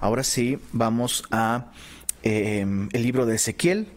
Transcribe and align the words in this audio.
Ahora 0.00 0.22
sí, 0.22 0.58
vamos 0.72 1.24
a 1.30 1.72
em, 2.22 2.88
el 2.92 3.02
libro 3.02 3.26
de 3.26 3.34
Ezequiel. 3.34 3.88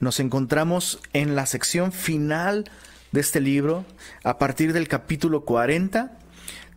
Nos 0.00 0.18
encontramos 0.18 1.00
en 1.12 1.36
la 1.36 1.46
sección 1.46 1.92
final 1.92 2.70
de 3.12 3.20
este 3.20 3.40
libro, 3.40 3.84
a 4.24 4.38
partir 4.38 4.72
del 4.72 4.88
capítulo 4.88 5.44
40. 5.44 6.18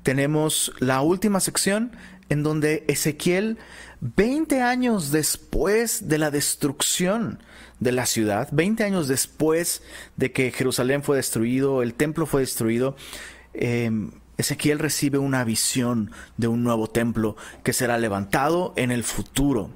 Tenemos 0.04 0.74
la 0.80 1.02
última 1.02 1.40
sección 1.40 1.94
en 2.28 2.44
donde 2.44 2.84
Ezequiel, 2.88 3.58
20 4.02 4.62
años 4.62 5.12
después 5.12 6.10
de 6.10 6.18
la 6.18 6.30
destrucción 6.30 7.42
de 7.80 7.92
la 7.94 8.06
ciudad, 8.06 8.50
20 8.52 8.84
años 8.84 9.08
después 9.08 9.84
de 10.18 10.32
que 10.32 10.52
Jerusalén 10.52 11.02
fue 11.02 11.16
destruido, 11.18 11.82
el 11.82 11.94
templo 11.94 12.26
fue 12.26 12.42
destruido, 12.42 12.96
em, 13.54 14.12
Ezequiel 14.38 14.80
recibe 14.80 15.18
una 15.18 15.44
visión 15.44 16.12
de 16.38 16.48
un 16.48 16.64
nuevo 16.64 16.88
templo 16.88 17.36
que 17.64 17.74
será 17.74 17.98
levantado 17.98 18.74
en 18.76 18.92
el 18.92 19.04
futuro. 19.04 19.70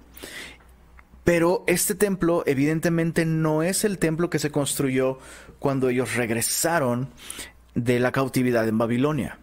Pero 1.23 1.63
este 1.67 1.95
templo 1.95 2.43
evidentemente 2.45 3.25
no 3.25 3.61
es 3.61 3.83
el 3.83 3.99
templo 3.99 4.29
que 4.29 4.39
se 4.39 4.51
construyó 4.51 5.19
cuando 5.59 5.89
ellos 5.89 6.15
regresaron 6.15 7.09
de 7.75 7.99
la 7.99 8.11
cautividad 8.11 8.67
en 8.67 8.77
Babilonia. 8.77 9.39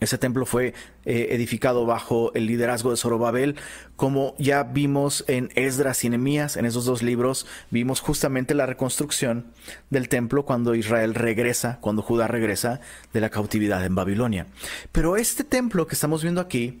Ese 0.00 0.18
templo 0.18 0.46
fue 0.46 0.74
eh, 1.04 1.28
edificado 1.30 1.84
bajo 1.86 2.32
el 2.34 2.46
liderazgo 2.46 2.90
de 2.90 2.96
Zorobabel, 2.96 3.56
como 3.96 4.34
ya 4.38 4.62
vimos 4.62 5.24
en 5.28 5.50
Esdras 5.54 6.02
y 6.04 6.08
Nehemías, 6.08 6.56
en 6.56 6.64
esos 6.64 6.86
dos 6.86 7.02
libros, 7.02 7.46
vimos 7.70 8.00
justamente 8.00 8.54
la 8.54 8.66
reconstrucción 8.66 9.46
del 9.90 10.08
templo 10.08 10.44
cuando 10.46 10.74
Israel 10.74 11.14
regresa, 11.14 11.78
cuando 11.80 12.02
Judá 12.02 12.26
regresa 12.28 12.80
de 13.12 13.20
la 13.20 13.28
cautividad 13.28 13.84
en 13.84 13.94
Babilonia. 13.94 14.46
Pero 14.90 15.16
este 15.16 15.44
templo 15.44 15.86
que 15.86 15.94
estamos 15.94 16.22
viendo 16.22 16.40
aquí, 16.40 16.80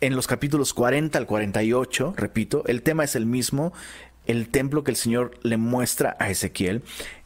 en 0.00 0.16
los 0.16 0.26
capítulos 0.26 0.74
40 0.74 1.18
al 1.18 1.26
48, 1.26 2.14
repito, 2.16 2.64
el 2.66 2.82
tema 2.82 3.04
es 3.04 3.16
el 3.16 3.26
mismo, 3.26 3.72
el 4.26 4.48
templo 4.48 4.82
que 4.82 4.90
el 4.90 4.96
Señor 4.96 5.32
le 5.42 5.56
muestra 5.56 6.16
a 6.18 6.30
Ezequiel. 6.30 6.82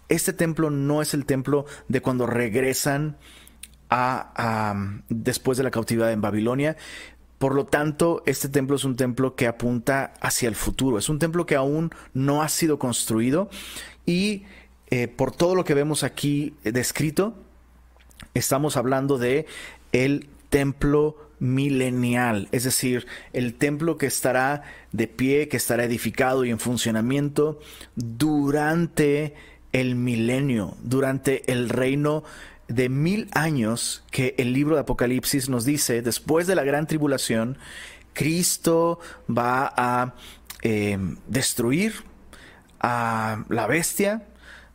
Este 0.08 0.32
templo 0.32 0.70
no 0.70 1.02
es 1.02 1.14
el 1.14 1.24
templo 1.24 1.66
de 1.88 2.00
cuando 2.00 2.26
regresan 2.26 3.16
después 5.08 5.58
de 5.58 5.64
la 5.64 5.70
cautividad 5.70 6.12
en 6.12 6.20
Babilonia. 6.20 6.76
Por 7.38 7.54
lo 7.54 7.64
tanto, 7.64 8.22
este 8.26 8.48
templo 8.48 8.76
es 8.76 8.84
un 8.84 8.96
templo 8.96 9.34
que 9.34 9.46
apunta 9.46 10.12
hacia 10.20 10.48
el 10.48 10.54
futuro. 10.54 10.98
Es 10.98 11.08
un 11.08 11.18
templo 11.18 11.46
que 11.46 11.56
aún 11.56 11.90
no 12.12 12.42
ha 12.42 12.48
sido 12.48 12.78
construido 12.78 13.48
y 14.04 14.44
eh, 14.90 15.08
por 15.08 15.32
todo 15.32 15.54
lo 15.54 15.64
que 15.64 15.74
vemos 15.74 16.02
aquí 16.02 16.54
descrito, 16.64 17.34
estamos 18.34 18.76
hablando 18.76 19.18
de 19.18 19.46
el 19.92 20.28
templo 20.48 21.16
milenial, 21.38 22.48
es 22.52 22.64
decir, 22.64 23.06
el 23.32 23.54
templo 23.54 23.96
que 23.96 24.06
estará 24.06 24.62
de 24.92 25.08
pie, 25.08 25.48
que 25.48 25.56
estará 25.56 25.84
edificado 25.84 26.44
y 26.44 26.50
en 26.50 26.58
funcionamiento 26.58 27.60
durante 27.96 29.34
el 29.72 29.94
milenio, 29.94 30.76
durante 30.82 31.50
el 31.50 31.68
reino 31.68 32.24
de 32.70 32.88
mil 32.88 33.28
años 33.32 34.04
que 34.12 34.36
el 34.38 34.52
libro 34.52 34.76
de 34.76 34.82
Apocalipsis 34.82 35.48
nos 35.48 35.64
dice, 35.64 36.02
después 36.02 36.46
de 36.46 36.54
la 36.54 36.62
gran 36.62 36.86
tribulación, 36.86 37.58
Cristo 38.12 39.00
va 39.28 39.72
a 39.76 40.14
eh, 40.62 40.96
destruir 41.26 41.94
a 42.78 43.44
la 43.48 43.66
bestia, 43.66 44.22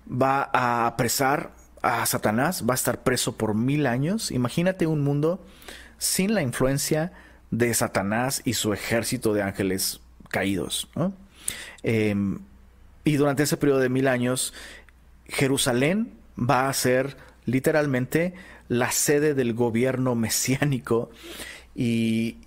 va 0.10 0.50
a 0.52 0.88
apresar 0.88 1.54
a 1.82 2.06
Satanás, 2.06 2.66
va 2.70 2.74
a 2.74 2.76
estar 2.76 3.02
preso 3.02 3.38
por 3.38 3.56
mil 3.56 3.88
años. 3.88 4.30
Imagínate 4.32 4.88
un 4.88 5.02
mundo 5.02 5.46
sin 5.98 6.34
la 6.34 6.42
influencia 6.42 7.14
de 7.50 7.74
Satanás 7.74 8.42
y 8.44 8.54
su 8.54 8.74
ejército 8.74 9.34
de 9.34 9.42
ángeles 9.42 10.02
caídos. 10.30 10.90
Em, 11.82 12.40
y 13.06 13.16
durante 13.16 13.44
ese 13.44 13.56
periodo 13.56 13.80
de 13.80 13.90
mil 13.90 14.10
años, 14.10 14.54
Jerusalén 15.28 16.12
va 16.38 16.68
a 16.68 16.74
ser 16.74 17.16
literalmente 17.46 18.34
la 18.68 18.92
sede 18.92 19.34
del 19.34 19.54
gobierno 19.54 20.16
mesiánico 20.16 21.10
y 21.76 22.38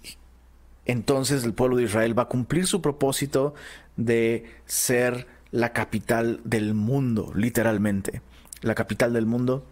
entonces 0.86 1.44
el 1.44 1.52
pueblo 1.52 1.76
de 1.76 1.84
Israel 1.84 2.18
va 2.18 2.24
a 2.24 2.28
cumplir 2.28 2.66
su 2.66 2.80
propósito 2.80 3.54
de 3.96 4.46
ser 4.64 5.26
la 5.50 5.72
capital 5.72 6.40
del 6.44 6.74
mundo, 6.74 7.32
literalmente. 7.34 8.22
La 8.62 8.74
capital 8.74 9.12
del 9.12 9.26
mundo, 9.26 9.66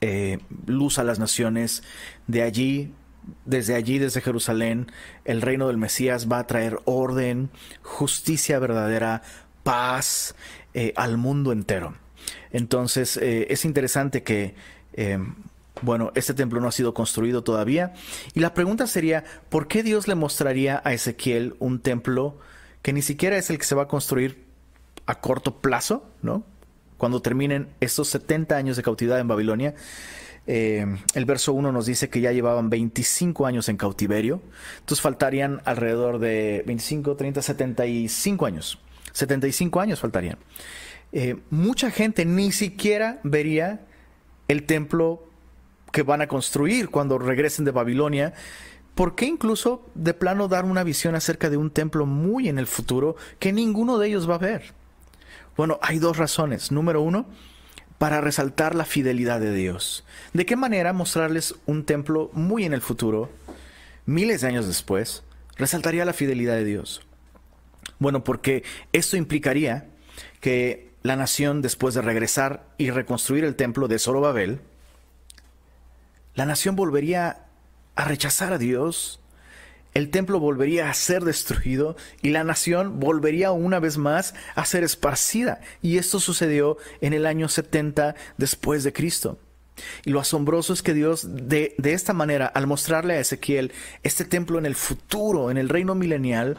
eh, 0.00 0.38
luz 0.66 0.98
a 0.98 1.04
las 1.04 1.18
naciones. 1.18 1.82
De 2.26 2.42
allí, 2.42 2.92
desde 3.44 3.74
allí, 3.74 3.98
desde 3.98 4.20
Jerusalén, 4.20 4.90
el 5.24 5.40
reino 5.40 5.68
del 5.68 5.78
Mesías 5.78 6.30
va 6.30 6.40
a 6.40 6.46
traer 6.46 6.80
orden, 6.84 7.50
justicia 7.82 8.58
verdadera, 8.58 9.22
paz 9.62 10.34
eh, 10.74 10.92
al 10.96 11.16
mundo 11.16 11.52
entero. 11.52 11.94
Entonces 12.54 13.16
eh, 13.16 13.48
es 13.50 13.64
interesante 13.64 14.22
que, 14.22 14.54
eh, 14.92 15.18
bueno, 15.82 16.12
este 16.14 16.34
templo 16.34 16.60
no 16.60 16.68
ha 16.68 16.72
sido 16.72 16.94
construido 16.94 17.42
todavía. 17.42 17.94
Y 18.32 18.40
la 18.40 18.54
pregunta 18.54 18.86
sería, 18.86 19.24
¿por 19.48 19.66
qué 19.66 19.82
Dios 19.82 20.06
le 20.06 20.14
mostraría 20.14 20.80
a 20.84 20.92
Ezequiel 20.92 21.56
un 21.58 21.80
templo 21.80 22.38
que 22.80 22.92
ni 22.92 23.02
siquiera 23.02 23.36
es 23.36 23.50
el 23.50 23.58
que 23.58 23.64
se 23.64 23.74
va 23.74 23.82
a 23.82 23.88
construir 23.88 24.44
a 25.06 25.20
corto 25.20 25.56
plazo, 25.56 26.08
¿no? 26.22 26.44
Cuando 26.96 27.20
terminen 27.20 27.70
estos 27.80 28.06
70 28.08 28.54
años 28.54 28.76
de 28.76 28.84
cautividad 28.84 29.18
en 29.18 29.26
Babilonia. 29.26 29.74
Eh, 30.46 30.86
el 31.14 31.24
verso 31.24 31.54
1 31.54 31.72
nos 31.72 31.86
dice 31.86 32.08
que 32.08 32.20
ya 32.20 32.30
llevaban 32.30 32.70
25 32.70 33.46
años 33.46 33.68
en 33.68 33.78
cautiverio. 33.78 34.42
Entonces 34.78 35.00
faltarían 35.02 35.60
alrededor 35.64 36.20
de 36.20 36.62
25, 36.66 37.16
30, 37.16 37.42
75 37.42 38.46
años. 38.46 38.78
75 39.12 39.80
años 39.80 39.98
faltarían. 39.98 40.38
Eh, 41.16 41.36
mucha 41.48 41.92
gente 41.92 42.24
ni 42.24 42.50
siquiera 42.50 43.20
vería 43.22 43.86
el 44.48 44.64
templo 44.64 45.24
que 45.92 46.02
van 46.02 46.20
a 46.22 46.26
construir 46.26 46.90
cuando 46.90 47.18
regresen 47.18 47.64
de 47.64 47.70
Babilonia. 47.70 48.34
¿Por 48.96 49.14
qué 49.14 49.26
incluso 49.26 49.88
de 49.94 50.12
plano 50.12 50.48
dar 50.48 50.64
una 50.64 50.82
visión 50.82 51.14
acerca 51.14 51.50
de 51.50 51.56
un 51.56 51.70
templo 51.70 52.04
muy 52.04 52.48
en 52.48 52.58
el 52.58 52.66
futuro 52.66 53.14
que 53.38 53.52
ninguno 53.52 53.98
de 53.98 54.08
ellos 54.08 54.28
va 54.28 54.34
a 54.34 54.38
ver? 54.38 54.74
Bueno, 55.56 55.78
hay 55.82 56.00
dos 56.00 56.16
razones. 56.16 56.72
Número 56.72 57.00
uno, 57.00 57.26
para 57.98 58.20
resaltar 58.20 58.74
la 58.74 58.84
fidelidad 58.84 59.38
de 59.38 59.54
Dios. 59.54 60.04
¿De 60.32 60.44
qué 60.44 60.56
manera 60.56 60.92
mostrarles 60.92 61.54
un 61.66 61.84
templo 61.84 62.28
muy 62.32 62.64
en 62.64 62.72
el 62.72 62.80
futuro, 62.80 63.30
miles 64.04 64.40
de 64.40 64.48
años 64.48 64.66
después, 64.66 65.22
resaltaría 65.56 66.04
la 66.04 66.12
fidelidad 66.12 66.54
de 66.54 66.64
Dios? 66.64 67.02
Bueno, 68.00 68.24
porque 68.24 68.64
esto 68.92 69.16
implicaría 69.16 69.86
que 70.40 70.93
la 71.04 71.16
nación 71.16 71.60
después 71.60 71.94
de 71.94 72.00
regresar 72.00 72.64
y 72.78 72.90
reconstruir 72.90 73.44
el 73.44 73.56
templo 73.56 73.88
de 73.88 73.98
Zorobabel, 73.98 74.60
la 76.34 76.46
nación 76.46 76.76
volvería 76.76 77.44
a 77.94 78.04
rechazar 78.06 78.54
a 78.54 78.58
Dios, 78.58 79.20
el 79.92 80.10
templo 80.10 80.40
volvería 80.40 80.88
a 80.88 80.94
ser 80.94 81.22
destruido 81.22 81.94
y 82.22 82.30
la 82.30 82.42
nación 82.42 83.00
volvería 83.00 83.52
una 83.52 83.80
vez 83.80 83.98
más 83.98 84.34
a 84.54 84.64
ser 84.64 84.82
esparcida. 84.82 85.60
Y 85.82 85.98
esto 85.98 86.18
sucedió 86.20 86.78
en 87.02 87.12
el 87.12 87.26
año 87.26 87.48
70 87.48 88.16
después 88.38 88.82
de 88.82 88.94
Cristo. 88.94 89.38
Y 90.06 90.10
lo 90.10 90.20
asombroso 90.20 90.72
es 90.72 90.82
que 90.82 90.94
Dios 90.94 91.28
de, 91.30 91.74
de 91.76 91.92
esta 91.92 92.14
manera, 92.14 92.46
al 92.46 92.66
mostrarle 92.66 93.14
a 93.14 93.20
Ezequiel 93.20 93.72
este 94.02 94.24
templo 94.24 94.58
en 94.58 94.64
el 94.64 94.74
futuro, 94.74 95.50
en 95.50 95.58
el 95.58 95.68
reino 95.68 95.94
milenial, 95.94 96.56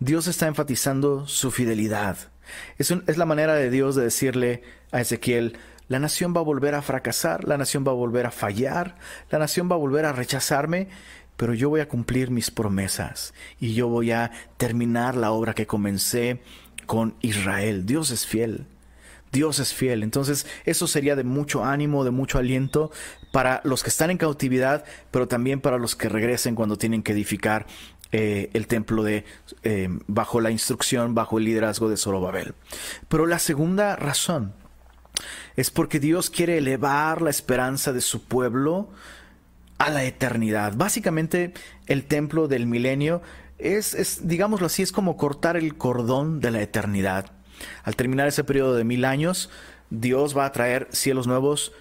Dios 0.00 0.28
está 0.28 0.46
enfatizando 0.46 1.28
su 1.28 1.50
fidelidad 1.50 2.30
es, 2.78 3.16
la 3.16 3.24
manera 3.24 3.54
de 3.54 3.70
Dios 3.70 3.94
de 3.94 4.04
decirle 4.04 4.62
a 4.92 5.00
Ezequiel, 5.00 5.58
la 5.88 5.98
nación 5.98 6.34
va 6.34 6.40
a 6.40 6.44
volver 6.44 6.74
a 6.74 6.82
fracasar, 6.82 7.44
la 7.44 7.58
nación 7.58 7.84
va 7.86 7.92
a 7.92 7.94
volver 7.94 8.26
a 8.26 8.30
fallar, 8.30 8.96
la 9.30 9.38
nación 9.38 9.70
va 9.70 9.76
a 9.76 9.78
volver 9.78 10.04
a 10.04 10.12
rechazarme, 10.12 10.88
pero 11.36 11.54
yo 11.54 11.68
voy 11.68 11.80
a 11.80 11.88
cumplir 11.88 12.30
mis 12.30 12.50
promesas 12.50 13.34
y 13.60 13.74
yo 13.74 13.88
voy 13.88 14.10
a 14.10 14.32
terminar 14.56 15.16
la 15.16 15.30
obra 15.30 15.54
que 15.54 15.66
comencé 15.66 16.40
con 16.86 17.14
Israel. 17.20 17.86
Dios 17.86 18.10
es 18.10 18.26
fiel. 18.26 18.66
Dios 19.32 19.58
es 19.58 19.74
fiel. 19.74 20.02
Entonces 20.02 20.46
eso 20.64 20.86
sería 20.86 21.14
de 21.14 21.24
mucho 21.24 21.64
ánimo, 21.64 22.04
de 22.04 22.10
mucho 22.10 22.38
aliento 22.38 22.90
para 23.32 23.60
los 23.64 23.82
que 23.82 23.90
están 23.90 24.10
en 24.10 24.18
cautividad, 24.18 24.84
pero 25.10 25.28
también 25.28 25.60
para 25.60 25.78
los 25.78 25.94
que 25.94 26.08
regresen 26.08 26.54
cuando 26.54 26.78
tienen 26.78 27.02
que 27.02 27.12
edificar 27.12 27.66
eh, 28.12 28.50
el 28.52 28.66
templo 28.66 29.02
de 29.02 29.24
eh, 29.62 29.88
bajo 30.06 30.40
la 30.40 30.50
instrucción, 30.50 31.14
bajo 31.14 31.38
el 31.38 31.44
liderazgo 31.44 31.88
de 31.88 31.96
Zorobabel. 31.96 32.54
Pero 33.08 33.26
la 33.26 33.38
segunda 33.38 33.96
razón 33.96 34.52
es 35.56 35.70
porque 35.70 36.00
Dios 36.00 36.30
quiere 36.30 36.58
elevar 36.58 37.22
la 37.22 37.30
esperanza 37.30 37.92
de 37.92 38.00
su 38.00 38.22
pueblo 38.24 38.90
a 39.78 39.90
la 39.90 40.04
eternidad. 40.04 40.74
Básicamente, 40.76 41.52
el 41.86 42.04
templo 42.04 42.48
del 42.48 42.66
milenio 42.66 43.22
es, 43.58 43.94
es, 43.94 44.28
digámoslo 44.28 44.66
así, 44.66 44.82
es 44.82 44.92
como 44.92 45.16
cortar 45.16 45.56
el 45.56 45.76
cordón 45.76 46.40
de 46.40 46.50
la 46.50 46.62
eternidad. 46.62 47.32
Al 47.84 47.96
terminar 47.96 48.28
ese 48.28 48.44
periodo 48.44 48.74
de 48.74 48.84
mil 48.84 49.04
años, 49.04 49.50
Dios 49.90 50.36
va 50.36 50.44
a 50.44 50.52
traer 50.52 50.88
cielos 50.90 51.26
nuevos, 51.26 51.72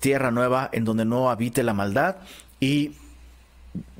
tierra 0.00 0.30
nueva 0.30 0.68
en 0.72 0.84
donde 0.84 1.04
no 1.04 1.30
habite 1.30 1.62
la 1.62 1.74
maldad 1.74 2.16
y 2.60 2.92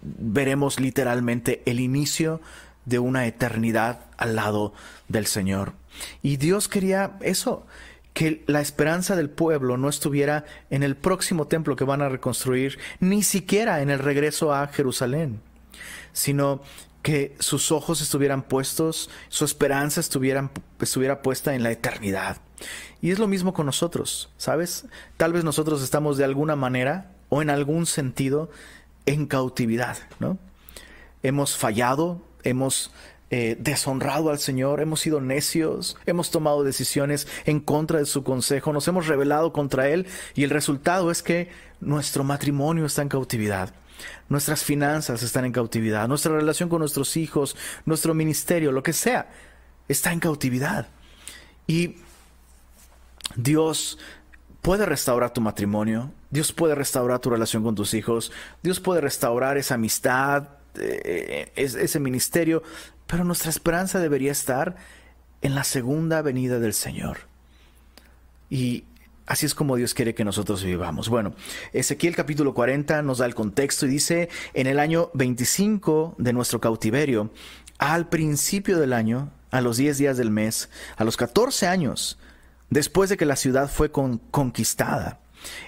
veremos 0.02 0.80
literalmente 0.80 1.62
el 1.66 1.80
inicio 1.80 2.40
de 2.84 2.98
una 2.98 3.26
eternidad 3.26 4.00
al 4.16 4.36
lado 4.36 4.74
del 5.08 5.26
Señor. 5.26 5.74
Y 6.22 6.36
Dios 6.36 6.68
quería 6.68 7.16
eso, 7.20 7.66
que 8.14 8.44
la 8.46 8.60
esperanza 8.60 9.16
del 9.16 9.30
pueblo 9.30 9.76
no 9.76 9.88
estuviera 9.88 10.44
en 10.70 10.82
el 10.82 10.96
próximo 10.96 11.46
templo 11.46 11.76
que 11.76 11.84
van 11.84 12.02
a 12.02 12.08
reconstruir, 12.08 12.78
ni 13.00 13.22
siquiera 13.22 13.80
en 13.82 13.90
el 13.90 13.98
regreso 13.98 14.52
a 14.52 14.66
Jerusalén, 14.66 15.40
sino 16.12 16.60
que 17.02 17.34
sus 17.40 17.72
ojos 17.72 18.00
estuvieran 18.00 18.42
puestos, 18.42 19.10
su 19.28 19.44
esperanza 19.44 20.00
estuviera 20.00 21.22
puesta 21.22 21.54
en 21.54 21.62
la 21.62 21.70
eternidad. 21.70 22.38
Y 23.00 23.10
es 23.10 23.18
lo 23.18 23.26
mismo 23.26 23.52
con 23.52 23.66
nosotros, 23.66 24.30
¿sabes? 24.36 24.86
Tal 25.16 25.32
vez 25.32 25.42
nosotros 25.42 25.82
estamos 25.82 26.16
de 26.16 26.24
alguna 26.24 26.54
manera 26.54 27.10
o 27.28 27.42
en 27.42 27.50
algún 27.50 27.86
sentido 27.86 28.50
en 29.06 29.26
cautividad, 29.26 29.98
¿no? 30.20 30.38
Hemos 31.22 31.56
fallado, 31.56 32.22
hemos 32.42 32.92
eh, 33.30 33.56
deshonrado 33.58 34.30
al 34.30 34.38
Señor, 34.38 34.80
hemos 34.80 35.00
sido 35.00 35.20
necios, 35.20 35.96
hemos 36.04 36.30
tomado 36.30 36.64
decisiones 36.64 37.26
en 37.46 37.60
contra 37.60 37.98
de 37.98 38.04
su 38.04 38.24
consejo, 38.24 38.74
nos 38.74 38.86
hemos 38.88 39.06
rebelado 39.06 39.54
contra 39.54 39.88
Él 39.88 40.06
y 40.34 40.44
el 40.44 40.50
resultado 40.50 41.10
es 41.10 41.22
que 41.22 41.48
nuestro 41.80 42.24
matrimonio 42.24 42.84
está 42.84 43.00
en 43.00 43.08
cautividad. 43.08 43.74
Nuestras 44.28 44.64
finanzas 44.64 45.22
están 45.22 45.44
en 45.44 45.52
cautividad, 45.52 46.08
nuestra 46.08 46.34
relación 46.34 46.68
con 46.68 46.80
nuestros 46.80 47.16
hijos, 47.16 47.56
nuestro 47.86 48.12
ministerio, 48.12 48.72
lo 48.72 48.82
que 48.82 48.92
sea, 48.92 49.30
está 49.88 50.12
en 50.12 50.20
cautividad. 50.20 50.88
Y 51.66 51.96
Dios 53.36 53.98
puede 54.60 54.84
restaurar 54.84 55.32
tu 55.32 55.40
matrimonio, 55.40 56.12
Dios 56.32 56.52
puede 56.52 56.74
restaurar 56.74 57.20
tu 57.20 57.30
relación 57.30 57.62
con 57.62 57.76
tus 57.76 57.94
hijos, 57.94 58.32
Dios 58.62 58.80
puede 58.80 59.00
restaurar 59.00 59.56
esa 59.58 59.74
amistad, 59.74 60.48
eh, 60.74 61.52
ese 61.54 62.00
ministerio, 62.00 62.62
pero 63.06 63.22
nuestra 63.22 63.50
esperanza 63.50 64.00
debería 64.00 64.32
estar 64.32 64.74
en 65.42 65.54
la 65.54 65.62
segunda 65.62 66.22
venida 66.22 66.58
del 66.58 66.72
Señor. 66.72 67.18
Y 68.48 68.84
así 69.26 69.46
es 69.46 69.54
como 69.54 69.76
Dios 69.76 69.94
quiere 69.94 70.14
que 70.14 70.24
nosotros 70.24 70.64
vivamos. 70.64 71.08
Bueno, 71.08 71.34
Ezequiel 71.72 72.16
capítulo 72.16 72.54
40 72.54 73.02
nos 73.02 73.18
da 73.18 73.26
el 73.26 73.34
contexto 73.34 73.86
y 73.86 73.90
dice, 73.90 74.28
en 74.54 74.66
el 74.66 74.78
año 74.78 75.10
25 75.14 76.14
de 76.18 76.32
nuestro 76.32 76.60
cautiverio, 76.60 77.30
al 77.78 78.08
principio 78.08 78.78
del 78.78 78.92
año, 78.92 79.30
a 79.50 79.60
los 79.60 79.76
10 79.76 79.98
días 79.98 80.16
del 80.16 80.30
mes, 80.30 80.70
a 80.96 81.04
los 81.04 81.16
14 81.16 81.66
años, 81.66 82.18
después 82.70 83.10
de 83.10 83.16
que 83.16 83.26
la 83.26 83.36
ciudad 83.36 83.70
fue 83.70 83.90
conquistada, 83.90 85.20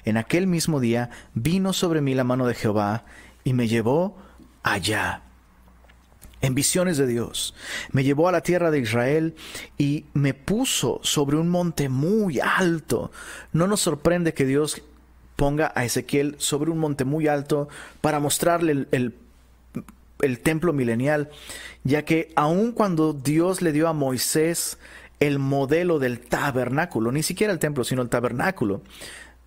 en 0.04 0.16
aquel 0.16 0.46
mismo 0.46 0.80
día 0.80 1.10
vino 1.34 1.72
sobre 1.72 2.00
mí 2.00 2.14
la 2.14 2.24
mano 2.24 2.46
de 2.46 2.54
Jehová 2.54 3.04
y 3.44 3.52
me 3.52 3.68
llevó 3.68 4.16
allá. 4.62 5.22
En 6.40 6.54
visiones 6.54 6.98
de 6.98 7.06
Dios. 7.06 7.54
Me 7.92 8.04
llevó 8.04 8.28
a 8.28 8.32
la 8.32 8.42
tierra 8.42 8.70
de 8.70 8.78
Israel 8.78 9.34
y 9.78 10.04
me 10.12 10.34
puso 10.34 11.00
sobre 11.02 11.38
un 11.38 11.48
monte 11.48 11.88
muy 11.88 12.38
alto. 12.38 13.10
No 13.52 13.66
nos 13.66 13.80
sorprende 13.80 14.34
que 14.34 14.44
Dios 14.44 14.82
ponga 15.36 15.72
a 15.74 15.84
Ezequiel 15.84 16.36
sobre 16.38 16.70
un 16.70 16.78
monte 16.78 17.04
muy 17.04 17.28
alto 17.28 17.68
para 18.00 18.20
mostrarle 18.20 18.86
el, 18.90 19.14
templo 20.42 20.72
milenial, 20.72 21.30
ya 21.82 22.04
que 22.04 22.32
aun 22.36 22.72
cuando 22.72 23.12
Dios 23.12 23.62
le 23.62 23.72
dio 23.72 23.88
a 23.88 23.92
Moisés 23.92 24.78
el 25.20 25.38
modelo 25.38 25.98
del 25.98 26.20
tabernáculo, 26.20 27.12
ni 27.12 27.22
siquiera 27.22 27.52
el 27.52 27.58
templo, 27.58 27.84
sino 27.84 28.02
el 28.02 28.08
tabernáculo, 28.08 28.82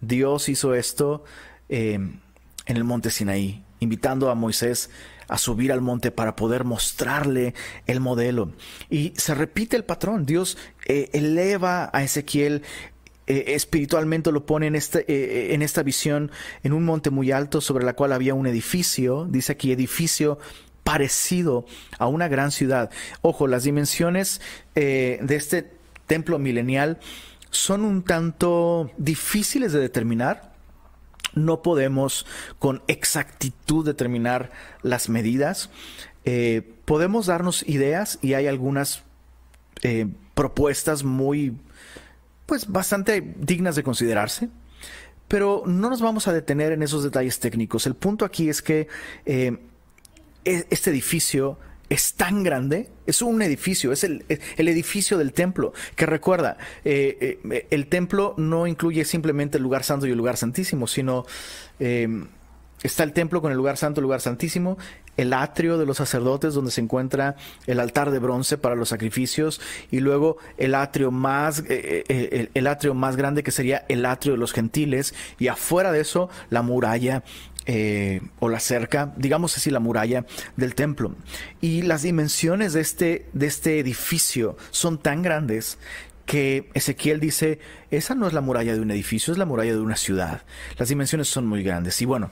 Dios 0.01 0.49
hizo 0.49 0.73
esto 0.75 1.23
eh, 1.69 1.93
en 1.93 2.77
el 2.77 2.83
monte 2.83 3.09
Sinaí, 3.09 3.63
invitando 3.79 4.29
a 4.29 4.35
Moisés 4.35 4.89
a 5.27 5.37
subir 5.37 5.71
al 5.71 5.81
monte 5.81 6.11
para 6.11 6.35
poder 6.35 6.63
mostrarle 6.63 7.53
el 7.85 7.99
modelo. 7.99 8.53
Y 8.89 9.13
se 9.17 9.35
repite 9.35 9.75
el 9.75 9.83
patrón. 9.83 10.25
Dios 10.25 10.57
eh, 10.85 11.09
eleva 11.13 11.89
a 11.91 12.03
Ezequiel 12.03 12.63
eh, 13.29 13.55
espiritualmente 13.55 14.31
lo 14.31 14.45
pone 14.45 14.67
en, 14.67 14.75
este, 14.77 15.53
en 15.53 15.61
esta 15.61 15.83
visión 15.83 16.31
en 16.63 16.71
un 16.71 16.85
monte 16.85 17.09
muy 17.09 17.31
alto 17.31 17.59
sobre 17.59 17.83
la 17.83 17.91
cual 17.91 18.13
había 18.13 18.33
un 18.33 18.47
edificio, 18.47 19.27
dice 19.29 19.51
aquí 19.51 19.73
edificio 19.73 20.39
parecido 20.85 21.65
a 21.99 22.07
una 22.07 22.29
gran 22.29 22.51
ciudad. 22.51 22.89
Ojo, 23.21 23.47
las 23.47 23.63
dimensiones 23.63 24.39
de 24.75 25.19
este 25.29 25.69
templo 26.05 26.39
milenial 26.39 26.99
son 27.57 27.83
un 27.83 28.03
tanto 28.03 28.91
difíciles 28.97 29.73
de 29.73 29.79
determinar. 29.79 30.53
No 31.33 31.61
podemos 31.61 32.25
con 32.59 32.83
exactitud 32.87 33.85
determinar 33.85 34.51
las 34.83 35.09
medidas. 35.09 35.69
Eh, 36.23 36.75
podemos 36.85 37.25
darnos 37.25 37.67
ideas 37.67 38.19
y 38.21 38.33
hay 38.33 38.47
algunas 38.47 39.03
eh, 39.81 40.07
propuestas 40.35 41.03
muy, 41.03 41.57
pues 42.45 42.67
bastante 42.67 43.21
dignas 43.37 43.75
de 43.75 43.83
considerarse. 43.83 44.49
Pero 45.27 45.63
no 45.65 45.89
nos 45.89 46.01
vamos 46.01 46.27
a 46.27 46.33
detener 46.33 46.71
en 46.71 46.83
esos 46.83 47.03
detalles 47.03 47.39
técnicos. 47.39 47.85
El 47.87 47.95
punto 47.95 48.23
aquí 48.23 48.49
es 48.49 48.61
que 48.61 48.87
eh, 49.25 49.57
e-, 50.45 50.67
este 50.69 50.91
edificio 50.91 51.59
es 51.89 52.13
tan 52.13 52.43
grande, 52.43 52.89
es 53.05 53.21
un 53.21 53.41
edificio, 53.41 53.91
es 53.91 54.03
el, 54.03 54.25
edificio 54.57 55.17
del 55.17 55.33
templo, 55.33 55.73
que 55.95 56.05
recuerda, 56.05 56.57
eh, 56.83 57.39
eh, 57.49 57.67
el 57.69 57.87
templo 57.87 58.33
no 58.37 58.67
incluye 58.67 59.05
simplemente 59.05 59.57
el 59.57 59.63
lugar 59.63 59.83
santo 59.83 60.07
y 60.07 60.11
el 60.11 60.17
lugar 60.17 60.37
santísimo, 60.37 60.87
sino 60.87 61.25
em, 61.79 62.27
está 62.83 63.03
el 63.03 63.13
templo 63.13 63.41
con 63.41 63.51
el 63.51 63.57
lugar 63.57 63.77
santo, 63.77 64.01
el 64.01 64.03
lugar 64.03 64.21
santísimo, 64.21 64.77
el 65.15 65.33
atrio 65.33 65.77
de 65.77 65.85
los 65.85 65.97
sacerdotes 65.97 66.53
donde 66.53 66.71
se 66.71 66.81
encuentra 66.81 67.35
el 67.65 67.79
altar 67.79 68.11
de 68.11 68.19
bronce 68.19 68.57
para 68.57 68.75
los 68.75 68.89
sacrificios 68.89 69.59
y 69.89 69.99
luego 69.99 70.37
el 70.57 70.75
atrio 70.75 71.09
más 71.09 71.63
eh, 71.67 72.49
el, 72.53 72.67
atrio 72.67 72.93
más 72.93 73.15
grande 73.15 73.41
que 73.41 73.49
sería 73.49 73.83
el 73.89 74.05
atrio 74.05 74.33
de 74.33 74.39
los 74.39 74.53
gentiles 74.53 75.15
y 75.39 75.47
afuera 75.47 75.91
de 75.91 76.01
eso 76.01 76.29
la 76.51 76.61
muralla 76.61 77.23
eh, 77.69 78.21
o 78.39 78.47
la 78.47 78.61
cerca, 78.61 79.13
digamos 79.17 79.57
así, 79.57 79.69
la 79.69 79.81
muralla 79.81 80.25
del 80.55 80.73
templo. 80.73 81.15
Y 81.59 81.81
las 81.81 82.01
dimensiones 82.01 82.71
de 82.71 82.79
este, 82.79 83.25
de 83.33 83.45
este 83.45 83.79
edificio 83.79 84.55
son 84.71 84.97
tan 84.97 85.21
grandes 85.21 85.77
que 86.25 86.69
Ezequiel 86.73 87.19
dice, 87.19 87.59
esa 87.91 88.15
no 88.15 88.25
es 88.25 88.31
la 88.31 88.39
muralla 88.39 88.73
de 88.73 88.79
un 88.79 88.89
edificio, 88.91 89.33
es 89.33 89.37
la 89.37 89.45
muralla 89.45 89.73
de 89.73 89.81
una 89.81 89.97
ciudad. 89.97 90.43
Las 90.77 90.87
dimensiones 90.87 91.27
son 91.27 91.45
muy 91.45 91.61
grandes. 91.61 92.01
Y 92.01 92.05
bueno, 92.05 92.31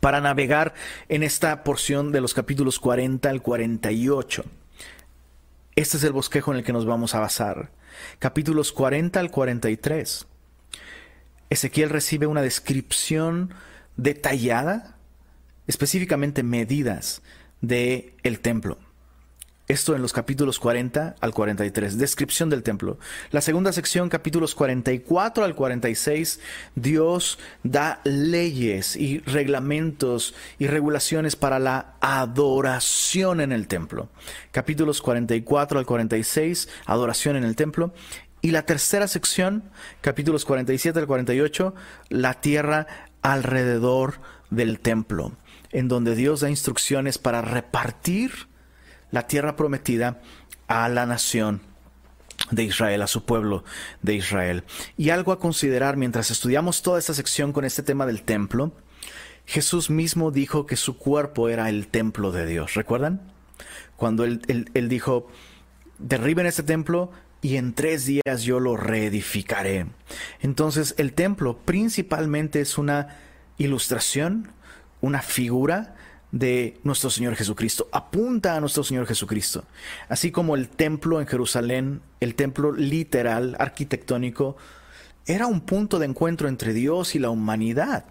para 0.00 0.20
navegar 0.20 0.74
en 1.08 1.22
esta 1.22 1.64
porción 1.64 2.12
de 2.12 2.20
los 2.20 2.34
capítulos 2.34 2.78
40 2.78 3.30
al 3.30 3.40
48, 3.40 4.44
este 5.74 5.96
es 5.96 6.04
el 6.04 6.12
bosquejo 6.12 6.52
en 6.52 6.58
el 6.58 6.64
que 6.64 6.74
nos 6.74 6.84
vamos 6.84 7.14
a 7.14 7.20
basar. 7.20 7.70
Capítulos 8.18 8.72
40 8.72 9.18
al 9.18 9.30
43. 9.30 10.26
Ezequiel 11.48 11.88
recibe 11.88 12.26
una 12.26 12.42
descripción 12.42 13.54
detallada, 13.96 14.96
específicamente 15.66 16.42
medidas 16.42 17.22
de 17.60 18.14
el 18.22 18.40
templo. 18.40 18.78
Esto 19.70 19.94
en 19.94 20.02
los 20.02 20.12
capítulos 20.12 20.58
40 20.58 21.14
al 21.20 21.32
43, 21.32 21.96
descripción 21.96 22.50
del 22.50 22.64
templo. 22.64 22.98
La 23.30 23.40
segunda 23.40 23.72
sección, 23.72 24.08
capítulos 24.08 24.56
44 24.56 25.44
al 25.44 25.54
46, 25.54 26.40
Dios 26.74 27.38
da 27.62 28.00
leyes 28.02 28.96
y 28.96 29.20
reglamentos 29.20 30.34
y 30.58 30.66
regulaciones 30.66 31.36
para 31.36 31.60
la 31.60 31.94
adoración 32.00 33.40
en 33.40 33.52
el 33.52 33.68
templo. 33.68 34.08
Capítulos 34.50 35.00
44 35.00 35.78
al 35.78 35.86
46, 35.86 36.68
adoración 36.86 37.36
en 37.36 37.44
el 37.44 37.54
templo. 37.54 37.94
Y 38.42 38.50
la 38.50 38.62
tercera 38.62 39.06
sección, 39.06 39.62
capítulos 40.00 40.44
47 40.46 40.98
al 40.98 41.06
48, 41.06 41.74
la 42.08 42.40
tierra 42.40 42.88
alrededor 43.22 44.20
del 44.50 44.80
templo, 44.80 45.32
en 45.70 45.88
donde 45.88 46.14
Dios 46.14 46.40
da 46.40 46.50
instrucciones 46.50 47.18
para 47.18 47.42
repartir 47.42 48.48
la 49.10 49.26
tierra 49.26 49.56
prometida 49.56 50.20
a 50.66 50.88
la 50.88 51.06
nación 51.06 51.62
de 52.50 52.64
Israel, 52.64 53.02
a 53.02 53.06
su 53.06 53.24
pueblo 53.24 53.64
de 54.02 54.14
Israel. 54.14 54.64
Y 54.96 55.10
algo 55.10 55.32
a 55.32 55.38
considerar 55.38 55.96
mientras 55.96 56.30
estudiamos 56.30 56.82
toda 56.82 56.98
esta 56.98 57.14
sección 57.14 57.52
con 57.52 57.64
este 57.64 57.82
tema 57.82 58.06
del 58.06 58.22
templo, 58.22 58.72
Jesús 59.46 59.90
mismo 59.90 60.30
dijo 60.30 60.66
que 60.66 60.76
su 60.76 60.96
cuerpo 60.96 61.48
era 61.48 61.68
el 61.68 61.88
templo 61.88 62.32
de 62.32 62.46
Dios. 62.46 62.74
¿Recuerdan? 62.74 63.32
Cuando 63.96 64.24
él, 64.24 64.40
dijo, 64.88 65.28
derriben 65.98 66.46
este 66.46 66.62
templo, 66.62 67.10
y 67.42 67.56
en 67.56 67.74
tres 67.74 68.06
días 68.06 68.42
yo 68.42 68.60
lo 68.60 68.76
reedificaré. 68.76 69.86
Entonces 70.40 70.94
el 70.98 71.12
templo 71.12 71.58
principalmente 71.58 72.60
es 72.60 72.78
una 72.78 73.16
ilustración, 73.58 74.52
una 75.00 75.22
figura 75.22 75.94
de 76.32 76.78
nuestro 76.84 77.10
Señor 77.10 77.34
Jesucristo, 77.34 77.88
apunta 77.92 78.56
a 78.56 78.60
nuestro 78.60 78.84
Señor 78.84 79.06
Jesucristo. 79.06 79.64
Así 80.08 80.30
como 80.30 80.54
el 80.54 80.68
templo 80.68 81.20
en 81.20 81.26
Jerusalén, 81.26 82.02
el 82.20 82.34
templo 82.34 82.72
literal, 82.72 83.56
arquitectónico, 83.58 84.56
era 85.26 85.46
un 85.46 85.60
punto 85.60 85.98
de 85.98 86.06
encuentro 86.06 86.48
entre 86.48 86.72
Dios 86.72 87.14
y 87.14 87.18
la 87.18 87.30
humanidad. 87.30 88.04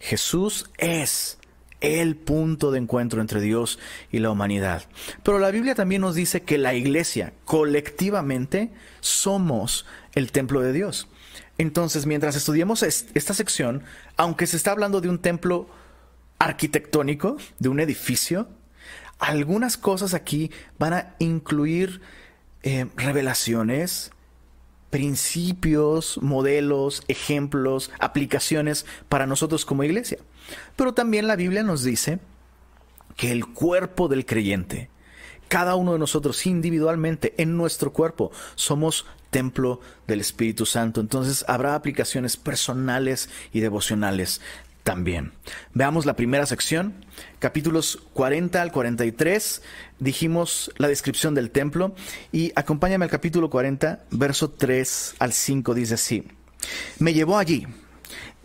Jesús 0.00 0.70
es 0.78 1.37
el 1.80 2.16
punto 2.16 2.70
de 2.70 2.78
encuentro 2.78 3.20
entre 3.20 3.40
Dios 3.40 3.78
y 4.10 4.18
la 4.18 4.30
humanidad. 4.30 4.84
Pero 5.22 5.38
la 5.38 5.50
Biblia 5.50 5.74
también 5.74 6.00
nos 6.00 6.14
dice 6.14 6.42
que 6.42 6.58
la 6.58 6.74
iglesia, 6.74 7.32
colectivamente, 7.44 8.72
somos 9.00 9.86
el 10.14 10.32
templo 10.32 10.60
de 10.60 10.72
Dios. 10.72 11.08
Entonces, 11.56 12.06
mientras 12.06 12.36
estudiemos 12.36 12.82
esta 12.82 13.34
sección, 13.34 13.82
aunque 14.16 14.46
se 14.46 14.56
está 14.56 14.70
hablando 14.70 15.00
de 15.00 15.08
un 15.08 15.18
templo 15.18 15.68
arquitectónico, 16.38 17.36
de 17.58 17.68
un 17.68 17.80
edificio, 17.80 18.48
algunas 19.18 19.76
cosas 19.76 20.14
aquí 20.14 20.52
van 20.78 20.92
a 20.94 21.14
incluir 21.18 22.00
eh, 22.62 22.86
revelaciones, 22.96 24.12
principios, 24.90 26.18
modelos, 26.22 27.02
ejemplos, 27.08 27.90
aplicaciones 27.98 28.86
para 29.08 29.26
nosotros 29.26 29.64
como 29.64 29.84
iglesia. 29.84 30.18
Pero 30.76 30.94
también 30.94 31.26
la 31.26 31.36
Biblia 31.36 31.62
nos 31.62 31.82
dice 31.82 32.18
que 33.16 33.32
el 33.32 33.46
cuerpo 33.46 34.08
del 34.08 34.26
creyente, 34.26 34.90
cada 35.48 35.74
uno 35.74 35.92
de 35.92 35.98
nosotros 35.98 36.46
individualmente 36.46 37.34
en 37.38 37.56
nuestro 37.56 37.92
cuerpo, 37.92 38.30
somos 38.54 39.06
templo 39.30 39.80
del 40.06 40.20
Espíritu 40.20 40.66
Santo. 40.66 41.00
Entonces 41.00 41.44
habrá 41.48 41.74
aplicaciones 41.74 42.36
personales 42.36 43.28
y 43.52 43.60
devocionales 43.60 44.40
también. 44.84 45.32
Veamos 45.74 46.06
la 46.06 46.16
primera 46.16 46.46
sección, 46.46 47.04
capítulos 47.40 47.98
40 48.14 48.62
al 48.62 48.72
43. 48.72 49.62
Dijimos 49.98 50.72
la 50.78 50.88
descripción 50.88 51.34
del 51.34 51.50
templo 51.50 51.94
y 52.32 52.52
acompáñame 52.56 53.04
al 53.04 53.10
capítulo 53.10 53.50
40, 53.50 54.04
verso 54.10 54.50
3 54.50 55.16
al 55.18 55.32
5, 55.32 55.74
dice 55.74 55.94
así. 55.94 56.28
Me 56.98 57.12
llevó 57.12 57.36
allí 57.36 57.66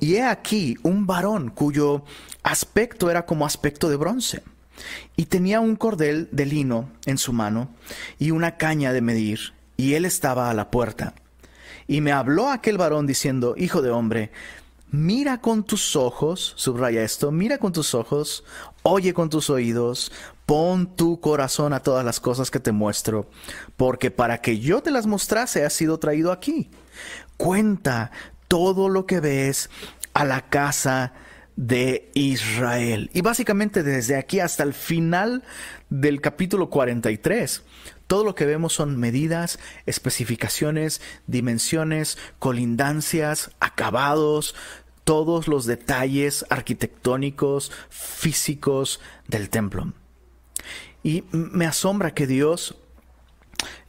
y 0.04 0.18
he 0.18 0.24
aquí 0.24 0.76
un 0.84 1.08
varón 1.08 1.50
cuyo 1.50 2.04
aspecto 2.44 3.10
era 3.10 3.26
como 3.26 3.46
aspecto 3.46 3.90
de 3.90 3.96
bronce 3.96 4.44
y 5.16 5.28
tenía 5.28 5.62
un 5.62 5.78
cordel 5.78 6.28
de 6.34 6.46
lino 6.46 6.90
en 7.06 7.18
su 7.18 7.32
mano 7.32 7.70
y 8.20 8.32
una 8.32 8.58
caña 8.58 8.92
de 8.92 9.00
medir 9.00 9.54
y 9.78 9.94
él 9.94 10.04
estaba 10.04 10.50
a 10.50 10.54
la 10.54 10.70
puerta. 10.72 11.14
Y 11.88 12.02
me 12.02 12.12
habló 12.12 12.50
aquel 12.50 12.78
varón 12.78 13.08
diciendo, 13.08 13.56
Hijo 13.58 13.82
de 13.82 13.92
hombre, 13.92 14.32
mira 14.92 15.40
con 15.40 15.64
tus 15.64 15.96
ojos, 15.96 16.52
subraya 16.58 17.02
esto, 17.02 17.32
mira 17.32 17.58
con 17.58 17.72
tus 17.72 17.96
ojos, 17.96 18.44
oye 18.82 19.14
con 19.14 19.30
tus 19.30 19.50
oídos, 19.50 20.12
pon 20.46 20.98
tu 20.98 21.22
corazón 21.22 21.72
a 21.72 21.80
todas 21.80 22.04
las 22.04 22.20
cosas 22.20 22.52
que 22.52 22.60
te 22.60 22.74
muestro, 22.74 23.30
porque 23.78 24.12
para 24.12 24.42
que 24.42 24.60
yo 24.60 24.84
te 24.84 24.92
las 24.92 25.06
mostrase 25.06 25.64
has 25.64 25.72
sido 25.72 25.98
traído 25.98 26.34
aquí. 26.34 26.70
Cuenta 27.38 28.12
todo 28.54 28.88
lo 28.88 29.08
que 29.08 29.20
ves 29.20 29.72
a 30.14 30.26
la 30.26 30.48
casa 30.48 31.14
de 31.56 32.12
Israel. 32.14 33.10
Y 33.12 33.22
básicamente 33.22 33.82
desde 33.82 34.16
aquí 34.16 34.42
hasta 34.42 34.62
el 34.62 34.76
final 34.76 35.44
del 35.90 36.22
capítulo 36.22 36.70
43, 36.70 37.64
todo 38.06 38.24
lo 38.24 38.36
que 38.36 38.46
vemos 38.46 38.74
son 38.74 39.00
medidas, 39.00 39.58
especificaciones, 39.88 41.02
dimensiones, 41.26 42.20
colindancias, 42.38 43.50
acabados, 43.60 44.54
todos 45.04 45.48
los 45.48 45.66
detalles 45.66 46.46
arquitectónicos, 46.52 47.72
físicos 47.90 49.00
del 49.28 49.50
templo. 49.50 49.94
Y 51.02 51.24
me 51.32 51.66
asombra 51.66 52.14
que 52.14 52.28
Dios 52.28 52.78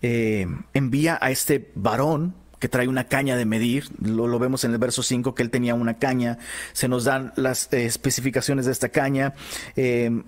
eh, 0.00 0.46
envía 0.72 1.18
a 1.20 1.30
este 1.30 1.70
varón 1.74 2.42
que 2.64 2.68
trae 2.70 2.88
una 2.88 3.08
caña 3.08 3.36
de 3.36 3.44
medir, 3.44 3.90
lo, 4.00 4.38
vemos 4.38 4.64
en 4.64 4.72
el 4.72 4.78
verso 4.78 5.02
5 5.02 5.34
que 5.34 5.42
él 5.42 5.50
tenía 5.50 5.74
una 5.74 5.98
caña, 5.98 6.38
se 6.72 6.88
nos 6.88 7.04
dan 7.04 7.34
las 7.36 7.70
eh, 7.74 7.84
especificaciones 7.84 8.64
de 8.64 8.72
esta 8.72 8.88
caña, 8.88 9.34
eh, 9.76 10.22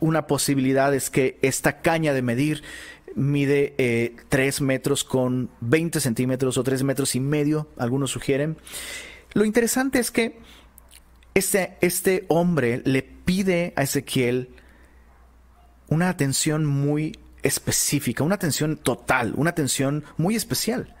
una 0.00 0.26
posibilidad 0.26 0.92
es 0.92 1.10
que 1.10 1.38
esta 1.42 1.80
caña 1.80 2.12
de 2.12 2.22
medir 2.22 2.64
mide 3.14 4.16
3 4.30 4.60
metros 4.62 5.04
con 5.04 5.48
20 5.60 6.00
centímetros 6.00 6.58
o 6.58 6.64
3 6.64 6.82
metros 6.82 7.14
y 7.14 7.20
medio, 7.20 7.68
algunos 7.78 8.10
sugieren, 8.10 8.56
lo 9.32 9.44
interesante 9.44 10.00
es 10.00 10.10
que 10.10 10.40
este, 11.34 11.76
este 11.82 12.24
hombre 12.26 12.82
le 12.84 13.04
pide 13.04 13.74
a 13.76 13.84
Ezequiel 13.84 14.48
una 15.86 16.08
atención 16.08 16.66
muy 16.66 17.16
específica, 17.44 18.24
una 18.24 18.34
atención 18.34 18.76
total, 18.76 19.34
una 19.36 19.50
atención 19.50 20.02
muy 20.16 20.34
especial. 20.34 20.96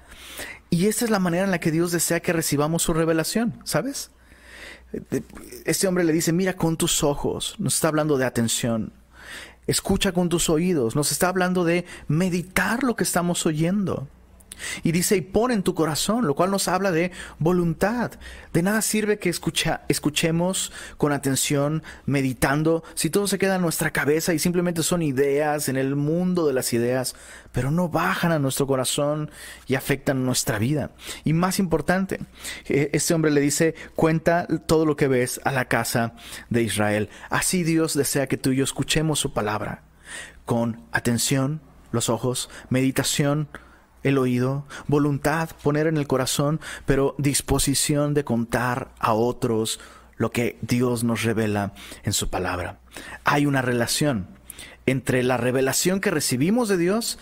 Y 0.70 0.86
esa 0.86 1.04
es 1.04 1.10
la 1.10 1.18
manera 1.18 1.44
en 1.44 1.50
la 1.50 1.58
que 1.58 1.72
Dios 1.72 1.90
desea 1.90 2.20
que 2.20 2.32
recibamos 2.32 2.82
su 2.82 2.94
revelación, 2.94 3.60
¿sabes? 3.64 4.10
Este 5.64 5.88
hombre 5.88 6.04
le 6.04 6.12
dice, 6.12 6.32
mira 6.32 6.54
con 6.54 6.76
tus 6.76 7.02
ojos, 7.02 7.56
nos 7.58 7.74
está 7.74 7.88
hablando 7.88 8.16
de 8.18 8.24
atención. 8.24 8.92
Escucha 9.66 10.12
con 10.12 10.28
tus 10.28 10.48
oídos, 10.48 10.96
nos 10.96 11.12
está 11.12 11.28
hablando 11.28 11.64
de 11.64 11.84
meditar 12.08 12.82
lo 12.82 12.96
que 12.96 13.04
estamos 13.04 13.46
oyendo. 13.46 14.08
Y 14.82 14.92
dice, 14.92 15.16
y 15.16 15.20
pon 15.20 15.50
en 15.50 15.62
tu 15.62 15.74
corazón, 15.74 16.26
lo 16.26 16.34
cual 16.34 16.50
nos 16.50 16.68
habla 16.68 16.90
de 16.90 17.12
voluntad. 17.38 18.12
De 18.52 18.62
nada 18.62 18.82
sirve 18.82 19.18
que 19.18 19.28
escucha, 19.28 19.82
escuchemos 19.88 20.72
con 20.96 21.12
atención, 21.12 21.82
meditando, 22.06 22.82
si 22.94 23.10
todo 23.10 23.26
se 23.26 23.38
queda 23.38 23.56
en 23.56 23.62
nuestra 23.62 23.92
cabeza 23.92 24.34
y 24.34 24.38
simplemente 24.38 24.82
son 24.82 25.02
ideas 25.02 25.68
en 25.68 25.76
el 25.76 25.96
mundo 25.96 26.46
de 26.46 26.52
las 26.52 26.72
ideas, 26.72 27.14
pero 27.52 27.70
no 27.70 27.88
bajan 27.88 28.32
a 28.32 28.38
nuestro 28.38 28.66
corazón 28.66 29.30
y 29.66 29.74
afectan 29.74 30.24
nuestra 30.24 30.58
vida. 30.58 30.90
Y 31.24 31.32
más 31.32 31.58
importante, 31.58 32.20
eh, 32.66 32.90
este 32.92 33.14
hombre 33.14 33.30
le 33.30 33.40
dice, 33.40 33.74
cuenta 33.94 34.46
todo 34.66 34.84
lo 34.84 34.96
que 34.96 35.08
ves 35.08 35.40
a 35.44 35.52
la 35.52 35.66
casa 35.66 36.14
de 36.48 36.62
Israel. 36.62 37.08
Así 37.28 37.62
Dios 37.62 37.94
desea 37.94 38.26
que 38.26 38.36
tú 38.36 38.50
y 38.50 38.56
yo 38.56 38.64
escuchemos 38.64 39.18
su 39.18 39.32
palabra 39.32 39.82
con 40.44 40.82
atención, 40.92 41.60
los 41.92 42.08
ojos, 42.08 42.50
meditación, 42.68 43.48
el 44.02 44.18
oído, 44.18 44.64
voluntad, 44.86 45.50
poner 45.62 45.86
en 45.86 45.96
el 45.96 46.06
corazón, 46.06 46.60
pero 46.86 47.14
disposición 47.18 48.14
de 48.14 48.24
contar 48.24 48.92
a 48.98 49.12
otros 49.12 49.80
lo 50.16 50.30
que 50.30 50.58
Dios 50.60 51.04
nos 51.04 51.22
revela 51.22 51.72
en 52.02 52.12
su 52.12 52.28
palabra. 52.28 52.78
Hay 53.24 53.46
una 53.46 53.62
relación 53.62 54.28
entre 54.86 55.22
la 55.22 55.36
revelación 55.36 56.00
que 56.00 56.10
recibimos 56.10 56.68
de 56.68 56.76
Dios 56.76 57.18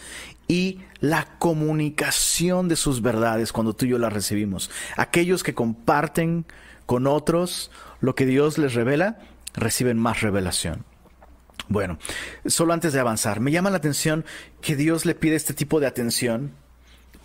y 0.48 0.80
la 1.00 1.38
comunicación 1.38 2.68
de 2.68 2.76
sus 2.76 3.02
verdades 3.02 3.52
cuando 3.52 3.74
tú 3.74 3.86
y 3.86 3.90
yo 3.90 3.98
las 3.98 4.12
recibimos. 4.12 4.70
Aquellos 4.96 5.42
que 5.42 5.54
comparten 5.54 6.46
con 6.86 7.06
otros 7.06 7.70
lo 8.00 8.14
que 8.14 8.26
Dios 8.26 8.58
les 8.58 8.74
revela, 8.74 9.18
reciben 9.54 9.98
más 9.98 10.22
revelación. 10.22 10.84
Bueno, 11.68 11.98
solo 12.46 12.72
antes 12.72 12.94
de 12.94 13.00
avanzar, 13.00 13.40
me 13.40 13.50
llama 13.50 13.70
la 13.70 13.76
atención 13.76 14.24
que 14.62 14.74
Dios 14.74 15.04
le 15.04 15.14
pide 15.14 15.36
este 15.36 15.52
tipo 15.52 15.80
de 15.80 15.86
atención 15.86 16.52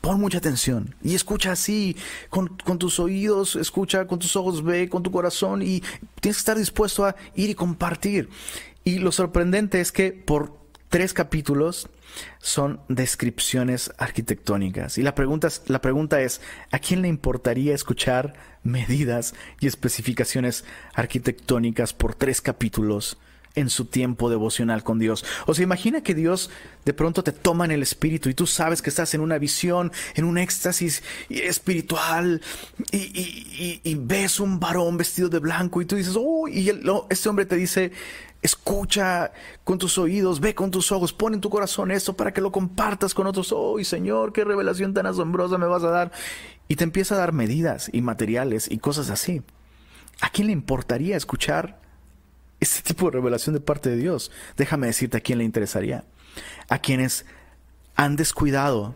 Pon 0.03 0.19
mucha 0.19 0.39
atención 0.39 0.93
y 1.01 1.15
escucha 1.15 1.53
así, 1.53 1.95
con, 2.29 2.49
tus 2.77 2.99
oídos, 2.99 3.55
escucha, 3.55 4.05
con 4.05 4.19
tus 4.19 4.35
ojos 4.35 4.61
ve, 4.61 4.89
con 4.89 5.01
tu 5.01 5.11
corazón 5.11 5.61
y 5.61 5.79
tienes 6.19 6.35
que 6.35 6.41
estar 6.41 6.57
dispuesto 6.57 7.05
a 7.05 7.15
ir 7.35 7.49
y 7.49 7.55
compartir. 7.55 8.27
Y 8.83 8.99
lo 8.99 9.13
sorprendente 9.13 9.79
es 9.79 9.93
que 9.93 10.11
por 10.11 10.57
tres 10.89 11.13
capítulos 11.13 11.87
son 12.39 12.81
descripciones 12.89 13.93
arquitectónicas. 13.97 14.97
Y 14.97 15.03
la 15.03 15.15
pregunta, 15.15 15.47
la 15.67 15.79
pregunta 15.79 16.19
es, 16.19 16.41
¿a 16.71 16.79
quién 16.79 17.01
le 17.01 17.07
importaría 17.07 17.73
escuchar 17.73 18.33
medidas 18.61 19.33
y 19.61 19.67
especificaciones 19.67 20.65
arquitectónicas 20.95 21.93
por 21.93 22.13
tres 22.13 22.41
capítulos? 22.41 23.17
En 23.55 23.69
su 23.69 23.85
tiempo 23.85 24.29
devocional 24.29 24.83
con 24.83 24.99
Dios. 24.99 25.25
O 25.45 25.53
sea, 25.53 25.63
imagina 25.63 26.01
que 26.01 26.15
Dios 26.15 26.49
de 26.85 26.93
pronto 26.93 27.23
te 27.23 27.31
toma 27.31 27.65
en 27.65 27.71
el 27.71 27.81
espíritu 27.81 28.29
y 28.29 28.33
tú 28.33 28.47
sabes 28.47 28.81
que 28.81 28.89
estás 28.89 29.13
en 29.13 29.21
una 29.21 29.37
visión, 29.37 29.91
en 30.15 30.25
un 30.25 30.37
éxtasis 30.37 31.03
espiritual 31.29 32.41
y, 32.91 33.95
ves 33.95 34.39
un 34.39 34.59
varón 34.59 34.97
vestido 34.97 35.29
de 35.29 35.39
blanco 35.39 35.81
y 35.81 35.85
tú 35.85 35.95
dices, 35.95 36.15
oh, 36.17 36.47
y 36.47 36.69
este 37.09 37.29
hombre 37.29 37.45
te 37.45 37.55
dice, 37.55 37.91
escucha 38.41 39.31
con 39.63 39.77
tus 39.77 39.97
oídos, 39.97 40.39
ve 40.39 40.53
con 40.53 40.71
tus 40.71 40.91
ojos, 40.91 41.13
pon 41.13 41.33
en 41.33 41.41
tu 41.41 41.49
corazón 41.49 41.91
esto 41.91 42.15
para 42.15 42.33
que 42.33 42.41
lo 42.41 42.51
compartas 42.51 43.13
con 43.13 43.27
otros. 43.27 43.51
Oh, 43.51 43.81
Señor, 43.83 44.33
qué 44.33 44.43
revelación 44.43 44.93
tan 44.93 45.05
asombrosa 45.05 45.57
me 45.57 45.67
vas 45.67 45.83
a 45.83 45.89
dar. 45.89 46.11
Y 46.67 46.75
te 46.75 46.83
empieza 46.83 47.15
a 47.15 47.19
dar 47.19 47.33
medidas 47.33 47.89
y 47.93 48.01
materiales 48.01 48.69
y 48.69 48.79
cosas 48.79 49.09
así. 49.09 49.41
¿A 50.21 50.29
quién 50.29 50.47
le 50.47 50.53
importaría 50.53 51.17
escuchar 51.17 51.82
este 52.63 52.81
tipo 52.81 53.05
de 53.05 53.11
revelación 53.11 53.53
de 53.53 53.61
parte 53.61 53.89
de 53.89 53.97
Dios, 53.97 54.31
déjame 54.57 54.87
decirte 54.87 55.17
a 55.17 55.21
quién 55.21 55.37
le 55.37 55.43
interesaría. 55.43 56.05
A 56.69 56.79
quienes 56.79 57.25
han 57.95 58.15
descuidado 58.15 58.95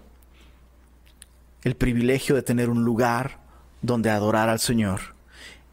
el 1.64 1.76
privilegio 1.76 2.36
de 2.36 2.42
tener 2.42 2.70
un 2.70 2.84
lugar 2.84 3.40
donde 3.82 4.10
adorar 4.10 4.50
al 4.50 4.60
Señor. 4.60 5.16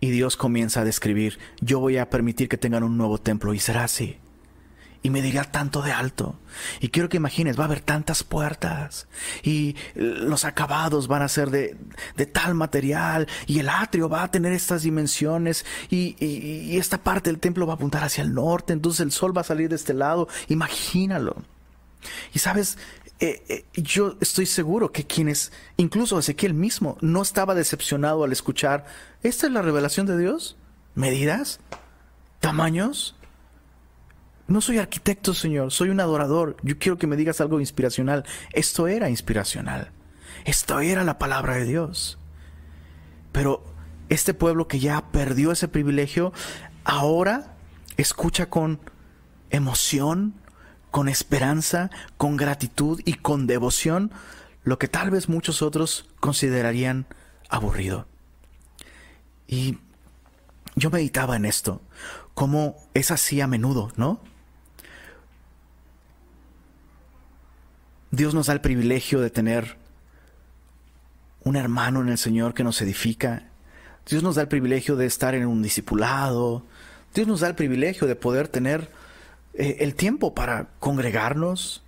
Y 0.00 0.10
Dios 0.10 0.36
comienza 0.36 0.80
a 0.80 0.84
describir, 0.84 1.38
yo 1.60 1.80
voy 1.80 1.96
a 1.96 2.10
permitir 2.10 2.48
que 2.48 2.58
tengan 2.58 2.82
un 2.82 2.98
nuevo 2.98 3.18
templo 3.18 3.54
y 3.54 3.58
será 3.58 3.84
así. 3.84 4.18
Y 5.04 5.11
medirá 5.11 5.44
tanto 5.44 5.82
de 5.82 5.92
alto. 5.92 6.34
Y 6.80 6.88
quiero 6.88 7.11
que 7.11 7.18
imagines, 7.18 7.58
va 7.58 7.64
a 7.64 7.66
haber 7.66 7.82
tantas 7.82 8.25
puertas 8.25 9.06
y 9.42 9.76
los 9.94 10.46
acabados 10.46 11.08
van 11.08 11.20
a 11.20 11.28
ser 11.28 11.50
de, 11.50 11.76
tal 12.32 12.54
material 12.54 13.28
y 13.46 13.58
el 13.58 13.68
atrio 13.68 14.08
va 14.08 14.23
a 14.23 14.30
tener 14.30 14.54
estas 14.54 14.82
dimensiones 14.82 15.66
y, 15.90 16.16
y, 16.18 16.78
esta 16.78 16.96
parte 16.99 17.28
del 17.28 17.38
templo 17.38 17.66
va 17.66 17.75
a 17.75 17.76
apuntar 17.76 18.02
hacia 18.02 18.23
el 18.23 18.32
norte, 18.32 18.73
entonces 18.73 19.00
el 19.00 19.12
sol 19.12 19.37
va 19.37 19.42
a 19.42 19.44
salir 19.44 19.68
de 19.68 19.76
este 19.76 19.92
lado. 19.92 20.26
Imagínalo. 20.49 21.37
Y 22.32 22.38
sabes, 22.38 22.78
eh, 23.20 23.42
eh, 23.49 23.64
yo 23.75 24.16
estoy 24.23 24.46
seguro 24.46 24.90
que 24.90 25.06
quienes, 25.06 25.52
incluso 25.76 26.18
Ezequiel 26.18 26.54
mismo, 26.54 26.96
no 27.02 27.20
estaba 27.20 27.54
decepcionado 27.54 28.25
al 28.25 28.32
escuchar, 28.32 28.87
¿esta 29.23 29.46
es 29.46 29.52
la 29.52 29.61
revelación 29.61 30.06
de 30.06 30.16
Dios? 30.16 30.56
¿Medidas? 30.94 31.61
¿Tamaños? 32.40 33.16
No 34.46 34.60
soy 34.60 34.78
arquitecto, 34.78 35.32
Señor, 35.32 35.72
soy 35.72 35.88
un 35.88 36.00
adorador. 36.00 36.56
Yo 36.62 36.78
quiero 36.78 36.98
que 36.98 37.06
me 37.06 37.16
digas 37.16 37.40
algo 37.40 37.60
inspiracional. 37.60 38.24
Esto 38.52 38.88
era 38.88 39.08
inspiracional. 39.08 39.90
Esto 40.44 40.80
era 40.80 41.02
la 41.04 41.18
palabra 41.18 41.54
de 41.54 41.64
Dios. 41.64 42.18
Pero 43.32 43.64
este 44.08 44.34
pueblo 44.34 44.68
que 44.68 44.78
ya 44.78 45.10
perdió 45.10 45.52
ese 45.52 45.68
privilegio, 45.68 46.32
ahora 46.84 47.56
escucha 47.96 48.50
con 48.50 48.80
emoción, 49.50 50.34
con 50.90 51.08
esperanza, 51.08 51.90
con 52.18 52.36
gratitud 52.36 53.00
y 53.04 53.14
con 53.14 53.46
devoción 53.46 54.12
lo 54.62 54.78
que 54.78 54.88
tal 54.88 55.10
vez 55.10 55.28
muchos 55.28 55.62
otros 55.62 56.08
considerarían 56.20 57.06
aburrido. 57.48 58.06
Y 59.46 59.78
yo 60.76 60.90
meditaba 60.90 61.36
en 61.36 61.44
esto, 61.44 61.82
como 62.34 62.76
es 62.94 63.10
así 63.10 63.40
a 63.40 63.46
menudo, 63.46 63.92
¿no? 63.96 64.20
Dios 68.16 68.35
nos 68.35 68.47
da 68.47 68.52
el 68.52 68.61
privilegio 68.61 69.21
de 69.21 69.30
tener 69.30 69.76
un 71.42 71.56
hermano 71.56 72.00
en 72.00 72.09
el 72.09 72.18
Señor 72.18 72.54
que 72.54 72.64
nos 72.64 72.80
edifica. 72.80 73.49
Dios 74.09 74.23
nos 74.23 74.37
da 74.37 74.42
el 74.42 74.49
privilegio 74.49 74.97
de 74.97 75.06
estar 75.06 75.35
en 75.35 75.47
un 75.47 75.62
discipulado. 75.62 76.64
Dios 77.14 77.26
nos 77.26 77.40
da 77.40 77.49
el 77.49 77.54
privilegio 77.54 78.06
de 78.06 78.16
poder 78.16 78.49
tener 78.49 78.90
eh, 79.54 79.78
el 79.80 79.94
tiempo 79.94 80.35
para 80.35 80.68
congregarnos. 80.78 81.83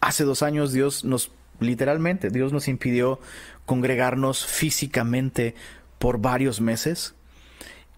Hace 0.00 0.24
dos 0.24 0.42
años 0.42 0.72
Dios 0.72 1.04
nos, 1.04 1.30
literalmente, 1.60 2.30
Dios 2.30 2.52
nos 2.52 2.66
impidió 2.66 3.20
congregarnos 3.66 4.46
físicamente 4.46 5.54
por 5.98 6.20
varios 6.20 6.60
meses. 6.60 7.14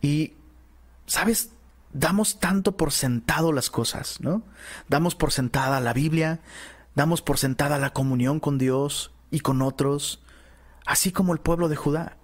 Y, 0.00 0.32
¿sabes? 1.06 1.50
Damos 1.92 2.40
tanto 2.40 2.76
por 2.76 2.90
sentado 2.90 3.52
las 3.52 3.70
cosas, 3.70 4.20
¿no? 4.20 4.42
Damos 4.88 5.14
por 5.14 5.30
sentada 5.30 5.78
la 5.78 5.92
Biblia, 5.92 6.40
Damos 6.94 7.22
por 7.22 7.38
sentada 7.38 7.78
la 7.78 7.92
comunión 7.92 8.40
con 8.40 8.58
Dios 8.58 9.12
y 9.30 9.40
con 9.40 9.62
otros, 9.62 10.22
así 10.84 11.12
como 11.12 11.32
el 11.32 11.40
pueblo 11.40 11.68
de 11.68 11.76
Judá. 11.76 12.16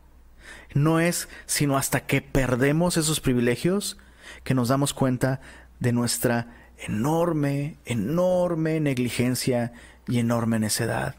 No 0.74 1.00
es 1.00 1.28
sino 1.46 1.76
hasta 1.76 2.06
que 2.06 2.20
perdemos 2.22 2.96
esos 2.96 3.20
privilegios 3.20 3.98
que 4.44 4.54
nos 4.54 4.68
damos 4.68 4.92
cuenta 4.94 5.40
de 5.80 5.92
nuestra 5.92 6.48
enorme, 6.78 7.76
enorme 7.84 8.80
negligencia 8.80 9.72
y 10.06 10.18
enorme 10.18 10.58
necedad. 10.58 11.16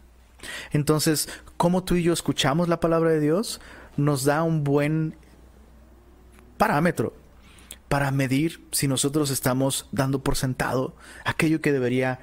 Entonces, 0.72 1.28
¿cómo 1.58 1.84
tú 1.84 1.96
y 1.96 2.04
yo 2.04 2.14
escuchamos 2.14 2.68
la 2.70 2.80
palabra 2.80 3.12
de 3.12 3.20
Dios? 3.20 3.60
Nos 3.98 4.24
da 4.24 4.44
un 4.44 4.64
buen 4.64 5.16
parámetro 6.58 7.14
para 7.88 8.12
medir 8.12 8.66
si 8.72 8.88
nosotros 8.88 9.32
estamos 9.32 9.88
dando 9.92 10.24
por 10.24 10.36
sentado 10.36 10.96
aquello 11.26 11.60
que 11.62 11.72
debería 11.72 12.20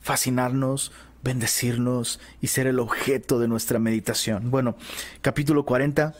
fascinarnos, 0.00 0.92
bendecirnos 1.22 2.20
y 2.40 2.48
ser 2.48 2.66
el 2.66 2.78
objeto 2.78 3.38
de 3.38 3.48
nuestra 3.48 3.78
meditación. 3.78 4.50
Bueno, 4.50 4.76
capítulo 5.22 5.64
40 5.64 6.14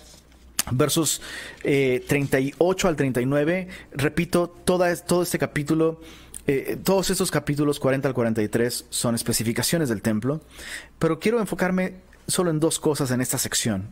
versos 0.73 1.23
38 1.63 2.87
eh, 2.87 2.91
al 2.91 2.97
39. 2.97 3.69
Repito, 3.93 4.49
toda, 4.49 4.95
todo 4.97 5.23
este 5.23 5.39
capítulo, 5.39 6.01
eh, 6.47 6.77
todos 6.83 7.11
estos 7.11 7.31
capítulos 7.31 7.81
40 7.81 8.09
al 8.09 8.15
43 8.15 8.87
son 8.91 9.15
especificaciones 9.15 9.89
del 9.89 10.03
templo, 10.03 10.41
pero 10.99 11.19
quiero 11.19 11.41
enfocarme 11.41 11.95
solo 12.27 12.51
en 12.51 12.61
dos 12.61 12.79
cosas 12.79 13.11
en 13.11 13.21
esta 13.21 13.39
sección. 13.39 13.89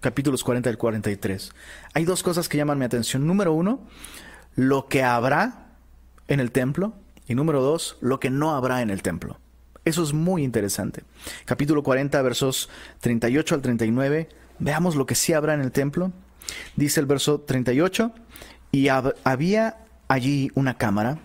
Capítulos 0.00 0.44
40 0.44 0.68
al 0.68 0.76
43. 0.76 1.52
Hay 1.94 2.04
dos 2.04 2.22
cosas 2.22 2.48
que 2.48 2.58
llaman 2.58 2.78
mi 2.78 2.84
atención. 2.84 3.26
Número 3.26 3.54
uno, 3.54 3.80
lo 4.54 4.86
que 4.86 5.02
habrá 5.02 5.68
en 6.28 6.40
el 6.40 6.52
templo. 6.52 6.94
Y 7.26 7.34
número 7.34 7.62
dos, 7.62 7.96
lo 8.00 8.20
que 8.20 8.30
no 8.30 8.54
habrá 8.54 8.82
en 8.82 8.90
el 8.90 9.02
templo. 9.02 9.38
Eso 9.84 10.02
es 10.02 10.12
muy 10.12 10.42
interesante. 10.42 11.04
Capítulo 11.44 11.82
40, 11.82 12.20
versos 12.22 12.70
38 13.00 13.54
al 13.54 13.62
39. 13.62 14.28
Veamos 14.58 14.96
lo 14.96 15.06
que 15.06 15.14
sí 15.14 15.32
habrá 15.32 15.54
en 15.54 15.60
el 15.60 15.72
templo. 15.72 16.12
Dice 16.76 17.00
el 17.00 17.06
verso 17.06 17.40
38, 17.40 18.12
y 18.72 18.88
había 18.88 19.78
allí 20.08 20.50
una 20.54 20.76
cámara 20.76 21.18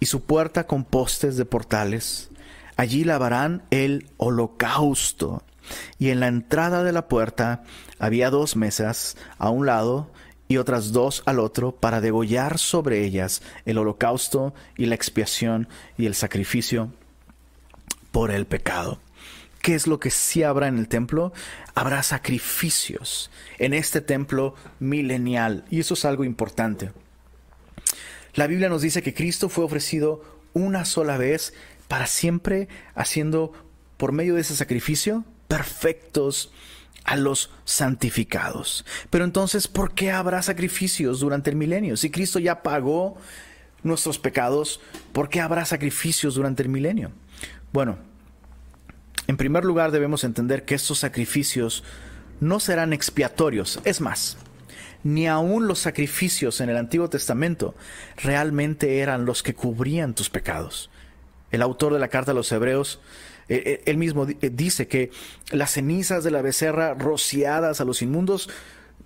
y 0.00 0.06
su 0.06 0.22
puerta 0.24 0.66
con 0.66 0.84
postes 0.84 1.36
de 1.36 1.44
portales. 1.44 2.30
Allí 2.76 3.04
lavarán 3.04 3.62
el 3.70 4.10
holocausto. 4.16 5.42
Y 5.98 6.10
en 6.10 6.20
la 6.20 6.26
entrada 6.26 6.84
de 6.84 6.92
la 6.92 7.08
puerta 7.08 7.62
había 7.98 8.30
dos 8.30 8.54
mesas 8.54 9.16
a 9.38 9.50
un 9.50 9.66
lado 9.66 10.10
y 10.54 10.58
otras 10.58 10.92
dos 10.92 11.22
al 11.26 11.40
otro 11.40 11.72
para 11.72 12.00
degollar 12.00 12.58
sobre 12.58 13.04
ellas 13.04 13.42
el 13.66 13.76
holocausto 13.78 14.54
y 14.76 14.86
la 14.86 14.94
expiación 14.94 15.68
y 15.98 16.06
el 16.06 16.14
sacrificio 16.14 16.92
por 18.12 18.30
el 18.30 18.46
pecado. 18.46 19.00
¿Qué 19.60 19.74
es 19.74 19.86
lo 19.86 19.98
que 19.98 20.10
sí 20.10 20.44
habrá 20.44 20.68
en 20.68 20.78
el 20.78 20.88
templo? 20.88 21.32
Habrá 21.74 22.02
sacrificios 22.02 23.30
en 23.58 23.74
este 23.74 24.00
templo 24.00 24.54
milenial. 24.78 25.64
Y 25.70 25.80
eso 25.80 25.94
es 25.94 26.04
algo 26.04 26.22
importante. 26.22 26.92
La 28.34 28.46
Biblia 28.46 28.68
nos 28.68 28.82
dice 28.82 29.02
que 29.02 29.14
Cristo 29.14 29.48
fue 29.48 29.64
ofrecido 29.64 30.22
una 30.52 30.84
sola 30.84 31.16
vez 31.16 31.54
para 31.88 32.06
siempre, 32.06 32.68
haciendo 32.94 33.52
por 33.96 34.12
medio 34.12 34.34
de 34.34 34.42
ese 34.42 34.54
sacrificio 34.54 35.24
perfectos 35.48 36.52
a 37.04 37.16
los 37.16 37.50
santificados. 37.64 38.84
Pero 39.10 39.24
entonces, 39.24 39.68
¿por 39.68 39.94
qué 39.94 40.10
habrá 40.10 40.42
sacrificios 40.42 41.20
durante 41.20 41.50
el 41.50 41.56
milenio? 41.56 41.96
Si 41.96 42.10
Cristo 42.10 42.38
ya 42.38 42.62
pagó 42.62 43.16
nuestros 43.82 44.18
pecados, 44.18 44.80
¿por 45.12 45.28
qué 45.28 45.40
habrá 45.40 45.64
sacrificios 45.64 46.34
durante 46.34 46.62
el 46.62 46.70
milenio? 46.70 47.12
Bueno, 47.72 47.98
en 49.26 49.36
primer 49.36 49.64
lugar 49.64 49.90
debemos 49.90 50.24
entender 50.24 50.64
que 50.64 50.74
estos 50.74 50.98
sacrificios 50.98 51.84
no 52.40 52.60
serán 52.60 52.92
expiatorios. 52.92 53.80
Es 53.84 54.00
más, 54.00 54.36
ni 55.02 55.26
aun 55.26 55.66
los 55.66 55.78
sacrificios 55.78 56.60
en 56.60 56.70
el 56.70 56.76
Antiguo 56.76 57.08
Testamento 57.08 57.74
realmente 58.16 58.98
eran 58.98 59.26
los 59.26 59.42
que 59.42 59.54
cubrían 59.54 60.14
tus 60.14 60.30
pecados. 60.30 60.90
El 61.50 61.62
autor 61.62 61.92
de 61.92 62.00
la 62.00 62.08
carta 62.08 62.32
a 62.32 62.34
los 62.34 62.50
Hebreos 62.50 63.00
eh, 63.48 63.62
eh, 63.66 63.82
él 63.86 63.98
mismo 63.98 64.26
eh, 64.26 64.50
dice 64.52 64.88
que 64.88 65.10
las 65.50 65.72
cenizas 65.72 66.24
de 66.24 66.30
la 66.30 66.42
becerra 66.42 66.94
rociadas 66.94 67.80
a 67.80 67.84
los 67.84 68.02
inmundos, 68.02 68.48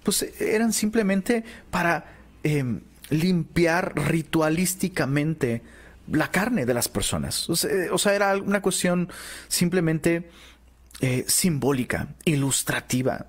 pues 0.02 0.22
eran 0.40 0.72
simplemente 0.72 1.44
para 1.70 2.12
em, 2.42 2.80
limpiar 3.10 3.94
ritualísticamente 3.96 5.62
la 6.10 6.30
carne 6.30 6.66
de 6.66 6.74
las 6.74 6.88
personas. 6.88 7.48
O 7.50 7.56
sea, 7.56 8.14
era 8.14 8.36
una 8.36 8.62
cuestión 8.62 9.10
simplemente 9.48 10.30
simbólica, 11.26 12.08
ilustrativa. 12.24 13.26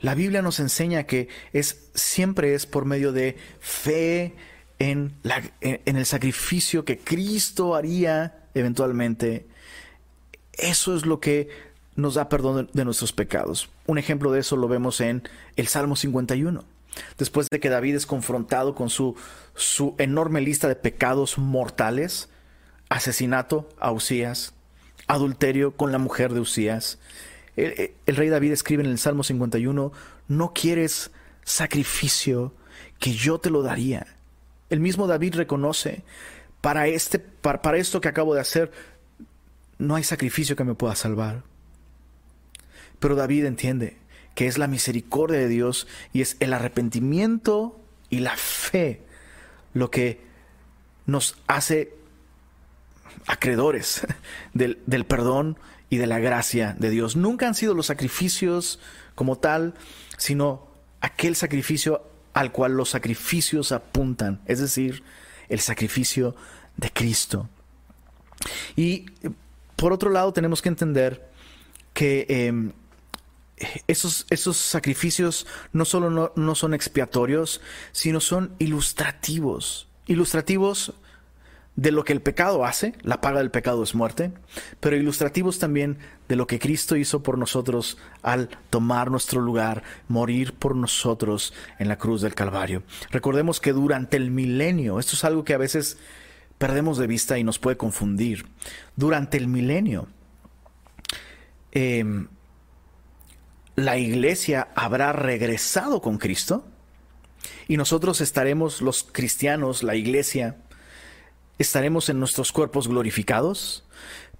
La 0.00 0.16
Biblia 0.16 0.42
nos 0.42 0.58
enseña 0.58 1.04
que 1.04 1.28
es, 1.52 1.90
siempre 1.94 2.54
es 2.54 2.66
por 2.66 2.86
medio 2.86 3.12
de 3.12 3.36
fe 3.60 4.34
en, 4.80 5.14
en 5.60 5.96
el 5.96 6.04
sacrificio 6.04 6.84
que 6.84 6.98
Cristo 6.98 7.76
haría 7.76 8.48
eventualmente 8.54 9.46
eso 10.58 10.96
es 10.96 11.06
lo 11.06 11.20
que 11.20 11.48
nos 11.94 12.14
da 12.14 12.28
perdón 12.28 12.70
de 12.72 12.84
nuestros 12.84 13.12
pecados. 13.12 13.70
Un 13.86 13.98
ejemplo 13.98 14.32
de 14.32 14.40
eso 14.40 14.56
lo 14.56 14.68
vemos 14.68 15.00
en 15.00 15.22
el 15.56 15.66
Salmo 15.66 15.96
51. 15.96 16.64
Después 17.18 17.48
de 17.50 17.60
que 17.60 17.68
David 17.68 17.96
es 17.96 18.06
confrontado 18.06 18.74
con 18.74 18.90
su, 18.90 19.16
su 19.54 19.94
enorme 19.98 20.40
lista 20.40 20.68
de 20.68 20.76
pecados 20.76 21.38
mortales, 21.38 22.28
asesinato 22.88 23.68
a 23.78 23.92
Usías, 23.92 24.52
adulterio 25.06 25.76
con 25.76 25.92
la 25.92 25.98
mujer 25.98 26.32
de 26.32 26.40
Usías, 26.40 26.98
el, 27.56 27.92
el, 28.06 28.16
rey 28.16 28.28
David 28.28 28.52
escribe 28.52 28.82
en 28.82 28.90
el 28.90 28.98
Salmo 28.98 29.24
51, 29.24 29.92
no 30.28 30.52
quieres 30.54 31.10
sacrificio 31.44 32.54
que 32.98 33.12
yo 33.12 33.38
te 33.38 33.50
lo 33.50 33.62
daría. 33.62 34.06
El 34.70 34.80
mismo 34.80 35.06
David 35.06 35.34
reconoce, 35.34 36.02
para, 36.62 36.86
este, 36.86 37.18
para, 37.18 37.60
para 37.60 37.76
esto 37.76 38.00
que 38.00 38.08
acabo 38.08 38.34
de 38.34 38.40
hacer, 38.40 38.70
no 39.82 39.96
hay 39.96 40.04
sacrificio 40.04 40.56
que 40.56 40.64
me 40.64 40.74
pueda 40.74 40.94
salvar. 40.94 41.42
Pero 43.00 43.16
David 43.16 43.46
entiende 43.46 43.98
que 44.34 44.46
es 44.46 44.56
la 44.56 44.68
misericordia 44.68 45.38
de 45.38 45.48
Dios 45.48 45.88
y 46.12 46.22
es 46.22 46.36
el 46.40 46.52
arrepentimiento 46.52 47.80
y 48.08 48.20
la 48.20 48.36
fe 48.36 49.02
lo 49.74 49.90
que 49.90 50.20
nos 51.06 51.36
hace 51.48 51.94
acreedores 53.26 54.06
del, 54.54 54.78
del 54.86 55.04
perdón 55.04 55.58
y 55.90 55.96
de 55.96 56.06
la 56.06 56.20
gracia 56.20 56.76
de 56.78 56.90
Dios. 56.90 57.16
Nunca 57.16 57.48
han 57.48 57.54
sido 57.54 57.74
los 57.74 57.86
sacrificios 57.86 58.78
como 59.16 59.36
tal, 59.36 59.74
sino 60.16 60.68
aquel 61.00 61.34
sacrificio 61.34 62.08
al 62.34 62.52
cual 62.52 62.76
los 62.76 62.90
sacrificios 62.90 63.72
apuntan, 63.72 64.40
es 64.46 64.60
decir, 64.60 65.02
el 65.48 65.58
sacrificio 65.58 66.36
de 66.76 66.90
Cristo. 66.90 67.48
Y 68.76 69.06
por 69.82 69.92
otro 69.92 70.10
lado 70.10 70.32
tenemos 70.32 70.62
que 70.62 70.68
entender 70.68 71.28
que 71.92 72.24
em, 72.28 72.70
esos, 73.88 74.26
esos, 74.30 74.56
sacrificios 74.56 75.44
no 75.72 75.84
solo 75.84 76.08
no, 76.08 76.30
no 76.36 76.54
son 76.54 76.72
expiatorios, 76.72 77.60
sino 77.90 78.20
son 78.20 78.54
ilustrativos. 78.60 79.88
Ilustrativos 80.06 80.94
de 81.74 81.90
lo 81.90 82.04
que 82.04 82.12
el 82.12 82.22
pecado 82.22 82.64
hace, 82.64 82.94
la 83.02 83.20
paga 83.20 83.40
del 83.40 83.50
pecado 83.50 83.82
es 83.82 83.96
muerte, 83.96 84.30
pero 84.78 84.94
ilustrativos 84.94 85.58
también 85.58 85.98
de 86.28 86.36
lo 86.36 86.46
que 86.46 86.60
Cristo 86.60 86.94
hizo 86.94 87.24
por 87.24 87.36
nosotros 87.36 87.98
al 88.22 88.50
tomar 88.70 89.10
nuestro 89.10 89.40
lugar, 89.40 89.82
morir 90.06 90.54
por 90.54 90.76
nosotros 90.76 91.54
en 91.80 91.88
la 91.88 91.98
cruz 91.98 92.20
del 92.20 92.36
Calvario. 92.36 92.84
Recordemos 93.10 93.58
que 93.58 93.72
durante 93.72 94.16
el 94.16 94.30
milenio, 94.30 95.00
esto 95.00 95.16
es 95.16 95.24
algo 95.24 95.42
que 95.42 95.54
a 95.54 95.58
veces 95.58 95.98
perdemos 96.62 96.96
de 96.96 97.08
vista 97.08 97.38
y 97.38 97.42
nos 97.42 97.58
puede 97.58 97.76
confundir, 97.76 98.46
durante 98.94 99.36
el 99.36 99.48
milenio, 99.48 100.06
em, 101.72 102.28
la 103.74 103.98
iglesia 103.98 104.68
habrá 104.76 105.12
regresado 105.12 106.00
con 106.00 106.18
Cristo 106.18 106.64
y 107.66 107.76
nosotros 107.76 108.20
estaremos 108.20 108.80
los 108.80 109.02
cristianos, 109.02 109.82
la 109.82 109.96
iglesia, 109.96 110.54
estaremos 111.58 112.08
en 112.08 112.20
nuestros 112.20 112.52
cuerpos 112.52 112.86
glorificados, 112.86 113.82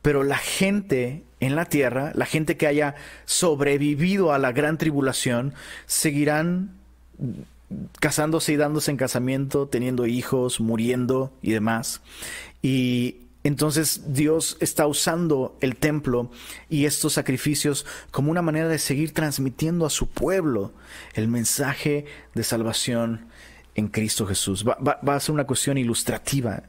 pero 0.01 0.23
la 0.23 0.39
gente 0.39 1.25
en 1.41 1.57
la 1.57 1.65
tierra, 1.65 2.13
la 2.15 2.27
gente 2.27 2.57
que 2.57 2.69
haya 2.69 2.95
sobrevivido 3.25 4.33
a 4.33 4.39
la 4.39 4.53
gran 4.53 4.79
tribulación, 4.79 5.55
seguirán 5.87 6.71
casándose 8.01 8.53
y 8.53 8.57
dándose 8.57 8.91
en 8.91 8.97
casamiento, 8.97 9.69
teniendo 9.69 10.07
hijos, 10.07 10.61
muriendo 10.61 11.33
y 11.43 11.53
demás. 11.53 12.01
Y 12.63 13.23
entonces 13.45 14.15
Dios 14.15 14.57
está 14.61 14.87
usando 14.87 15.57
el 15.61 15.77
templo 15.77 16.31
y 16.69 16.85
estos 16.85 17.15
sacrificios 17.15 17.85
como 18.11 18.31
una 18.31 18.43
manera 18.43 18.69
de 18.69 18.79
seguir 18.79 19.13
transmitiendo 19.13 19.85
a 19.85 19.91
su 19.91 20.09
pueblo 20.09 20.73
el 21.15 21.29
mensaje 21.29 22.07
de 22.35 22.45
salvación 22.45 23.27
en 23.75 23.89
Cristo 23.89 24.27
Jesús. 24.27 24.65
Va, 24.65 25.15
a 25.15 25.21
ser 25.21 25.35
una 25.35 25.47
cuestión 25.47 25.77
ilustrativa 25.77 26.63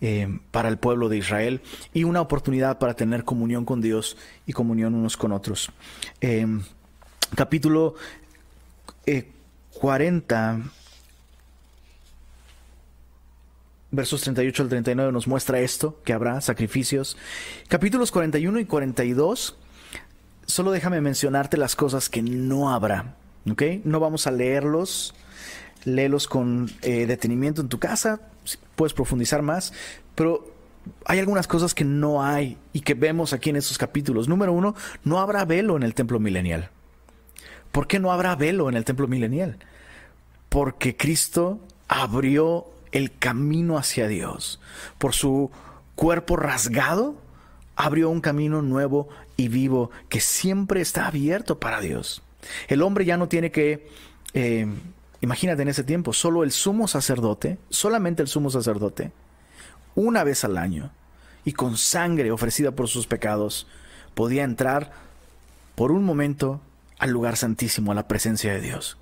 eh, 0.00 0.38
para 0.50 0.68
el 0.68 0.76
pueblo 0.76 1.08
de 1.08 1.16
Israel 1.16 1.62
y 1.94 2.04
una 2.04 2.20
oportunidad 2.20 2.78
para 2.78 2.94
tener 2.94 3.24
comunión 3.24 3.64
con 3.64 3.80
Dios 3.80 4.18
y 4.46 4.52
comunión 4.52 4.94
unos 4.94 5.16
con 5.16 5.32
otros. 5.32 5.70
Eh, 6.20 6.46
capítulo 7.34 7.94
40, 9.74 10.56
eh, 10.56 10.70
versos 13.90 14.22
38 14.22 14.62
al 14.62 14.68
39 14.68 15.12
nos 15.12 15.26
muestra 15.26 15.60
esto, 15.60 16.00
que 16.04 16.12
habrá 16.12 16.40
sacrificios. 16.40 17.16
Capítulos 17.68 18.10
41 18.10 18.60
y 18.60 18.64
42, 18.64 19.56
solo 20.46 20.70
déjame 20.70 21.00
mencionarte 21.00 21.56
las 21.56 21.76
cosas 21.76 22.08
que 22.08 22.22
no 22.22 22.72
habrá. 22.72 23.16
¿ok? 23.50 23.62
No 23.84 24.00
vamos 24.00 24.26
a 24.26 24.30
leerlos, 24.30 25.14
léelos 25.84 26.28
con 26.28 26.70
detenimiento 26.80 27.60
en 27.60 27.68
tu 27.68 27.78
casa, 27.78 28.20
puedes 28.76 28.94
profundizar 28.94 29.42
más, 29.42 29.72
pero 30.14 30.52
hay 31.04 31.18
algunas 31.18 31.46
cosas 31.46 31.74
que 31.74 31.84
no 31.84 32.22
hay 32.22 32.58
y 32.72 32.80
que 32.80 32.94
vemos 32.94 33.32
aquí 33.32 33.50
en 33.50 33.56
estos 33.56 33.78
capítulos. 33.78 34.28
Número 34.28 34.52
uno, 34.52 34.74
no 35.04 35.20
habrá 35.20 35.44
velo 35.44 35.76
en 35.76 35.82
el 35.82 35.94
templo 35.94 36.18
milenial. 36.18 36.70
¿Por 37.72 37.86
qué 37.86 37.98
no 37.98 38.12
habrá 38.12 38.36
velo 38.36 38.68
en 38.68 38.76
el 38.76 38.84
templo 38.84 39.08
milenial? 39.08 39.58
Porque 40.48 40.96
Cristo 40.96 41.60
abrió 41.88 42.66
el 42.92 43.16
camino 43.18 43.78
hacia 43.78 44.06
Dios. 44.06 44.60
Por 44.98 45.14
su 45.14 45.50
cuerpo 45.96 46.36
rasgado, 46.36 47.16
abrió 47.74 48.10
un 48.10 48.20
camino 48.20 48.62
nuevo 48.62 49.08
y 49.36 49.48
vivo 49.48 49.90
que 50.08 50.20
siempre 50.20 50.80
está 50.80 51.06
abierto 51.06 51.58
para 51.58 51.80
Dios. 51.80 52.22
El 52.68 52.82
hombre 52.82 53.04
ya 53.04 53.16
no 53.16 53.28
tiene 53.28 53.50
que 53.50 53.88
eh, 54.34 54.66
Imagínate 55.22 55.62
en 55.62 55.68
ese 55.68 55.84
tiempo, 55.84 56.12
solo 56.12 56.42
el 56.42 56.50
sumo 56.50 56.88
sacerdote, 56.88 57.56
solamente 57.70 58.22
el 58.22 58.28
sumo 58.28 58.50
sacerdote, 58.50 59.12
una 59.94 60.24
vez 60.24 60.44
al 60.44 60.58
año, 60.58 60.90
y 61.44 61.52
con 61.52 61.76
sangre 61.76 62.32
ofrecida 62.32 62.72
por 62.72 62.88
sus 62.88 63.06
pecados, 63.06 63.68
podía 64.14 64.42
entrar 64.42 64.90
por 65.76 65.92
un 65.92 66.02
momento 66.02 66.60
al 67.02 67.10
lugar 67.10 67.36
santísimo, 67.36 67.90
a 67.90 67.96
la 67.96 68.06
presencia 68.06 68.52
de 68.52 68.60
Dios. 68.60 68.96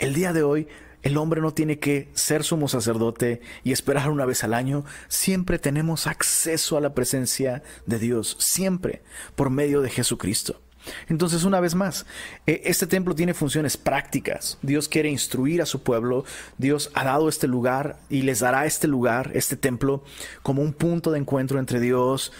El 0.00 0.12
día 0.12 0.32
de 0.32 0.42
hoy, 0.42 0.66
el 1.02 1.16
hombre 1.16 1.40
no 1.40 1.54
tiene 1.54 1.78
que 1.78 2.08
ser 2.14 2.42
sumo 2.42 2.66
sacerdote 2.66 3.40
y 3.62 3.70
esperar 3.70 4.10
una 4.10 4.26
vez 4.26 4.42
al 4.42 4.54
año. 4.54 4.84
Siempre 5.06 5.60
tenemos 5.60 6.08
acceso 6.08 6.76
a 6.76 6.80
la 6.80 6.94
presencia 6.94 7.62
de 7.86 8.00
Dios, 8.00 8.36
siempre, 8.40 9.02
por 9.36 9.50
medio 9.50 9.82
de 9.82 9.90
Jesucristo. 9.90 10.60
Entonces, 11.08 11.44
una 11.44 11.60
vez 11.60 11.76
más, 11.76 12.06
e, 12.44 12.62
este 12.64 12.88
templo 12.88 13.14
tiene 13.14 13.34
funciones 13.34 13.76
prácticas. 13.76 14.58
Dios 14.60 14.88
quiere 14.88 15.08
instruir 15.08 15.62
a 15.62 15.66
su 15.66 15.84
pueblo. 15.84 16.24
Dios 16.58 16.90
ha 16.94 17.04
dado 17.04 17.28
este 17.28 17.46
lugar 17.46 18.00
y 18.10 18.22
les 18.22 18.40
dará 18.40 18.66
este 18.66 18.88
lugar, 18.88 19.30
este 19.34 19.56
templo, 19.56 20.02
como 20.42 20.60
un 20.60 20.72
punto 20.72 21.12
de 21.12 21.20
encuentro 21.20 21.60
entre 21.60 21.78
Dios 21.78 22.32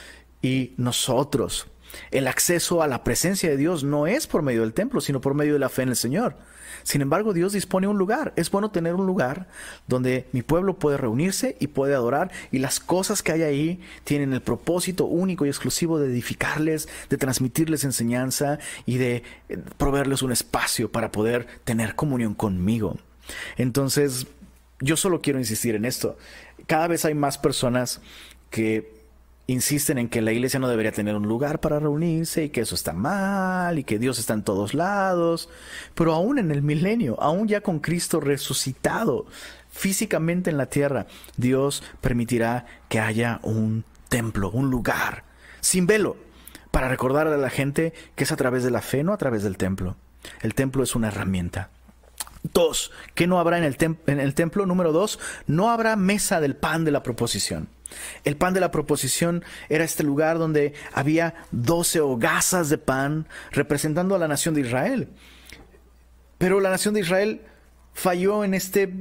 y 0.43 0.73
nosotros. 0.77 1.69
El 2.11 2.29
acceso 2.29 2.83
a 2.83 2.87
la 2.87 3.05
presencia 3.05 3.51
de 3.51 3.57
Dios 3.57 3.85
no 3.85 4.07
es 4.07 4.27
por 4.27 4.43
medio 4.43 4.63
del 4.63 4.73
templo, 4.73 5.01
sino 5.01 5.21
por 5.21 5.35
medio 5.35 5.55
de 5.55 5.59
la 5.59 5.69
fe 5.69 5.83
en 5.83 5.91
el 5.91 5.97
Señor. 5.97 6.37
Sin 6.85 7.01
embargo, 7.01 7.33
Dios 7.33 7.53
dispone 7.53 7.87
un 7.87 7.99
lugar. 7.99 8.33
Es 8.37 8.51
bueno 8.51 8.71
tener 8.71 8.95
un 8.95 9.07
lugar 9.07 9.47
donde 9.87 10.27
mi 10.33 10.43
pueblo 10.43 10.79
puede 10.79 10.97
reunirse 10.97 11.57
y 11.61 11.69
puede 11.69 11.95
adorar 11.95 12.31
y 12.51 12.59
las 12.59 12.81
cosas 12.81 13.23
que 13.23 13.33
hay 13.33 13.43
ahí 13.43 13.81
tienen 14.05 14.33
el 14.33 14.41
propósito 14.41 15.05
único 15.05 15.47
y 15.47 15.49
exclusivo 15.49 15.99
de 15.99 16.09
edificarles, 16.09 16.89
de 17.09 17.17
transmitirles 17.17 17.85
enseñanza 17.85 18.59
y 18.87 18.99
de 18.99 19.23
eh, 19.49 19.59
proveerles 19.79 20.23
un 20.23 20.33
espacio 20.33 20.91
para 20.91 21.13
poder 21.13 21.47
tener 21.65 21.95
comunión 21.95 22.35
conmigo. 22.35 22.97
Entonces, 23.57 24.27
yo 24.81 24.97
solo 24.97 25.21
quiero 25.21 25.39
insistir 25.39 25.75
en 25.75 25.85
esto. 25.85 26.17
Cada 26.67 26.89
vez 26.89 27.05
hay 27.05 27.15
más 27.15 27.39
personas 27.39 28.01
que 28.51 29.02
insisten 29.53 29.99
en 29.99 30.09
que 30.09 30.23
la 30.23 30.33
iglesia 30.33 30.61
no 30.61 30.69
debería 30.69 30.93
tener 30.93 31.15
un 31.15 31.29
lugar 31.29 31.61
para 31.61 31.79
reunirse 31.79 32.45
y 32.45 32.51
que 32.51 32.63
eso 32.63 32.75
está 32.75 32.93
mal 32.93 33.79
y 33.79 33.85
que 33.85 33.99
Dios 33.99 34.19
está 34.19 34.35
en 34.35 34.43
todos 34.43 34.75
lados. 34.75 35.49
Pero 35.95 36.13
aún 36.15 36.39
en 36.39 36.51
el 36.51 36.63
milenio, 36.63 37.21
aún 37.21 37.49
ya 37.49 37.61
con 37.61 37.81
Cristo 37.81 38.21
resucitado 38.21 39.27
físicamente 39.71 40.51
en 40.51 40.59
la 40.59 40.67
tierra, 40.67 41.07
Dios 41.37 41.83
permitirá 42.01 42.67
que 42.89 43.01
haya 43.01 43.41
un 43.43 43.85
templo, 44.09 44.51
un 44.51 44.71
lugar, 44.71 45.25
sin 45.61 45.87
velo, 45.87 46.17
para 46.71 46.89
recordar 46.89 47.27
a 47.27 47.37
la 47.37 47.51
gente 47.51 47.93
que 48.15 48.25
es 48.25 48.33
a 48.33 48.37
través 48.37 48.65
de 48.65 48.71
la 48.71 48.83
fe, 48.83 49.03
no 49.03 49.13
a 49.13 49.19
través 49.19 49.43
del 49.43 49.57
templo. 49.57 49.97
El 50.41 50.55
templo 50.55 50.83
es 50.83 50.95
una 50.95 51.09
herramienta. 51.09 51.71
Dos, 52.43 52.91
¿qué 53.15 53.27
no 53.27 53.39
habrá 53.39 53.59
en 53.59 53.65
el, 53.65 53.77
en 54.07 54.21
el 54.21 54.35
templo? 54.35 54.67
Número 54.67 54.93
dos, 54.93 55.19
no 55.47 55.71
habrá 55.71 55.97
mesa 55.97 56.41
del 56.41 56.57
pan 56.57 56.85
de 56.85 56.91
la 56.91 57.03
proposición. 57.03 57.69
El 58.25 58.37
pan 58.37 58.55
de 58.55 58.61
la 58.61 58.71
proposición 58.71 59.45
era 59.69 59.85
este 59.85 60.03
lugar 60.03 60.39
donde 60.39 60.75
había 60.93 61.35
doce 61.51 62.01
hogazas 62.01 62.69
de 62.69 62.79
pan 62.79 63.29
representando 63.51 64.15
a 64.15 64.19
la 64.19 64.29
nación 64.29 64.55
de 64.55 64.63
Israel. 64.63 65.09
Pero 66.39 66.61
la 66.61 66.71
nación 66.71 66.95
de 66.95 67.01
Israel 67.01 67.43
falló 67.93 68.45
en 68.45 68.55
este 68.55 68.93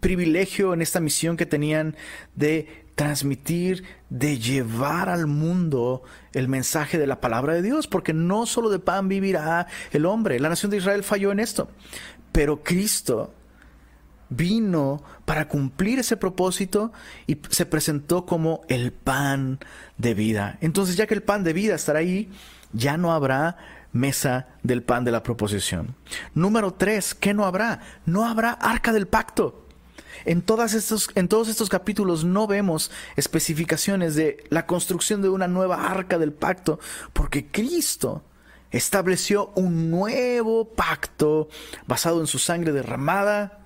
privilegio, 0.00 0.74
en 0.74 0.82
esta 0.82 1.00
misión 1.00 1.36
que 1.36 1.46
tenían 1.46 1.96
de 2.34 2.84
transmitir, 2.96 3.84
de 4.08 4.38
llevar 4.38 5.08
al 5.08 5.26
mundo 5.26 6.02
el 6.32 6.48
mensaje 6.48 6.98
de 6.98 7.06
la 7.06 7.20
palabra 7.20 7.54
de 7.54 7.62
Dios, 7.62 7.86
porque 7.86 8.14
no 8.14 8.46
solo 8.46 8.70
de 8.70 8.78
pan 8.78 9.08
vivirá 9.08 9.66
el 9.92 10.06
hombre. 10.06 10.40
La 10.40 10.48
nación 10.48 10.70
de 10.70 10.78
Israel 10.78 11.04
falló 11.04 11.30
en 11.30 11.40
esto. 11.40 11.68
Pero 12.32 12.62
Cristo 12.62 13.32
vino 14.28 15.02
para 15.24 15.48
cumplir 15.48 15.98
ese 15.98 16.16
propósito 16.16 16.92
y 17.26 17.38
se 17.50 17.66
presentó 17.66 18.26
como 18.26 18.62
el 18.68 18.92
pan 18.92 19.58
de 19.98 20.14
vida. 20.14 20.58
Entonces, 20.60 20.96
ya 20.96 21.06
que 21.06 21.14
el 21.14 21.22
pan 21.22 21.44
de 21.44 21.52
vida 21.52 21.74
estará 21.74 22.00
ahí, 22.00 22.30
ya 22.72 22.96
no 22.96 23.12
habrá 23.12 23.56
mesa 23.92 24.48
del 24.62 24.82
pan 24.82 25.04
de 25.04 25.10
la 25.10 25.22
proposición. 25.22 25.94
Número 26.34 26.74
tres, 26.74 27.14
¿qué 27.14 27.34
no 27.34 27.44
habrá? 27.46 27.80
No 28.04 28.26
habrá 28.26 28.52
arca 28.52 28.92
del 28.92 29.06
pacto. 29.06 29.62
En, 30.24 30.44
estos, 30.74 31.10
en 31.14 31.28
todos 31.28 31.48
estos 31.48 31.68
capítulos 31.68 32.24
no 32.24 32.46
vemos 32.46 32.90
especificaciones 33.16 34.16
de 34.16 34.44
la 34.50 34.66
construcción 34.66 35.22
de 35.22 35.28
una 35.28 35.46
nueva 35.46 35.88
arca 35.88 36.18
del 36.18 36.32
pacto, 36.32 36.80
porque 37.12 37.46
Cristo 37.46 38.24
estableció 38.70 39.52
un 39.54 39.90
nuevo 39.90 40.64
pacto 40.64 41.48
basado 41.86 42.20
en 42.20 42.26
su 42.26 42.38
sangre 42.38 42.72
derramada 42.72 43.65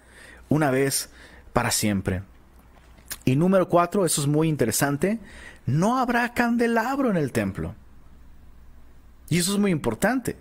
una 0.50 0.70
vez 0.70 1.08
para 1.54 1.70
siempre. 1.70 2.22
Y 3.24 3.36
número 3.36 3.68
cuatro, 3.70 4.04
eso 4.04 4.20
es 4.20 4.26
muy 4.26 4.48
interesante, 4.48 5.18
no 5.64 5.98
habrá 5.98 6.34
candelabro 6.34 7.10
en 7.10 7.16
el 7.16 7.32
templo. 7.32 7.74
Y 9.30 9.38
eso 9.38 9.54
es 9.54 9.58
muy 9.58 9.70
importante, 9.70 10.36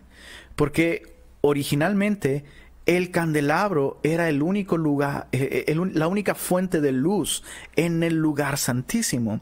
porque 0.56 1.16
originalmente 1.42 2.44
el 2.86 3.12
candelabro 3.12 4.00
era 4.02 4.30
el 4.30 4.42
único 4.42 4.76
lugar, 4.76 5.28
eh, 5.32 5.66
eh, 5.68 5.76
la 5.94 6.08
única 6.08 6.34
fuente 6.34 6.82
de 6.82 6.92
luz 6.92 7.44
en 7.76 8.02
el 8.02 8.16
lugar 8.16 8.58
santísimo. 8.58 9.42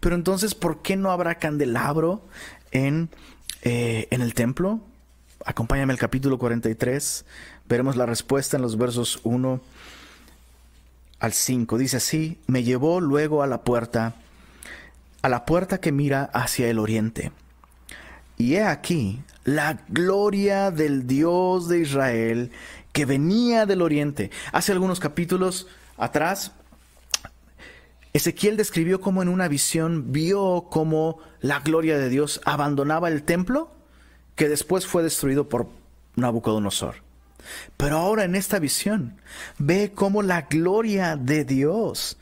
Pero 0.00 0.16
entonces, 0.16 0.56
¿por 0.56 0.82
qué 0.82 0.96
no 0.96 1.12
habrá 1.12 1.36
candelabro 1.36 2.26
en, 2.72 3.08
eh, 3.62 4.08
en 4.10 4.22
el 4.22 4.34
templo? 4.34 4.80
Acompáñame 5.44 5.92
al 5.92 5.98
capítulo 6.00 6.36
43, 6.36 7.24
veremos 7.68 7.94
la 7.94 8.06
respuesta 8.06 8.56
en 8.56 8.62
los 8.62 8.76
versos 8.76 9.20
1 9.22 9.60
al 11.20 11.32
5. 11.32 11.78
Dice 11.78 11.98
así, 11.98 12.38
me 12.46 12.64
llevó 12.64 13.00
luego 13.00 13.42
a 13.42 13.46
la 13.46 13.62
puerta, 13.62 14.14
a 15.22 15.28
la 15.28 15.44
puerta 15.44 15.78
que 15.78 15.92
mira 15.92 16.24
hacia 16.32 16.68
el 16.68 16.78
oriente. 16.78 17.30
Y 18.36 18.54
he 18.54 18.64
aquí 18.64 19.20
la 19.44 19.84
gloria 19.88 20.70
del 20.70 21.06
Dios 21.06 21.68
de 21.68 21.80
Israel 21.80 22.50
que 22.92 23.04
venía 23.04 23.66
del 23.66 23.82
oriente. 23.82 24.30
Hace 24.52 24.72
algunos 24.72 24.98
capítulos 24.98 25.68
atrás, 25.96 26.52
Ezequiel 28.12 28.56
describió 28.56 29.00
cómo 29.00 29.22
en 29.22 29.28
una 29.28 29.46
visión 29.46 30.10
vio 30.12 30.66
cómo 30.70 31.18
la 31.40 31.60
gloria 31.60 31.98
de 31.98 32.08
Dios 32.08 32.40
abandonaba 32.44 33.08
el 33.08 33.22
templo 33.22 33.70
que 34.34 34.48
después 34.48 34.86
fue 34.86 35.02
destruido 35.02 35.48
por 35.48 35.68
Nabucodonosor. 36.16 37.09
Pero 37.76 37.98
ahora 37.98 38.24
en 38.24 38.34
esta 38.34 38.58
visión 38.58 39.16
ve 39.58 39.92
cómo 39.94 40.22
la 40.22 40.42
gloria 40.42 41.16
de 41.16 41.44
Dios 41.44 42.18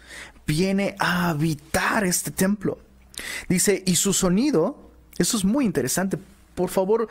viene 0.46 0.94
a 0.98 1.30
habitar 1.30 2.04
este 2.04 2.30
templo. 2.30 2.78
Dice, 3.48 3.82
y 3.86 3.96
su 3.96 4.12
sonido, 4.12 4.90
eso 5.18 5.36
es 5.36 5.44
muy 5.44 5.64
interesante, 5.64 6.18
por 6.54 6.70
favor, 6.70 7.08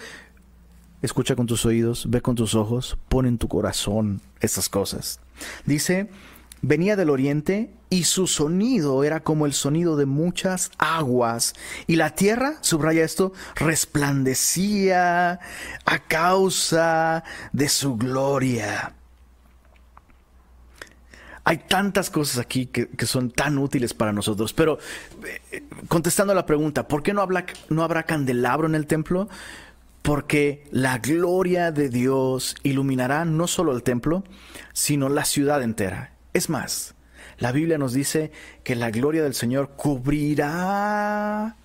Escucha 1.01 1.36
con 1.36 1.45
tus 1.45 1.63
oídos, 1.65 2.10
ve 2.10 2.21
con 2.21 2.36
tus 2.36 2.56
ojos, 2.56 2.97
pon 3.08 3.27
en 3.27 3.38
tu 3.38 3.47
corazón 3.47 4.19
esas 4.39 4.67
cosas. 4.67 5.19
Dice, 5.65 6.10
venía 6.61 6.95
del 6.95 7.09
oriente 7.09 7.71
y 7.89 8.03
su 8.03 8.27
sonido 8.27 9.03
era 9.03 9.21
como 9.21 9.45
el 9.45 9.53
sonido 9.53 9.95
de 9.95 10.05
muchas 10.05 10.71
aguas. 10.77 11.53
Y 11.87 11.95
la 11.95 12.15
tierra, 12.15 12.57
subraya 12.61 13.03
esto, 13.03 13.33
resplandecía 13.55 15.39
a 15.85 15.99
causa 16.07 17.23
de 17.53 17.69
su 17.69 17.95
gloria. 17.95 18.93
Hay 21.43 21.59
tantas 21.59 22.09
cosas 22.09 22.39
aquí 22.39 22.65
que, 22.65 22.89
son 23.05 23.31
tan 23.31 23.57
útiles 23.57 23.93
para 23.93 24.11
nosotros, 24.11 24.51
pero 24.51 24.79
eh, 25.51 25.63
contestando 25.87 26.33
a 26.33 26.35
la 26.35 26.45
pregunta, 26.45 26.89
¿por 26.89 27.03
qué 27.03 27.13
no, 27.13 27.25
no 27.69 27.83
habrá 27.83 28.03
candelabro 28.03 28.67
en 28.67 28.75
el 28.75 28.85
templo? 28.85 29.29
porque 30.07 30.65
la 30.71 30.99
gloria 30.99 31.73
de 31.73 31.89
Dios 31.89 32.55
iluminará 32.63 33.25
no 33.25 33.45
solo 33.45 33.75
el 33.75 33.83
templo, 33.83 34.23
sino 34.71 35.09
la 35.09 35.25
ciudad 35.25 35.61
entera. 35.61 36.16
Es 36.38 36.50
más, 36.50 36.93
la 37.39 37.52
Biblia 37.52 37.80
nos 37.80 37.93
dice 37.93 38.32
que 38.63 38.76
la 38.76 38.91
gloria 38.91 39.23
del 39.23 39.34
Señor 39.34 39.71
cubrirá 39.76 41.56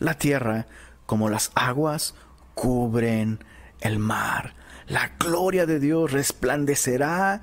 la 0.00 0.14
tierra 0.18 0.66
como 1.06 1.30
las 1.30 1.52
aguas 1.54 2.16
cubren 2.54 3.38
el 3.82 4.00
mar. 4.00 4.54
La 4.88 5.12
gloria 5.16 5.64
de 5.64 5.78
Dios 5.78 6.10
resplandecerá 6.10 7.40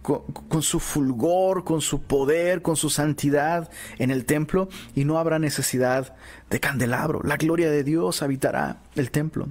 con, 0.00 0.62
su 0.62 0.80
fulgor, 0.80 1.64
con 1.64 1.82
su 1.82 2.00
poder, 2.00 2.62
con 2.62 2.76
su 2.76 2.88
santidad 2.88 3.70
en 3.98 4.10
el 4.10 4.24
templo 4.24 4.70
y 4.94 5.04
no 5.04 5.18
habrá 5.18 5.38
necesidad 5.38 6.16
de 6.48 6.60
candelabro. 6.60 7.20
La 7.24 7.36
gloria 7.36 7.70
de 7.70 7.84
Dios 7.84 8.22
habitará 8.22 8.78
el 8.94 9.10
templo. 9.10 9.48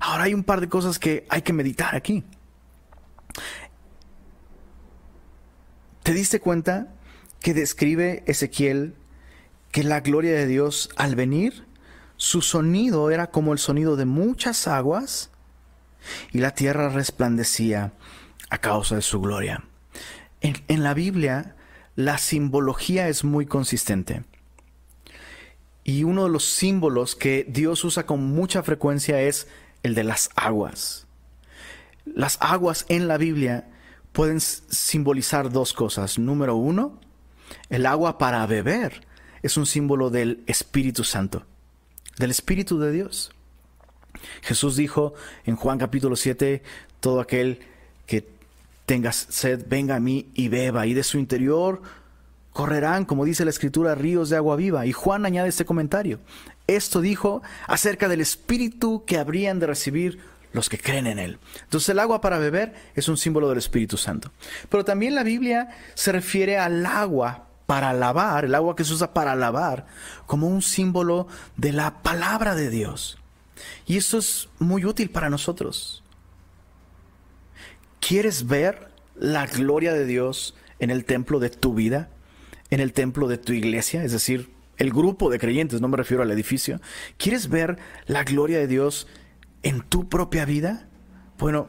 Ahora 0.00 0.24
hay 0.24 0.32
un 0.32 0.42
par 0.42 0.62
de 0.62 0.70
cosas 0.70 0.98
que 0.98 1.26
hay 1.28 1.42
que 1.42 1.52
meditar 1.52 1.94
aquí. 1.94 2.24
¿Te 6.04 6.12
diste 6.12 6.38
cuenta 6.38 6.88
que 7.40 7.54
describe 7.54 8.24
Ezequiel 8.26 8.94
que 9.72 9.82
la 9.82 10.00
gloria 10.00 10.34
de 10.34 10.46
Dios 10.46 10.90
al 10.96 11.16
venir, 11.16 11.64
su 12.18 12.42
sonido 12.42 13.10
era 13.10 13.28
como 13.30 13.54
el 13.54 13.58
sonido 13.58 13.96
de 13.96 14.04
muchas 14.04 14.68
aguas 14.68 15.30
y 16.30 16.40
la 16.40 16.50
tierra 16.50 16.90
resplandecía 16.90 17.94
a 18.50 18.58
causa 18.58 18.96
de 18.96 19.00
su 19.00 19.18
gloria? 19.22 19.64
En, 20.42 20.62
en 20.68 20.82
la 20.82 20.92
Biblia, 20.92 21.56
la 21.96 22.18
simbología 22.18 23.08
es 23.08 23.24
muy 23.24 23.46
consistente. 23.46 24.24
Y 25.84 26.04
uno 26.04 26.24
de 26.24 26.30
los 26.30 26.44
símbolos 26.44 27.16
que 27.16 27.46
Dios 27.48 27.82
usa 27.82 28.04
con 28.04 28.22
mucha 28.22 28.62
frecuencia 28.62 29.22
es 29.22 29.48
el 29.82 29.94
de 29.94 30.04
las 30.04 30.28
aguas. 30.36 31.06
Las 32.04 32.36
aguas 32.42 32.84
en 32.90 33.08
la 33.08 33.16
Biblia 33.16 33.70
pueden 34.14 34.40
simbolizar 34.40 35.50
dos 35.50 35.74
cosas. 35.74 36.20
Número 36.20 36.54
uno, 36.54 37.00
el 37.68 37.84
agua 37.84 38.16
para 38.16 38.46
beber 38.46 39.04
es 39.42 39.56
un 39.56 39.66
símbolo 39.66 40.08
del 40.08 40.44
Espíritu 40.46 41.02
Santo, 41.02 41.42
del 42.16 42.30
Espíritu 42.30 42.78
de 42.78 42.92
Dios. 42.92 43.32
Jesús 44.42 44.76
dijo 44.76 45.14
en 45.44 45.56
Juan 45.56 45.78
capítulo 45.78 46.14
7, 46.14 46.62
todo 47.00 47.20
aquel 47.20 47.58
que 48.06 48.26
tenga 48.86 49.10
sed, 49.10 49.66
venga 49.68 49.96
a 49.96 50.00
mí 50.00 50.30
y 50.32 50.48
beba, 50.48 50.86
y 50.86 50.94
de 50.94 51.02
su 51.02 51.18
interior 51.18 51.82
correrán, 52.52 53.06
como 53.06 53.24
dice 53.24 53.44
la 53.44 53.50
escritura, 53.50 53.96
ríos 53.96 54.30
de 54.30 54.36
agua 54.36 54.54
viva. 54.54 54.86
Y 54.86 54.92
Juan 54.92 55.26
añade 55.26 55.48
este 55.48 55.64
comentario. 55.64 56.20
Esto 56.68 57.00
dijo 57.00 57.42
acerca 57.66 58.08
del 58.08 58.20
espíritu 58.20 59.02
que 59.06 59.18
habrían 59.18 59.58
de 59.58 59.66
recibir 59.66 60.20
los 60.54 60.70
que 60.70 60.78
creen 60.78 61.06
en 61.06 61.18
él. 61.18 61.38
Entonces 61.62 61.90
el 61.90 61.98
agua 61.98 62.22
para 62.22 62.38
beber 62.38 62.72
es 62.94 63.08
un 63.08 63.18
símbolo 63.18 63.50
del 63.50 63.58
Espíritu 63.58 63.98
Santo. 63.98 64.32
Pero 64.70 64.84
también 64.84 65.14
la 65.14 65.22
Biblia 65.22 65.68
se 65.94 66.12
refiere 66.12 66.56
al 66.56 66.86
agua 66.86 67.48
para 67.66 67.92
lavar, 67.92 68.46
el 68.46 68.54
agua 68.54 68.74
que 68.74 68.84
se 68.84 68.94
usa 68.94 69.12
para 69.12 69.36
lavar, 69.36 69.86
como 70.26 70.46
un 70.46 70.62
símbolo 70.62 71.28
de 71.58 71.72
la 71.72 72.02
palabra 72.02 72.54
de 72.54 72.70
Dios. 72.70 73.18
Y 73.86 73.98
eso 73.98 74.16
es 74.16 74.48
muy 74.58 74.86
útil 74.86 75.10
para 75.10 75.28
nosotros. 75.28 76.02
¿Quieres 78.00 78.46
ver 78.46 78.88
la 79.14 79.46
gloria 79.46 79.92
de 79.92 80.06
Dios 80.06 80.54
en 80.78 80.90
el 80.90 81.04
templo 81.04 81.38
de 81.38 81.50
tu 81.50 81.74
vida? 81.74 82.08
en 82.74 82.80
el 82.80 82.92
templo 82.92 83.28
de 83.28 83.38
tu 83.38 83.52
iglesia, 83.52 84.04
es 84.04 84.12
decir, 84.12 84.50
el 84.76 84.90
grupo 84.90 85.30
de 85.30 85.38
creyentes, 85.38 85.80
no 85.80 85.88
me 85.88 85.96
refiero 85.96 86.22
al 86.22 86.30
edificio, 86.32 86.80
¿quieres 87.16 87.48
ver 87.48 87.78
la 88.06 88.24
gloria 88.24 88.58
de 88.58 88.66
Dios 88.66 89.06
en 89.06 89.23
tu 89.88 90.08
propia 90.08 90.44
vida? 90.44 90.88
Bueno, 91.38 91.68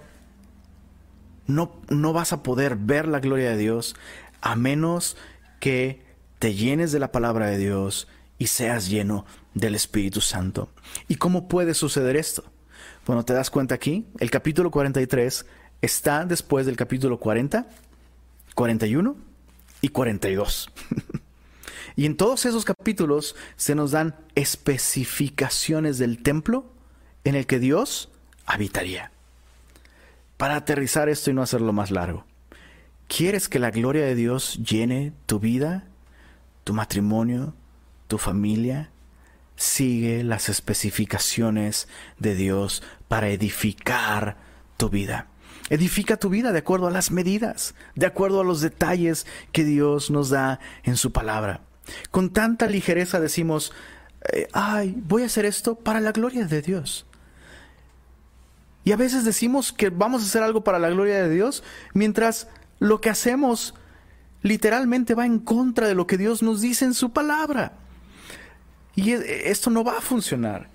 no, 1.48 1.80
no 1.90 2.14
vas 2.14 2.34
a 2.34 2.44
poder 2.44 2.76
ver 2.76 3.08
la 3.08 3.20
gloria 3.20 3.52
de 3.52 3.58
Dios 3.58 3.96
a 4.42 4.56
menos 4.56 5.18
que 5.60 6.04
te 6.40 6.54
llenes 6.54 6.92
de 6.92 7.00
la 7.00 7.12
palabra 7.12 7.48
de 7.48 7.58
Dios 7.58 8.08
y 8.38 8.48
seas 8.48 8.90
lleno 8.90 9.26
del 9.54 9.76
Espíritu 9.76 10.22
Santo. 10.22 10.70
¿Y 11.08 11.16
cómo 11.16 11.48
puede 11.48 11.74
suceder 11.74 12.16
esto? 12.16 12.44
Bueno, 13.06 13.24
te 13.24 13.34
das 13.34 13.50
cuenta 13.50 13.76
aquí, 13.76 14.06
el 14.20 14.30
capítulo 14.30 14.72
43 14.72 15.46
está 15.82 16.26
después 16.26 16.66
del 16.66 16.76
capítulo 16.76 17.20
40, 17.20 17.68
41 18.54 19.16
y 19.82 19.90
42. 19.90 20.72
y 21.96 22.06
en 22.06 22.18
todos 22.18 22.46
esos 22.46 22.66
capítulos 22.66 23.36
se 23.56 23.76
nos 23.76 23.92
dan 23.92 24.16
especificaciones 24.36 25.98
del 25.98 26.22
templo 26.22 26.75
en 27.26 27.36
el 27.36 27.46
que 27.46 27.60
Dios 27.60 28.10
habitaría. 28.46 29.12
Para 30.38 30.56
aterrizar 30.56 31.10
esto 31.10 31.32
y 31.32 31.34
no 31.34 31.42
hacerlo 31.42 31.74
más 31.74 31.92
largo, 31.92 32.26
¿quieres 33.08 33.50
que 33.50 33.60
la 33.60 33.72
gloria 33.72 34.06
de 34.06 34.16
Dios 34.16 34.60
llene 34.64 35.12
tu 35.26 35.40
vida, 35.40 35.84
tu 36.64 36.74
matrimonio, 36.74 37.54
tu 38.08 38.18
familia? 38.18 38.92
Sigue 39.58 40.24
las 40.24 40.50
especificaciones 40.50 41.88
de 42.20 42.36
Dios 42.36 42.84
para 43.08 43.30
edificar 43.30 44.38
tu 44.78 44.90
vida. 44.90 45.28
Edifica 45.70 46.18
tu 46.18 46.30
vida 46.30 46.52
de 46.52 46.60
acuerdo 46.60 46.88
a 46.88 46.92
las 46.92 47.10
medidas, 47.10 47.74
de 47.96 48.06
acuerdo 48.06 48.42
a 48.42 48.44
los 48.44 48.62
detalles 48.62 49.26
que 49.52 49.64
Dios 49.64 50.12
nos 50.12 50.30
da 50.30 50.60
en 50.84 50.98
su 50.98 51.12
palabra. 51.12 51.62
Con 52.12 52.32
tanta 52.32 52.68
ligereza 52.68 53.20
decimos, 53.20 53.72
eh, 54.32 54.48
ay, 54.54 54.94
voy 54.98 55.24
a 55.24 55.28
hacer 55.28 55.46
esto 55.46 55.76
para 55.76 56.02
la 56.02 56.12
gloria 56.12 56.46
de 56.46 56.62
Dios. 56.62 57.06
Y 58.86 58.94
a 58.94 58.96
veces 58.96 59.26
decimos 59.26 59.74
que 59.74 59.90
vamos 59.90 60.22
a 60.22 60.26
hacer 60.26 60.44
algo 60.44 60.64
para 60.64 60.80
la 60.80 60.90
gloria 60.90 61.22
de 61.22 61.30
Dios, 61.30 61.64
mientras 61.94 62.48
lo 62.80 63.02
que 63.02 63.10
hacemos 63.10 63.74
literalmente 64.42 65.16
va 65.16 65.26
en 65.26 65.40
contra 65.40 65.88
de 65.88 65.96
lo 65.96 66.08
que 66.08 66.18
Dios 66.18 66.42
nos 66.42 66.62
dice 66.62 66.86
en 66.86 66.94
su 66.94 67.12
palabra. 67.12 67.74
Y 68.96 69.12
e, 69.12 69.50
esto 69.52 69.70
no 69.70 69.84
va 69.84 69.98
a 69.98 70.02
funcionar. 70.02 70.70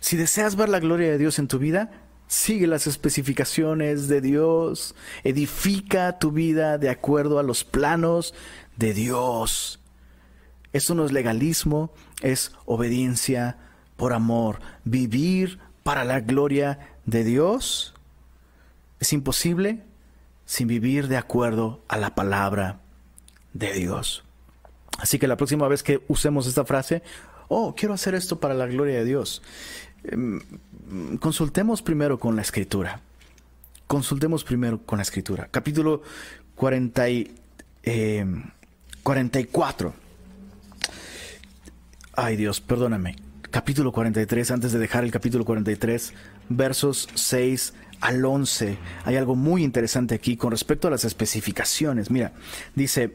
Si 0.00 0.16
deseas 0.16 0.56
ver 0.56 0.68
la 0.68 0.80
gloria 0.80 1.10
de 1.10 1.18
Dios 1.18 1.38
en 1.38 1.46
tu 1.46 1.60
vida, 1.60 2.04
Sigue 2.26 2.66
las 2.66 2.86
especificaciones 2.86 4.08
de 4.08 4.20
Dios. 4.20 4.94
Edifica 5.22 6.18
tu 6.18 6.32
vida 6.32 6.78
de 6.78 6.90
acuerdo 6.90 7.38
a 7.38 7.42
los 7.42 7.64
planos 7.64 8.34
de 8.76 8.94
Dios. 8.94 9.80
Esto 10.72 10.94
no 10.94 11.04
es 11.04 11.12
legalismo, 11.12 11.92
es 12.22 12.52
obediencia 12.64 13.58
por 13.96 14.12
amor. 14.12 14.58
Vivir 14.84 15.60
para 15.82 16.04
la 16.04 16.20
gloria 16.20 16.93
de 17.06 17.24
Dios 17.24 17.94
es 19.00 19.12
imposible 19.12 19.82
sin 20.46 20.68
vivir 20.68 21.08
de 21.08 21.16
acuerdo 21.16 21.82
a 21.88 21.96
la 21.96 22.14
palabra 22.14 22.80
de 23.52 23.72
Dios. 23.72 24.24
Así 24.98 25.18
que 25.18 25.26
la 25.26 25.36
próxima 25.36 25.68
vez 25.68 25.82
que 25.82 26.02
usemos 26.08 26.46
esta 26.46 26.64
frase, 26.64 27.02
oh, 27.48 27.74
quiero 27.74 27.94
hacer 27.94 28.14
esto 28.14 28.40
para 28.40 28.54
la 28.54 28.66
gloria 28.66 28.98
de 28.98 29.04
Dios, 29.04 29.42
em, 30.04 30.40
consultemos 31.18 31.82
primero 31.82 32.18
con 32.18 32.36
la 32.36 32.42
escritura. 32.42 33.00
Consultemos 33.86 34.44
primero 34.44 34.80
con 34.82 34.98
la 34.98 35.02
escritura. 35.02 35.48
Capítulo 35.50 36.02
40 36.54 37.04
44. 39.02 39.88
Em, 39.88 39.94
Ay 42.16 42.36
Dios, 42.36 42.60
perdóname. 42.60 43.16
Capítulo 43.54 43.92
43, 43.92 44.50
antes 44.50 44.72
de 44.72 44.80
dejar 44.80 45.04
el 45.04 45.12
capítulo 45.12 45.44
43, 45.44 46.12
versos 46.48 47.08
6 47.14 47.72
al 48.00 48.24
11. 48.24 48.76
Hay 49.04 49.14
algo 49.14 49.36
muy 49.36 49.62
interesante 49.62 50.16
aquí 50.16 50.36
con 50.36 50.50
respecto 50.50 50.88
a 50.88 50.90
las 50.90 51.04
especificaciones. 51.04 52.10
Mira, 52.10 52.32
dice, 52.74 53.14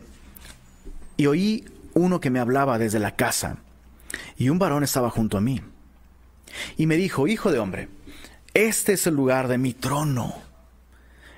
y 1.17 1.25
oí 1.25 1.65
uno 1.93 2.21
que 2.21 2.30
me 2.30 2.39
hablaba 2.39 2.80
desde 2.80 3.02
la 3.02 3.17
casa, 3.17 3.58
y 4.38 4.47
un 4.47 4.60
varón 4.60 4.86
estaba 4.86 5.10
junto 5.10 5.38
a 5.38 5.41
mí. 5.41 5.60
Y 6.78 6.86
me 6.86 6.95
dijo, 6.95 7.28
Hijo 7.28 7.52
de 7.52 7.60
hombre, 7.60 7.89
este 8.54 8.93
es 8.93 9.08
el 9.08 9.15
lugar 9.15 9.49
de 9.49 9.58
mi 9.58 9.73
trono, 9.73 10.36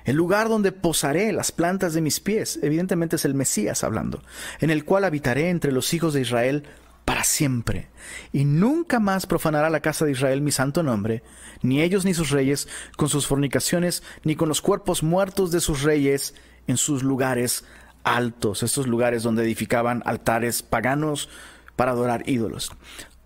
el 0.04 0.14
lugar 0.14 0.48
donde 0.48 0.70
posaré 0.70 1.32
las 1.32 1.50
plantas 1.50 1.92
de 1.92 2.02
mis 2.02 2.20
pies, 2.20 2.60
evidentemente 2.62 3.16
es 3.16 3.24
el 3.24 3.34
Mesías 3.34 3.82
hablando, 3.82 4.22
en 4.60 4.70
el 4.70 4.84
cual 4.84 5.02
habitaré 5.02 5.50
entre 5.50 5.72
los 5.72 5.92
hijos 5.92 6.14
de 6.14 6.20
Israel 6.20 6.64
para 7.04 7.24
siempre, 7.24 7.88
y 8.32 8.44
nunca 8.44 9.00
más 9.00 9.26
profanará 9.26 9.70
la 9.70 9.80
casa 9.80 10.04
de 10.04 10.12
Israel 10.12 10.40
mi 10.40 10.52
santo 10.52 10.82
nombre, 10.82 11.22
ni 11.62 11.82
ellos 11.82 12.04
ni 12.04 12.14
sus 12.14 12.30
reyes, 12.30 12.68
con 12.96 13.08
sus 13.08 13.26
fornicaciones, 13.26 14.02
ni 14.24 14.36
con 14.36 14.48
los 14.48 14.60
cuerpos 14.60 15.02
muertos 15.02 15.50
de 15.50 15.60
sus 15.60 15.82
reyes 15.82 16.34
en 16.66 16.76
sus 16.76 17.02
lugares 17.02 17.64
altos, 18.04 18.62
estos 18.62 18.86
lugares 18.86 19.22
donde 19.22 19.42
edificaban 19.42 20.02
altares 20.04 20.62
paganos 20.62 21.28
para 21.76 21.92
adorar 21.92 22.28
ídolos. 22.28 22.70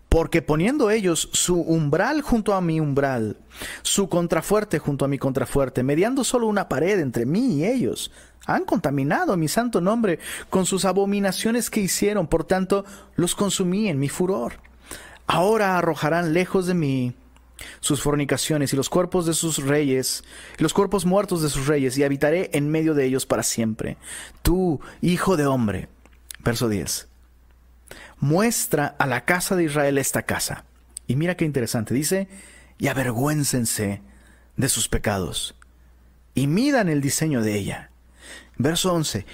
Porque 0.08 0.40
poniendo 0.40 0.90
ellos 0.90 1.28
su 1.32 1.60
umbral 1.60 2.22
junto 2.22 2.54
a 2.54 2.60
mi 2.60 2.80
umbral, 2.80 3.36
su 3.82 4.08
contrafuerte 4.08 4.78
junto 4.78 5.04
a 5.04 5.08
mi 5.08 5.18
contrafuerte, 5.18 5.82
mediando 5.82 6.24
solo 6.24 6.46
una 6.46 6.68
pared 6.68 7.00
entre 7.00 7.26
mí 7.26 7.58
y 7.58 7.64
ellos, 7.66 8.10
han 8.46 8.64
contaminado 8.64 9.36
mi 9.36 9.48
santo 9.48 9.80
nombre 9.80 10.18
con 10.48 10.64
sus 10.66 10.84
abominaciones 10.84 11.68
que 11.68 11.80
hicieron, 11.80 12.26
por 12.26 12.44
tanto 12.44 12.84
los 13.16 13.34
consumí 13.34 13.88
en 13.88 13.98
mi 13.98 14.08
furor. 14.08 14.54
Ahora 15.26 15.76
arrojarán 15.76 16.32
lejos 16.32 16.66
de 16.66 16.74
mí 16.74 17.14
sus 17.80 18.02
fornicaciones 18.02 18.72
y 18.72 18.76
los 18.76 18.88
cuerpos 18.88 19.26
de 19.26 19.34
sus 19.34 19.58
reyes, 19.64 20.24
los 20.58 20.72
cuerpos 20.72 21.04
muertos 21.04 21.42
de 21.42 21.50
sus 21.50 21.66
reyes, 21.66 21.98
y 21.98 22.04
habitaré 22.04 22.50
en 22.52 22.70
medio 22.70 22.94
de 22.94 23.04
ellos 23.06 23.26
para 23.26 23.42
siempre. 23.42 23.96
Tú, 24.42 24.80
hijo 25.00 25.36
de 25.36 25.46
hombre. 25.46 25.88
Verso 26.44 26.68
10 26.68 27.08
muestra 28.20 28.86
a 28.98 29.06
la 29.06 29.24
casa 29.24 29.56
de 29.56 29.64
Israel 29.64 29.98
esta 29.98 30.22
casa. 30.22 30.64
Y 31.06 31.16
mira 31.16 31.36
qué 31.36 31.44
interesante, 31.44 31.94
dice, 31.94 32.28
y 32.78 32.88
avergüéncense 32.88 34.02
de 34.56 34.68
sus 34.68 34.88
pecados, 34.88 35.54
y 36.34 36.46
midan 36.46 36.88
el 36.88 37.00
diseño 37.00 37.42
de 37.42 37.56
ella. 37.56 37.90
Verso 38.58 38.92
11, 38.92 39.26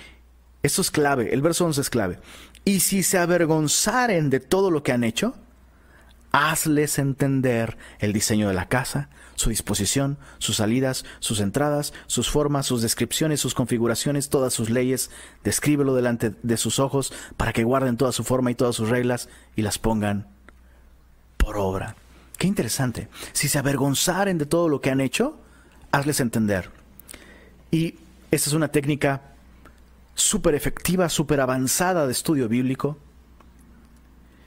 esto 0.62 0.81
es 0.81 0.90
clave, 0.90 1.33
el 1.33 1.42
verso 1.42 1.64
11 1.64 1.81
es 1.81 1.90
clave. 1.90 2.18
Y 2.64 2.81
si 2.81 3.02
se 3.02 3.18
avergonzaren 3.18 4.31
de 4.31 4.40
todo 4.40 4.70
lo 4.70 4.83
que 4.83 4.92
han 4.92 5.05
hecho, 5.05 5.35
hazles 6.33 6.98
entender 6.98 7.76
el 7.98 8.12
diseño 8.12 8.48
de 8.48 8.55
la 8.55 8.68
casa, 8.68 9.11
su 9.35 9.50
disposición, 9.50 10.18
sus 10.38 10.57
salidas, 10.57 11.05
sus 11.20 11.40
entradas, 11.40 11.92
sus 12.07 12.31
formas, 12.31 12.66
sus 12.66 12.81
descripciones, 12.81 13.40
sus 13.40 13.55
configuraciones, 13.55 14.28
todas 14.28 14.55
sus 14.55 14.70
leyes, 14.70 15.11
descríbelo 15.44 15.94
delante 15.94 16.33
de 16.42 16.57
sus 16.57 16.78
ojos 16.78 17.12
para 17.37 17.52
que 17.52 17.64
guarden 17.64 17.96
toda 17.96 18.12
su 18.12 18.24
forma 18.24 18.50
y 18.50 18.55
todas 18.55 18.76
sus 18.76 18.88
reglas 18.88 19.28
y 19.57 19.62
las 19.62 19.78
pongan 19.78 20.28
por 21.37 21.59
obra. 21.59 21.96
Qué 22.38 22.46
interesante. 22.46 23.09
Si 23.33 23.48
se 23.48 23.59
avergonzaren 23.59 24.38
de 24.38 24.46
todo 24.46 24.68
lo 24.68 24.81
que 24.81 24.90
han 24.90 25.00
hecho, 25.00 25.38
hazles 25.90 26.20
entender. 26.20 26.70
Y 27.70 27.96
esta 28.33 28.49
es 28.49 28.55
una 28.55 28.68
técnica 28.68 29.35
súper 30.14 30.55
efectiva, 30.55 31.09
súper 31.11 31.40
avanzada 31.40 32.07
de 32.07 32.12
estudio 32.12 32.49
bíblico. 32.49 32.99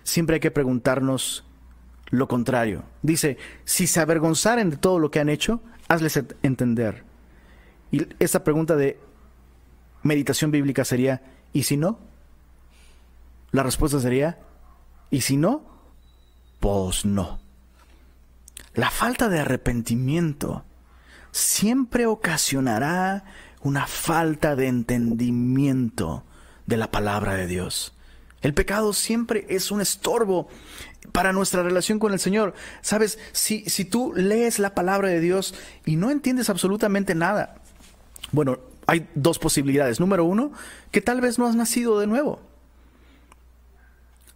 Siempre 0.04 0.36
hay 0.36 0.40
que 0.40 0.52
preguntarnos 0.52 1.46
lo 2.10 2.28
contrario. 2.28 2.84
Dice, 3.04 3.38
si 3.64 3.86
se 3.86 4.00
avergonzaren 4.00 4.72
de 4.72 4.78
todo 4.78 4.98
lo 4.98 5.12
que 5.12 5.20
han 5.20 5.30
hecho, 5.30 5.62
hazles 5.88 6.20
entender. 6.42 7.04
Y 7.92 8.08
esta 8.20 8.44
pregunta 8.44 8.76
de 8.76 9.00
meditación 10.02 10.50
bíblica 10.50 10.84
sería, 10.84 11.22
¿y 11.54 11.64
si 11.64 11.78
no? 11.78 12.00
La 13.52 13.62
respuesta 13.62 14.00
sería, 14.00 14.40
¿y 15.12 15.22
si 15.22 15.38
no? 15.38 15.64
Pues 16.60 17.06
no. 17.06 17.40
La 18.74 18.90
falta 18.90 19.30
de 19.30 19.40
arrepentimiento 19.40 20.66
siempre 21.32 22.06
ocasionará 22.06 23.26
una 23.66 23.88
falta 23.88 24.56
de 24.56 24.68
entendimiento 24.68 26.24
de 26.68 26.78
la 26.78 26.92
palabra 26.92 27.34
de 27.34 27.48
Dios. 27.48 27.94
El 28.44 28.54
pecado 28.54 28.94
siempre 28.94 29.48
es 29.50 29.72
un 29.72 29.82
estorbo 29.82 30.48
para 31.12 31.34
nuestra 31.34 31.64
relación 31.64 31.98
con 31.98 32.14
el 32.14 32.20
Señor. 32.20 32.54
Sabes, 32.82 33.18
si, 33.32 33.68
si 33.68 33.84
tú 33.84 34.14
lees 34.16 34.60
la 34.60 34.76
palabra 34.76 35.10
de 35.10 35.20
Dios 35.20 35.56
y 35.84 35.96
no 35.96 36.12
entiendes 36.12 36.52
absolutamente 36.52 37.16
nada, 37.16 37.56
bueno, 38.32 38.60
hay 38.86 39.10
dos 39.16 39.40
posibilidades. 39.40 40.00
Número 40.00 40.26
uno, 40.26 40.52
que 40.92 41.02
tal 41.02 41.20
vez 41.20 41.40
no 41.40 41.48
has 41.48 41.56
nacido 41.56 42.00
de 42.00 42.06
nuevo. 42.06 42.40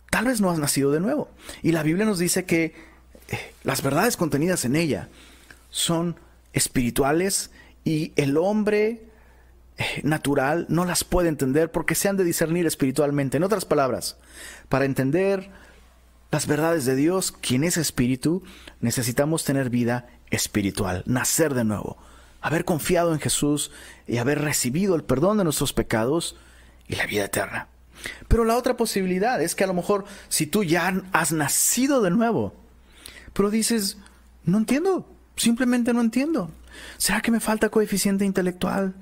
Tal 0.09 0.25
vez 0.25 0.41
no 0.41 0.49
has 0.49 0.57
nacido 0.57 0.89
de 0.89 1.01
nuevo. 1.01 1.29
Y 1.61 1.71
la 1.71 1.83
Biblia 1.83 2.03
nos 2.03 2.17
dice 2.17 2.45
que 2.45 2.73
eh, 3.27 3.53
las 3.63 3.83
verdades 3.83 4.17
contenidas 4.17 4.65
en 4.65 4.75
ella 4.75 5.07
son 5.69 6.15
espirituales 6.51 7.51
y 7.83 8.11
el 8.15 8.35
hombre 8.35 9.08
natural 10.03 10.65
no 10.69 10.85
las 10.85 11.03
puede 11.03 11.29
entender 11.29 11.71
porque 11.71 11.95
se 11.95 12.09
han 12.09 12.17
de 12.17 12.23
discernir 12.23 12.65
espiritualmente. 12.65 13.37
En 13.37 13.43
otras 13.43 13.65
palabras, 13.65 14.17
para 14.67 14.85
entender 14.85 15.49
las 16.31 16.47
verdades 16.47 16.85
de 16.85 16.95
Dios, 16.95 17.31
quien 17.31 17.63
es 17.63 17.77
espíritu, 17.77 18.43
necesitamos 18.81 19.43
tener 19.43 19.69
vida 19.69 20.07
espiritual, 20.29 21.03
nacer 21.05 21.53
de 21.53 21.63
nuevo, 21.63 21.97
haber 22.41 22.65
confiado 22.65 23.13
en 23.13 23.19
Jesús 23.19 23.71
y 24.07 24.17
haber 24.17 24.41
recibido 24.41 24.95
el 24.95 25.03
perdón 25.03 25.37
de 25.37 25.43
nuestros 25.43 25.73
pecados 25.73 26.35
y 26.87 26.95
la 26.95 27.05
vida 27.05 27.25
eterna. 27.25 27.67
Pero 28.27 28.45
la 28.45 28.55
otra 28.55 28.77
posibilidad 28.77 29.41
es 29.41 29.55
que 29.55 29.63
a 29.63 29.67
lo 29.67 29.73
mejor 29.73 30.05
si 30.29 30.45
tú 30.45 30.63
ya 30.63 31.03
has 31.11 31.31
nacido 31.31 32.01
de 32.01 32.11
nuevo, 32.11 32.53
pero 33.33 33.49
dices, 33.49 33.97
no 34.45 34.57
entiendo, 34.57 35.07
simplemente 35.35 35.93
no 35.93 36.01
entiendo. 36.01 36.51
¿Será 36.97 37.21
que 37.21 37.31
me 37.31 37.39
falta 37.39 37.69
coeficiente 37.69 38.25
intelectual? 38.25 38.93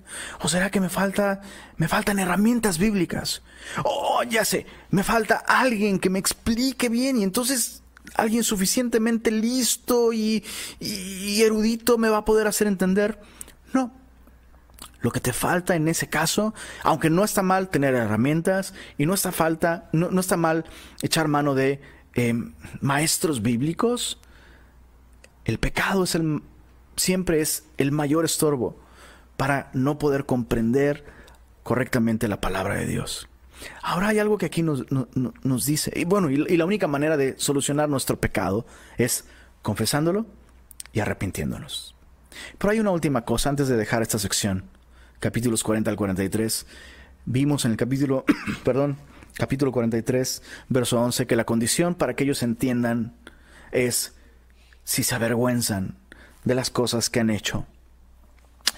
¿O 0.41 0.47
será 0.47 0.69
que 0.69 0.79
me 0.79 0.89
falta 0.89 1.41
me 1.77 1.87
faltan 1.87 2.19
herramientas 2.19 2.77
bíblicas? 2.77 3.41
Oh, 3.83 4.23
ya 4.23 4.45
sé, 4.45 4.65
me 4.89 5.03
falta 5.03 5.37
alguien 5.47 5.99
que 5.99 6.09
me 6.09 6.19
explique 6.19 6.89
bien 6.89 7.17
y 7.17 7.23
entonces 7.23 7.83
alguien 8.15 8.43
suficientemente 8.43 9.31
listo 9.31 10.13
y, 10.13 10.43
erudito 11.41 11.97
me 11.97 12.09
va 12.09 12.17
a 12.17 12.25
poder 12.25 12.47
hacer 12.47 12.67
entender. 12.67 13.19
No. 13.73 13.91
Lo 15.01 15.11
que 15.11 15.19
te 15.19 15.31
falta 15.31 15.75
en 15.75 15.87
ese 15.87 16.09
caso, 16.09 16.53
aunque 16.83 17.09
no 17.09 17.23
está 17.23 17.43
mal 17.43 17.69
tener 17.69 17.93
herramientas 17.93 18.73
y 18.97 19.05
no 19.05 19.13
está 19.13 19.31
falta, 19.31 19.89
no, 19.93 20.19
está 20.19 20.37
mal 20.37 20.65
echar 21.01 21.27
mano 21.27 21.53
de 21.53 21.79
eh, 22.15 22.33
maestros 22.81 23.43
bíblicos, 23.43 24.19
el 25.45 25.59
pecado 25.59 26.03
es 26.03 26.15
el 26.15 26.41
siempre 26.97 27.41
es 27.41 27.63
el 27.77 27.91
mayor 27.91 28.25
estorbo 28.25 28.77
para 29.37 29.69
no 29.73 29.97
poder 29.97 30.25
comprender 30.25 31.05
correctamente 31.63 32.27
la 32.27 32.41
palabra 32.41 32.75
de 32.75 32.85
Dios. 32.85 33.29
Ahora 33.81 34.09
hay 34.09 34.19
algo 34.19 34.37
que 34.37 34.45
aquí 34.47 34.61
nos, 34.61 34.85
dice, 35.65 35.91
y 35.95 36.05
bueno, 36.05 36.29
y, 36.29 36.57
la 36.57 36.65
única 36.65 36.87
manera 36.87 37.17
de 37.17 37.35
solucionar 37.37 37.89
nuestro 37.89 38.19
pecado 38.19 38.65
es 38.97 39.25
confesándolo 39.61 40.25
y 40.93 40.99
arrepintiéndonos. 40.99 41.95
Pero 42.57 42.71
hay 42.71 42.79
una 42.79 42.91
última 42.91 43.25
cosa 43.25 43.49
antes 43.49 43.67
de 43.67 43.77
dejar 43.77 44.01
esta 44.01 44.19
sección, 44.19 44.65
capítulos 45.19 45.63
40 45.63 45.89
al 45.89 45.97
43. 45.97 46.67
Vimos 47.25 47.65
en 47.65 47.71
el 47.71 47.77
capítulo, 47.77 48.25
perdón, 48.63 48.97
capítulo 49.33 49.71
43, 49.71 50.43
verso 50.69 51.01
11, 51.01 51.25
que 51.25 51.35
la 51.35 51.45
condición 51.45 51.95
para 51.95 52.15
que 52.15 52.23
ellos 52.23 52.43
entiendan 52.43 53.15
es 53.71 54.13
si 54.83 55.03
se 55.03 55.15
avergüenzan 55.15 55.97
de 56.47 56.55
las 56.55 56.69
cosas 56.69 57.09
que 57.09 57.19
han 57.19 57.29
hecho. 57.29 57.65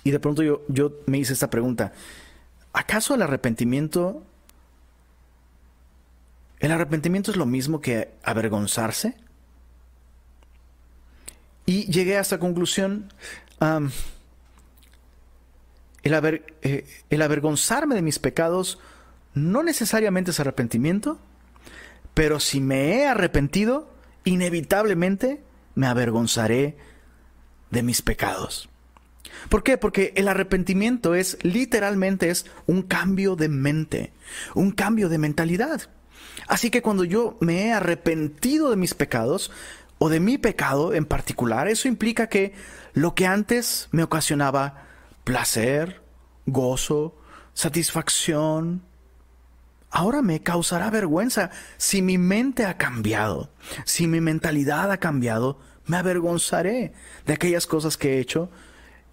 Y 0.04 0.12
de 0.12 0.20
pronto 0.20 0.44
yo, 0.44 0.64
yo 0.68 0.92
me 1.06 1.18
hice 1.18 1.34
esta 1.34 1.50
pregunta, 1.50 1.94
¿acaso 2.74 3.16
el 3.16 3.22
arrepentimiento 3.22 4.24
¿El 6.60 6.72
arrepentimiento 6.72 7.32
es 7.32 7.38
lo 7.38 7.46
mismo 7.46 7.80
que 7.80 8.12
avergonzarse? 8.22 9.16
Y 11.66 11.90
llegué 11.90 12.18
a 12.18 12.22
esta 12.22 12.40
conclusión. 12.40 13.14
el, 16.04 16.44
eh, 16.62 16.86
el 17.10 17.22
avergonzarme 17.22 17.96
de 17.96 18.02
mis 18.02 18.20
pecados 18.20 18.80
no 19.34 19.64
necesariamente 19.64 20.32
es 20.32 20.40
arrepentimiento, 20.40 21.18
pero 22.14 22.40
si 22.40 22.60
me 22.60 22.96
he 22.96 23.08
arrepentido, 23.08 23.90
inevitablemente 24.26 25.42
me 25.76 25.88
avergonzaré 25.88 26.76
de 27.72 27.84
mis 27.84 28.02
pecados. 28.02 28.70
¿Por 29.50 29.64
qué? 29.64 29.78
Porque 29.78 30.14
el 30.16 30.28
arrepentimiento 30.28 31.16
es 31.16 31.38
literalmente 31.44 32.30
es 32.30 32.46
un 32.68 32.82
cambio 32.82 33.36
de 33.36 33.50
mente, 33.50 34.12
un 34.54 34.72
cambio 34.72 35.10
de 35.10 35.18
mentalidad. 35.18 35.82
Así 36.48 36.70
que 36.70 36.82
cuando 36.82 37.04
yo 37.04 37.38
me 37.40 37.68
he 37.68 37.74
arrepentido 37.74 38.70
de 38.70 38.76
mis 38.76 38.94
pecados, 38.94 39.52
o 40.00 40.10
de 40.10 40.20
mi 40.20 40.38
pecado 40.38 40.94
en 40.94 41.06
particular, 41.06 41.68
eso 41.68 41.88
implica 41.88 42.28
que 42.28 42.54
lo 42.94 43.14
que 43.14 43.28
antes 43.28 43.90
me 43.92 44.04
ocasionaba 44.04 44.88
placer, 45.26 46.02
gozo, 46.46 47.16
satisfacción, 47.54 48.82
ahora 49.92 50.22
me 50.22 50.42
causará 50.42 50.90
vergüenza. 50.90 51.52
Si 51.78 52.02
mi 52.02 52.18
mente 52.18 52.66
ha 52.66 52.78
cambiado, 52.78 53.52
si 53.84 54.08
mi 54.08 54.22
mentalidad 54.22 54.90
ha 54.92 54.98
cambiado, 54.98 55.60
me 55.90 55.98
avergonzaré 55.98 56.94
de 57.26 57.34
aquellas 57.34 57.66
cosas 57.66 57.98
que 57.98 58.14
he 58.14 58.20
hecho 58.20 58.50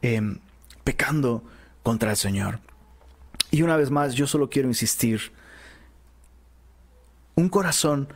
em, 0.03 0.39
pecando 0.85 1.43
contra 1.83 2.11
el 2.11 2.19
Señor. 2.19 2.61
Y 3.51 3.63
una 3.63 3.79
vez 3.79 3.91
más, 3.91 4.15
yo 4.15 4.27
solo 4.27 4.51
quiero 4.51 4.69
insistir, 4.69 5.33
un 7.35 7.49
corazón 7.49 8.09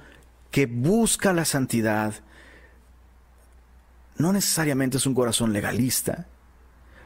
que 0.51 0.67
busca 0.67 1.33
la 1.33 1.47
santidad, 1.47 2.15
no 4.19 4.33
necesariamente 4.33 4.99
es 4.99 5.07
un 5.07 5.15
corazón 5.15 5.55
legalista. 5.55 6.27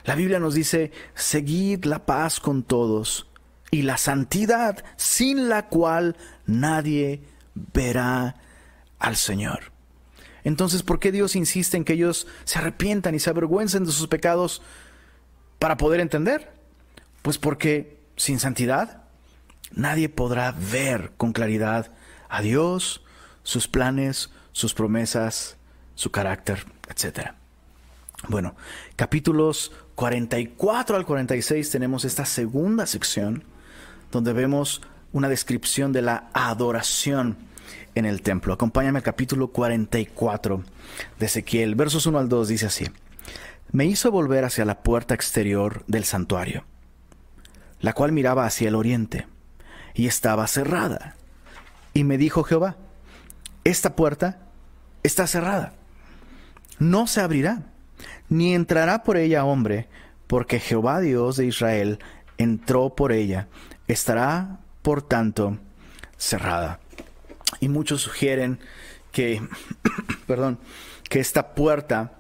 La 0.04 0.16
Biblia 0.16 0.40
nos 0.40 0.54
dice, 0.54 0.90
seguid 1.14 1.84
la 1.84 2.04
paz 2.04 2.40
con 2.40 2.64
todos 2.64 3.28
y 3.70 3.82
la 3.82 3.96
santidad 3.96 4.84
sin 4.96 5.48
la 5.48 5.68
cual 5.68 6.16
nadie 6.46 7.22
verá 7.54 8.34
al 8.98 9.14
Señor. 9.14 9.73
Entonces, 10.44 10.82
¿por 10.82 11.00
qué 11.00 11.10
Dios 11.10 11.36
insiste 11.36 11.76
en 11.76 11.84
que 11.84 11.94
ellos 11.94 12.26
se 12.44 12.58
arrepientan 12.58 13.14
y 13.14 13.18
se 13.18 13.30
avergüencen 13.30 13.84
de 13.84 13.92
sus 13.92 14.06
pecados 14.06 14.62
para 15.58 15.76
poder 15.76 16.00
entender? 16.00 16.52
Pues 17.22 17.38
porque 17.38 17.98
sin 18.16 18.38
santidad 18.38 19.04
nadie 19.72 20.08
podrá 20.08 20.52
ver 20.52 21.12
con 21.16 21.32
claridad 21.32 21.92
a 22.28 22.42
Dios, 22.42 23.02
sus 23.42 23.66
planes, 23.66 24.30
sus 24.52 24.74
promesas, 24.74 25.56
su 25.94 26.10
carácter 26.10 26.66
etc. 26.88 27.32
Bueno, 28.28 28.54
capítulos 28.96 29.72
44 29.94 30.96
al 30.96 31.06
46 31.06 31.70
tenemos 31.70 32.04
esta 32.04 32.24
segunda 32.24 32.86
sección 32.86 33.44
donde 34.10 34.32
vemos 34.32 34.82
una 35.12 35.28
descripción 35.28 35.92
de 35.92 36.02
la 36.02 36.30
adoración 36.32 37.36
en 37.94 38.06
el 38.06 38.22
templo. 38.22 38.54
Acompáñame 38.54 38.98
al 38.98 39.02
capítulo 39.02 39.48
44 39.48 40.62
de 41.18 41.26
Ezequiel, 41.26 41.74
versos 41.74 42.06
1 42.06 42.18
al 42.18 42.28
2 42.28 42.48
dice 42.48 42.66
así. 42.66 42.86
Me 43.72 43.86
hizo 43.86 44.10
volver 44.10 44.44
hacia 44.44 44.64
la 44.64 44.82
puerta 44.82 45.14
exterior 45.14 45.84
del 45.86 46.04
santuario, 46.04 46.64
la 47.80 47.92
cual 47.92 48.12
miraba 48.12 48.46
hacia 48.46 48.68
el 48.68 48.74
oriente, 48.74 49.26
y 49.94 50.06
estaba 50.06 50.46
cerrada. 50.46 51.16
Y 51.92 52.04
me 52.04 52.18
dijo 52.18 52.44
Jehová, 52.44 52.76
esta 53.64 53.96
puerta 53.96 54.38
está 55.02 55.26
cerrada 55.26 55.74
no 56.78 57.06
se 57.06 57.20
abrirá, 57.20 57.62
ni 58.28 58.54
entrará 58.54 59.02
por 59.02 59.16
ella 59.16 59.44
hombre, 59.44 59.88
porque 60.26 60.60
Jehová 60.60 61.00
Dios 61.00 61.36
de 61.36 61.46
Israel 61.46 61.98
entró 62.38 62.94
por 62.94 63.12
ella. 63.12 63.48
Estará, 63.86 64.60
por 64.82 65.02
tanto, 65.02 65.58
cerrada. 66.16 66.80
Y 67.60 67.68
muchos 67.68 68.02
sugieren 68.02 68.58
que, 69.12 69.40
perdón, 70.26 70.58
que 71.08 71.20
esta 71.20 71.54
puerta, 71.54 72.12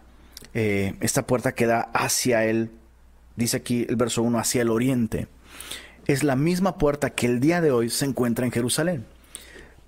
eh, 0.54 0.94
esta 1.00 1.26
puerta 1.26 1.52
que 1.52 1.66
da 1.66 1.80
hacia 1.92 2.44
el, 2.44 2.70
dice 3.36 3.58
aquí 3.58 3.86
el 3.88 3.96
verso 3.96 4.22
1, 4.22 4.38
hacia 4.38 4.62
el 4.62 4.70
oriente, 4.70 5.28
es 6.06 6.22
la 6.22 6.36
misma 6.36 6.78
puerta 6.78 7.10
que 7.10 7.26
el 7.26 7.40
día 7.40 7.60
de 7.60 7.70
hoy 7.70 7.90
se 7.90 8.04
encuentra 8.04 8.44
en 8.44 8.52
Jerusalén. 8.52 9.06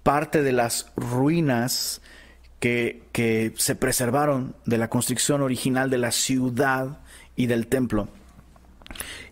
Parte 0.02 0.42
de 0.42 0.52
las 0.52 0.92
ruinas 0.96 2.00
que, 2.60 3.52
se 3.56 3.74
preservaron 3.74 4.56
de 4.64 4.78
la 4.78 4.88
construcción 4.88 5.42
original 5.42 5.90
de 5.90 5.98
la 5.98 6.10
ciudad 6.10 7.00
y 7.36 7.46
del 7.46 7.66
templo 7.66 8.08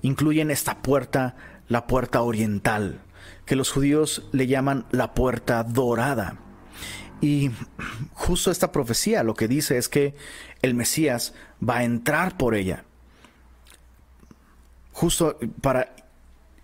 incluyen 0.02 0.50
esta 0.50 0.82
puerta, 0.82 1.36
la 1.68 1.86
puerta 1.86 2.22
oriental, 2.22 3.00
que 3.46 3.56
los 3.56 3.70
judíos 3.70 4.26
le 4.32 4.46
llaman 4.46 4.86
la 4.90 5.14
puerta 5.14 5.62
dorada. 5.62 6.38
Y 7.20 7.50
justo 8.12 8.50
esta 8.50 8.72
profecía 8.72 9.22
lo 9.22 9.34
que 9.34 9.48
dice 9.48 9.78
es 9.78 9.88
que 9.88 10.14
el 10.62 10.74
Mesías 10.74 11.34
va 11.66 11.78
a 11.78 11.84
entrar 11.84 12.36
por 12.36 12.54
ella, 12.54 12.84
justo 14.92 15.38
para 15.60 15.94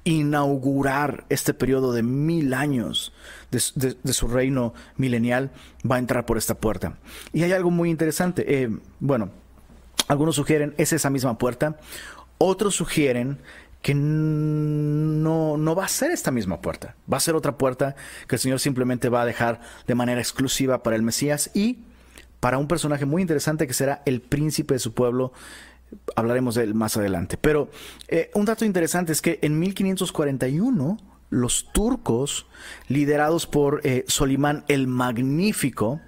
inaugurar 0.04 1.24
este 1.28 1.54
periodo 1.54 1.92
de 1.92 2.02
mil 2.02 2.54
años 2.54 3.12
de, 3.50 3.60
su 4.12 4.28
reino 4.28 4.72
milenial, 4.96 5.50
va 5.88 5.96
a 5.96 5.98
entrar 5.98 6.26
por 6.26 6.38
esta 6.38 6.54
puerta. 6.54 6.98
Y 7.32 7.42
hay 7.42 7.52
algo 7.52 7.70
muy 7.70 7.90
interesante. 7.90 8.62
Eh, 8.62 8.70
bueno, 8.98 9.30
algunos 10.08 10.36
sugieren 10.36 10.74
es 10.78 10.92
esa 10.92 11.10
misma 11.10 11.38
puerta, 11.38 11.78
otros 12.38 12.74
sugieren 12.74 13.38
que 13.82 13.94
no, 13.94 15.56
no 15.56 15.74
va 15.74 15.84
a 15.84 15.88
ser 15.88 16.10
esta 16.10 16.30
misma 16.30 16.60
puerta, 16.60 16.96
va 17.10 17.16
a 17.16 17.20
ser 17.20 17.34
otra 17.34 17.56
puerta 17.56 17.96
que 18.28 18.36
el 18.36 18.40
Señor 18.40 18.60
simplemente 18.60 19.08
va 19.08 19.22
a 19.22 19.26
dejar 19.26 19.60
de 19.86 19.94
manera 19.94 20.20
exclusiva 20.20 20.82
para 20.82 20.96
el 20.96 21.02
Mesías 21.02 21.50
y 21.54 21.78
para 22.40 22.58
un 22.58 22.68
personaje 22.68 23.06
muy 23.06 23.22
interesante 23.22 23.66
que 23.66 23.74
será 23.74 24.02
el 24.06 24.20
príncipe 24.20 24.74
de 24.74 24.80
su 24.80 24.94
pueblo 24.94 25.32
hablaremos 26.16 26.54
de 26.54 26.64
él 26.64 26.74
más 26.74 26.96
adelante. 26.96 27.36
Pero 27.36 27.68
eh, 28.08 28.30
un 28.34 28.44
dato 28.44 28.64
interesante 28.64 29.12
es 29.12 29.20
que 29.20 29.38
en 29.42 29.58
1541 29.58 30.98
los 31.30 31.72
turcos, 31.72 32.46
liderados 32.88 33.46
por 33.46 33.80
eh, 33.84 34.04
Solimán 34.08 34.64
el 34.68 34.86
Magnífico, 34.86 36.00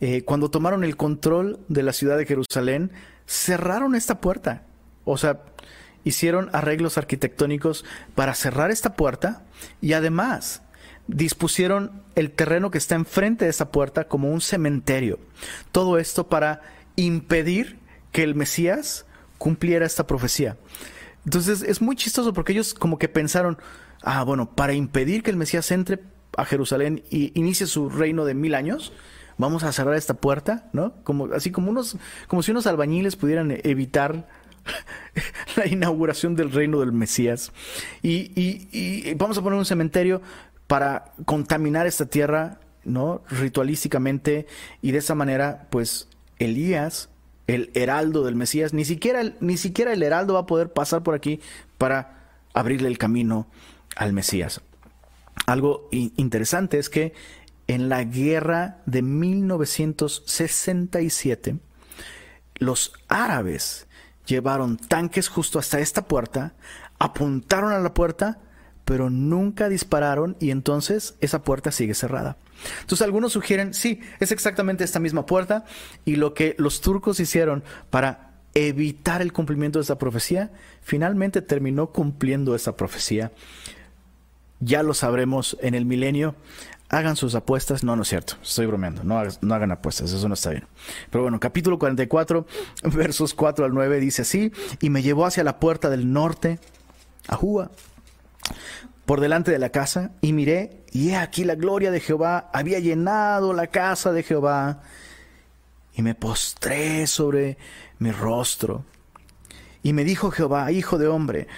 eh, 0.00 0.24
cuando 0.24 0.50
tomaron 0.50 0.84
el 0.84 0.96
control 0.96 1.60
de 1.68 1.82
la 1.82 1.92
ciudad 1.92 2.18
de 2.18 2.26
Jerusalén, 2.26 2.92
cerraron 3.26 3.94
esta 3.94 4.20
puerta. 4.20 4.64
O 5.04 5.16
sea, 5.16 5.42
hicieron 6.04 6.50
arreglos 6.52 6.98
arquitectónicos 6.98 7.84
para 8.14 8.34
cerrar 8.34 8.70
esta 8.70 8.94
puerta 8.94 9.42
y 9.80 9.92
además 9.92 10.62
dispusieron 11.06 12.02
el 12.14 12.30
terreno 12.30 12.70
que 12.70 12.78
está 12.78 12.94
enfrente 12.94 13.44
de 13.44 13.50
esa 13.50 13.70
puerta 13.70 14.04
como 14.04 14.30
un 14.30 14.40
cementerio. 14.40 15.18
Todo 15.72 15.98
esto 15.98 16.28
para 16.28 16.62
impedir 16.96 17.78
que 18.12 18.22
el 18.22 18.34
Mesías 18.34 19.06
cumpliera 19.38 19.86
esta 19.86 20.06
profecía. 20.06 20.56
Entonces 21.24 21.62
es 21.62 21.80
muy 21.80 21.96
chistoso 21.96 22.32
porque 22.32 22.52
ellos 22.52 22.74
como 22.74 22.98
que 22.98 23.08
pensaron, 23.08 23.58
ah, 24.02 24.22
bueno, 24.24 24.50
para 24.54 24.74
impedir 24.74 25.22
que 25.22 25.30
el 25.30 25.36
Mesías 25.36 25.70
entre 25.70 26.00
a 26.36 26.44
Jerusalén 26.44 27.02
y 27.10 27.38
inicie 27.38 27.66
su 27.66 27.90
reino 27.90 28.24
de 28.24 28.34
mil 28.34 28.54
años, 28.54 28.92
vamos 29.38 29.64
a 29.64 29.72
cerrar 29.72 29.94
esta 29.94 30.14
puerta, 30.14 30.68
¿no? 30.72 30.94
Como, 31.04 31.26
así 31.34 31.50
como 31.50 31.70
unos, 31.70 31.96
como 32.28 32.42
si 32.42 32.50
unos 32.50 32.66
albañiles 32.66 33.16
pudieran 33.16 33.58
evitar 33.64 34.28
la 35.56 35.66
inauguración 35.66 36.36
del 36.36 36.50
reino 36.50 36.80
del 36.80 36.92
Mesías. 36.92 37.52
Y, 38.02 38.32
y, 38.34 39.14
vamos 39.14 39.38
a 39.38 39.42
poner 39.42 39.58
un 39.58 39.64
cementerio 39.64 40.22
para 40.66 41.12
contaminar 41.24 41.86
esta 41.86 42.06
tierra, 42.06 42.60
¿no? 42.84 43.22
Ritualísticamente, 43.28 44.46
y 44.80 44.92
de 44.92 44.98
esa 44.98 45.14
manera, 45.14 45.66
pues, 45.70 46.08
Elías 46.38 47.08
el 47.46 47.70
heraldo 47.74 48.24
del 48.24 48.34
Mesías, 48.36 48.72
ni 48.72 48.84
siquiera, 48.84 49.34
ni 49.40 49.56
siquiera 49.56 49.92
el 49.92 50.02
heraldo 50.02 50.34
va 50.34 50.40
a 50.40 50.46
poder 50.46 50.72
pasar 50.72 51.02
por 51.02 51.14
aquí 51.14 51.40
para 51.78 52.28
abrirle 52.54 52.88
el 52.88 52.98
camino 52.98 53.46
al 53.96 54.12
Mesías. 54.12 54.60
Algo 55.46 55.88
interesante 55.90 56.78
es 56.78 56.90
que 56.90 57.14
en 57.66 57.88
la 57.88 58.04
guerra 58.04 58.82
de 58.86 59.02
1967, 59.02 61.56
los 62.56 62.92
árabes 63.08 63.88
llevaron 64.26 64.76
tanques 64.76 65.28
justo 65.28 65.58
hasta 65.58 65.80
esta 65.80 66.06
puerta, 66.06 66.54
apuntaron 66.98 67.72
a 67.72 67.78
la 67.78 67.94
puerta, 67.94 68.38
pero 68.84 69.10
nunca 69.10 69.68
dispararon 69.68 70.36
y 70.40 70.50
entonces 70.50 71.14
esa 71.20 71.42
puerta 71.42 71.70
sigue 71.70 71.94
cerrada. 71.94 72.36
Entonces 72.80 73.02
algunos 73.02 73.32
sugieren, 73.32 73.74
sí, 73.74 74.00
es 74.20 74.32
exactamente 74.32 74.84
esta 74.84 75.00
misma 75.00 75.26
puerta 75.26 75.64
y 76.04 76.16
lo 76.16 76.34
que 76.34 76.54
los 76.58 76.80
turcos 76.80 77.20
hicieron 77.20 77.64
para 77.90 78.32
evitar 78.54 79.22
el 79.22 79.32
cumplimiento 79.32 79.78
de 79.78 79.84
esa 79.84 79.98
profecía, 79.98 80.50
finalmente 80.82 81.42
terminó 81.42 81.88
cumpliendo 81.90 82.54
esa 82.54 82.76
profecía. 82.76 83.32
Ya 84.60 84.82
lo 84.82 84.94
sabremos 84.94 85.56
en 85.60 85.74
el 85.74 85.86
milenio. 85.86 86.36
Hagan 86.92 87.16
sus 87.16 87.34
apuestas. 87.34 87.82
No, 87.82 87.96
no 87.96 88.02
es 88.02 88.08
cierto, 88.08 88.34
estoy 88.40 88.66
bromeando, 88.66 89.02
no, 89.02 89.20
no 89.40 89.54
hagan 89.54 89.72
apuestas, 89.72 90.12
eso 90.12 90.28
no 90.28 90.34
está 90.34 90.50
bien. 90.50 90.66
Pero 91.10 91.22
bueno, 91.22 91.40
capítulo 91.40 91.78
44, 91.78 92.46
versos 92.94 93.34
4 93.34 93.64
al 93.64 93.74
9 93.74 93.98
dice 93.98 94.22
así, 94.22 94.52
y 94.80 94.90
me 94.90 95.02
llevó 95.02 95.26
hacia 95.26 95.42
la 95.42 95.58
puerta 95.58 95.90
del 95.90 96.12
norte, 96.12 96.60
a 97.26 97.36
Júa, 97.36 97.70
por 99.06 99.20
delante 99.20 99.50
de 99.50 99.58
la 99.58 99.70
casa, 99.70 100.12
y 100.20 100.32
miré, 100.32 100.84
y 100.92 101.10
he 101.10 101.16
aquí 101.16 101.44
la 101.44 101.54
gloria 101.54 101.90
de 101.90 102.00
Jehová 102.00 102.50
había 102.52 102.78
llenado 102.78 103.52
la 103.52 103.68
casa 103.68 104.12
de 104.12 104.22
Jehová, 104.22 104.82
y 105.94 106.02
me 106.02 106.14
postré 106.14 107.06
sobre 107.06 107.58
mi 107.98 108.12
rostro. 108.12 108.84
Y 109.82 109.92
me 109.94 110.04
dijo 110.04 110.30
Jehová, 110.30 110.70
hijo 110.70 110.96
de 110.96 111.08
hombre, 111.08 111.48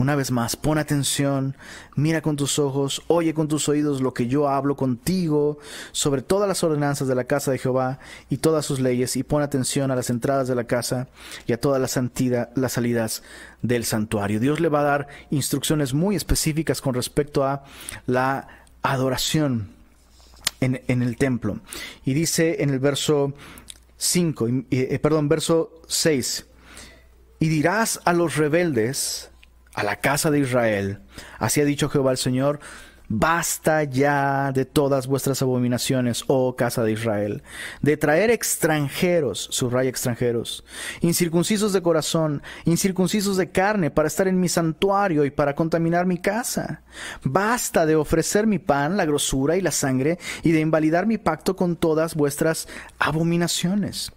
una 0.00 0.16
vez 0.16 0.30
más, 0.30 0.56
pon 0.56 0.78
atención, 0.78 1.58
mira 1.94 2.22
con 2.22 2.34
tus 2.34 2.58
ojos, 2.58 3.02
oye 3.06 3.34
con 3.34 3.48
tus 3.48 3.68
oídos 3.68 4.00
lo 4.00 4.14
que 4.14 4.28
yo 4.28 4.48
hablo 4.48 4.74
contigo 4.74 5.58
sobre 5.92 6.22
todas 6.22 6.48
las 6.48 6.64
ordenanzas 6.64 7.06
de 7.06 7.14
la 7.14 7.24
casa 7.24 7.50
de 7.50 7.58
Jehová 7.58 7.98
y 8.30 8.38
todas 8.38 8.64
sus 8.64 8.80
leyes, 8.80 9.14
y 9.16 9.24
pon 9.24 9.42
atención 9.42 9.90
a 9.90 9.96
las 9.96 10.08
entradas 10.08 10.48
de 10.48 10.54
la 10.54 10.64
casa 10.64 11.08
y 11.46 11.52
a 11.52 11.60
todas 11.60 11.78
las, 11.82 11.90
salidas 12.72 13.22
del 13.60 13.84
santuario. 13.84 14.40
Dios 14.40 14.58
le 14.58 14.70
va 14.70 14.80
a 14.80 14.84
dar 14.84 15.08
instrucciones 15.28 15.92
muy 15.92 16.16
específicas 16.16 16.80
con 16.80 16.94
respecto 16.94 17.44
a 17.44 17.64
la 18.06 18.48
adoración 18.80 19.68
en, 20.62 21.02
el 21.02 21.18
templo. 21.18 21.60
Y 22.06 22.14
dice 22.14 22.62
en 22.62 22.70
el 22.70 22.78
verso 22.78 23.34
5, 23.98 24.48
eh, 24.70 24.98
perdón, 24.98 25.28
verso 25.28 25.82
6, 25.88 26.46
y 27.38 27.48
dirás 27.48 28.00
a 28.06 28.14
los 28.14 28.38
rebeldes, 28.38 29.29
a 29.80 29.84
la 29.84 29.96
casa 29.96 30.30
de 30.30 30.40
Israel. 30.40 31.00
Así 31.38 31.60
ha 31.60 31.64
dicho 31.64 31.88
Jehová 31.88 32.12
el 32.12 32.18
Señor, 32.18 32.60
Basta 33.12 33.82
ya 33.82 34.52
de 34.52 34.64
todas 34.64 35.08
vuestras 35.08 35.42
abominaciones, 35.42 36.22
oh 36.28 36.54
casa 36.54 36.84
de 36.84 36.92
Israel, 36.92 37.42
de 37.82 37.96
traer 37.96 38.30
extranjeros, 38.30 39.48
subraya 39.50 39.90
extranjeros, 39.90 40.64
incircuncisos 41.00 41.72
de 41.72 41.82
corazón, 41.82 42.40
incircuncisos 42.66 43.36
de 43.36 43.50
carne, 43.50 43.90
para 43.90 44.06
estar 44.06 44.28
en 44.28 44.38
mi 44.38 44.48
santuario 44.48 45.24
y 45.24 45.32
para 45.32 45.56
contaminar 45.56 46.06
mi 46.06 46.18
casa. 46.18 46.82
Basta 47.24 47.84
de 47.84 47.96
ofrecer 47.96 48.46
mi 48.46 48.60
pan, 48.60 48.96
la 48.96 49.06
grosura 49.06 49.56
y 49.56 49.60
la 49.60 49.72
sangre, 49.72 50.20
y 50.44 50.52
de 50.52 50.60
invalidar 50.60 51.06
mi 51.06 51.18
pacto 51.18 51.56
con 51.56 51.74
todas 51.74 52.14
vuestras 52.14 52.68
abominaciones. 53.00 54.12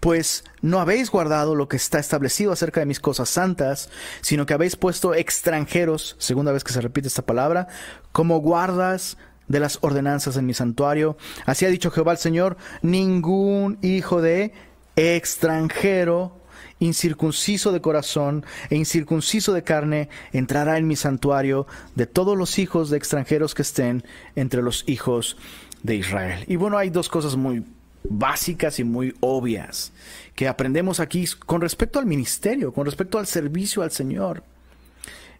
Pues 0.00 0.44
no 0.62 0.80
habéis 0.80 1.10
guardado 1.10 1.54
lo 1.54 1.68
que 1.68 1.76
está 1.76 1.98
establecido 1.98 2.52
acerca 2.52 2.80
de 2.80 2.86
mis 2.86 3.00
cosas 3.00 3.28
santas, 3.28 3.90
sino 4.20 4.46
que 4.46 4.54
habéis 4.54 4.76
puesto 4.76 5.14
extranjeros, 5.14 6.16
segunda 6.18 6.52
vez 6.52 6.64
que 6.64 6.72
se 6.72 6.80
repite 6.80 7.08
esta 7.08 7.26
palabra, 7.26 7.68
como 8.12 8.38
guardas 8.38 9.16
de 9.48 9.60
las 9.60 9.78
ordenanzas 9.80 10.36
en 10.36 10.46
mi 10.46 10.54
santuario. 10.54 11.16
Así 11.46 11.64
ha 11.64 11.70
dicho 11.70 11.90
Jehová 11.90 12.12
el 12.12 12.18
Señor, 12.18 12.56
ningún 12.82 13.78
hijo 13.82 14.20
de 14.22 14.52
extranjero, 14.96 16.36
incircunciso 16.80 17.72
de 17.72 17.80
corazón 17.80 18.44
e 18.70 18.76
incircunciso 18.76 19.52
de 19.52 19.64
carne, 19.64 20.08
entrará 20.32 20.78
en 20.78 20.86
mi 20.86 20.96
santuario 20.96 21.66
de 21.94 22.06
todos 22.06 22.36
los 22.36 22.58
hijos 22.58 22.90
de 22.90 22.98
extranjeros 22.98 23.54
que 23.54 23.62
estén 23.62 24.04
entre 24.36 24.62
los 24.62 24.84
hijos 24.86 25.36
de 25.82 25.96
Israel. 25.96 26.44
Y 26.46 26.56
bueno, 26.56 26.78
hay 26.78 26.90
dos 26.90 27.08
cosas 27.08 27.36
muy 27.36 27.64
básicas 28.04 28.78
y 28.78 28.84
muy 28.84 29.14
obvias 29.20 29.92
que 30.34 30.48
aprendemos 30.48 31.00
aquí 31.00 31.26
con 31.46 31.60
respecto 31.60 31.98
al 31.98 32.06
ministerio, 32.06 32.72
con 32.72 32.86
respecto 32.86 33.18
al 33.18 33.26
servicio 33.26 33.82
al 33.82 33.90
Señor. 33.90 34.44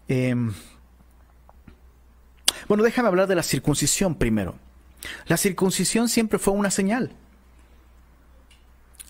Em, 0.07 0.53
bueno, 2.67 2.83
déjame 2.83 3.07
hablar 3.07 3.27
de 3.27 3.35
la 3.35 3.43
circuncisión 3.43 4.15
primero. 4.15 4.55
La 5.27 5.37
circuncisión 5.37 6.09
siempre 6.09 6.39
fue 6.39 6.53
una 6.53 6.71
señal. 6.71 7.13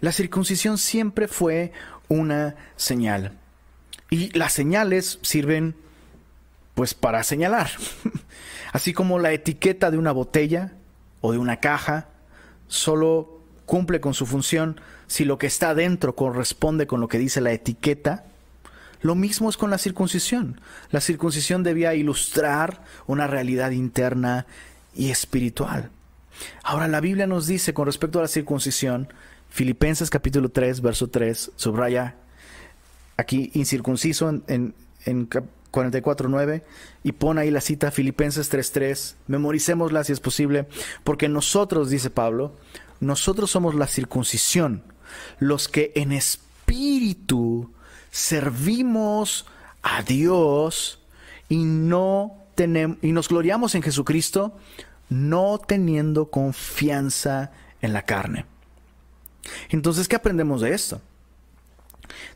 La 0.01 0.11
circuncisión 0.11 0.77
siempre 0.77 1.27
fue 1.27 1.71
una 2.07 2.55
señal. 2.75 3.33
Y 4.09 4.29
las 4.37 4.53
señales 4.53 5.19
sirven 5.21 5.75
pues 6.73 6.93
para 6.93 7.23
señalar. 7.23 7.71
Así 8.71 8.93
como 8.93 9.19
la 9.19 9.33
etiqueta 9.33 9.91
de 9.91 9.97
una 9.97 10.11
botella 10.11 10.73
o 11.21 11.31
de 11.31 11.37
una 11.37 11.59
caja 11.59 12.07
solo 12.67 13.38
cumple 13.69 14.01
con 14.01 14.15
su 14.15 14.25
función 14.25 14.81
si 15.05 15.25
lo 15.25 15.37
que 15.37 15.45
está 15.45 15.75
dentro 15.75 16.15
corresponde 16.15 16.87
con 16.87 17.01
lo 17.01 17.07
que 17.07 17.19
dice 17.19 17.39
la 17.39 17.51
etiqueta. 17.51 18.25
Lo 19.01 19.13
mismo 19.13 19.47
es 19.47 19.57
con 19.57 19.69
la 19.69 19.77
circuncisión. 19.77 20.59
La 20.89 21.01
circuncisión 21.01 21.61
debía 21.61 21.93
ilustrar 21.93 22.81
una 23.05 23.27
realidad 23.27 23.69
interna 23.69 24.47
y 24.95 25.11
espiritual. 25.11 25.91
Ahora 26.63 26.87
la 26.87 26.99
Biblia 26.99 27.27
nos 27.27 27.45
dice 27.45 27.75
con 27.75 27.85
respecto 27.85 28.17
a 28.17 28.23
la 28.23 28.27
circuncisión, 28.27 29.13
Filipenses 29.51 30.09
capítulo 30.09 30.49
3, 30.49 30.81
verso 30.81 31.07
3, 31.07 31.51
subraya 31.55 32.15
aquí 33.17 33.51
incircunciso 33.53 34.29
en, 34.29 34.43
en, 34.47 34.73
en 35.05 35.29
44.9 35.29 36.63
y 37.03 37.11
pone 37.11 37.41
ahí 37.41 37.51
la 37.51 37.61
cita 37.61 37.91
Filipenses 37.91 38.51
3.3, 38.51 39.13
memoricémosla 39.27 40.03
si 40.03 40.13
es 40.13 40.21
posible, 40.21 40.67
porque 41.03 41.29
nosotros, 41.29 41.91
dice 41.91 42.09
Pablo, 42.09 42.55
nosotros 42.99 43.51
somos 43.51 43.75
la 43.75 43.87
circuncisión, 43.87 44.83
los 45.39 45.67
que 45.67 45.91
en 45.95 46.11
espíritu 46.11 47.71
servimos 48.11 49.45
a 49.81 50.03
Dios 50.03 50.99
y 51.47 51.57
no 51.57 52.35
tenemos 52.55 52.97
y 53.01 53.11
nos 53.11 53.29
gloriamos 53.29 53.75
en 53.75 53.81
Jesucristo 53.81 54.57
no 55.09 55.59
teniendo 55.59 56.29
confianza 56.29 57.51
en 57.81 57.93
la 57.93 58.03
carne. 58.03 58.45
Entonces, 59.69 60.07
¿qué 60.07 60.15
aprendemos 60.15 60.61
de 60.61 60.73
esto? 60.73 61.01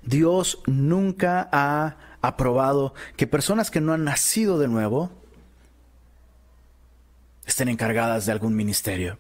Dios 0.02 0.60
nunca 0.66 1.50
ha 1.52 1.98
aprobado 2.22 2.94
que 3.16 3.28
personas 3.28 3.70
que 3.70 3.82
no 3.82 3.94
han 3.94 4.04
nacido 4.04 4.58
de 4.58 4.68
nuevo 4.68 5.12
estén 7.46 7.70
encargadas 7.70 8.26
de 8.26 8.32
algún 8.32 8.56
ministerio. 8.56 9.20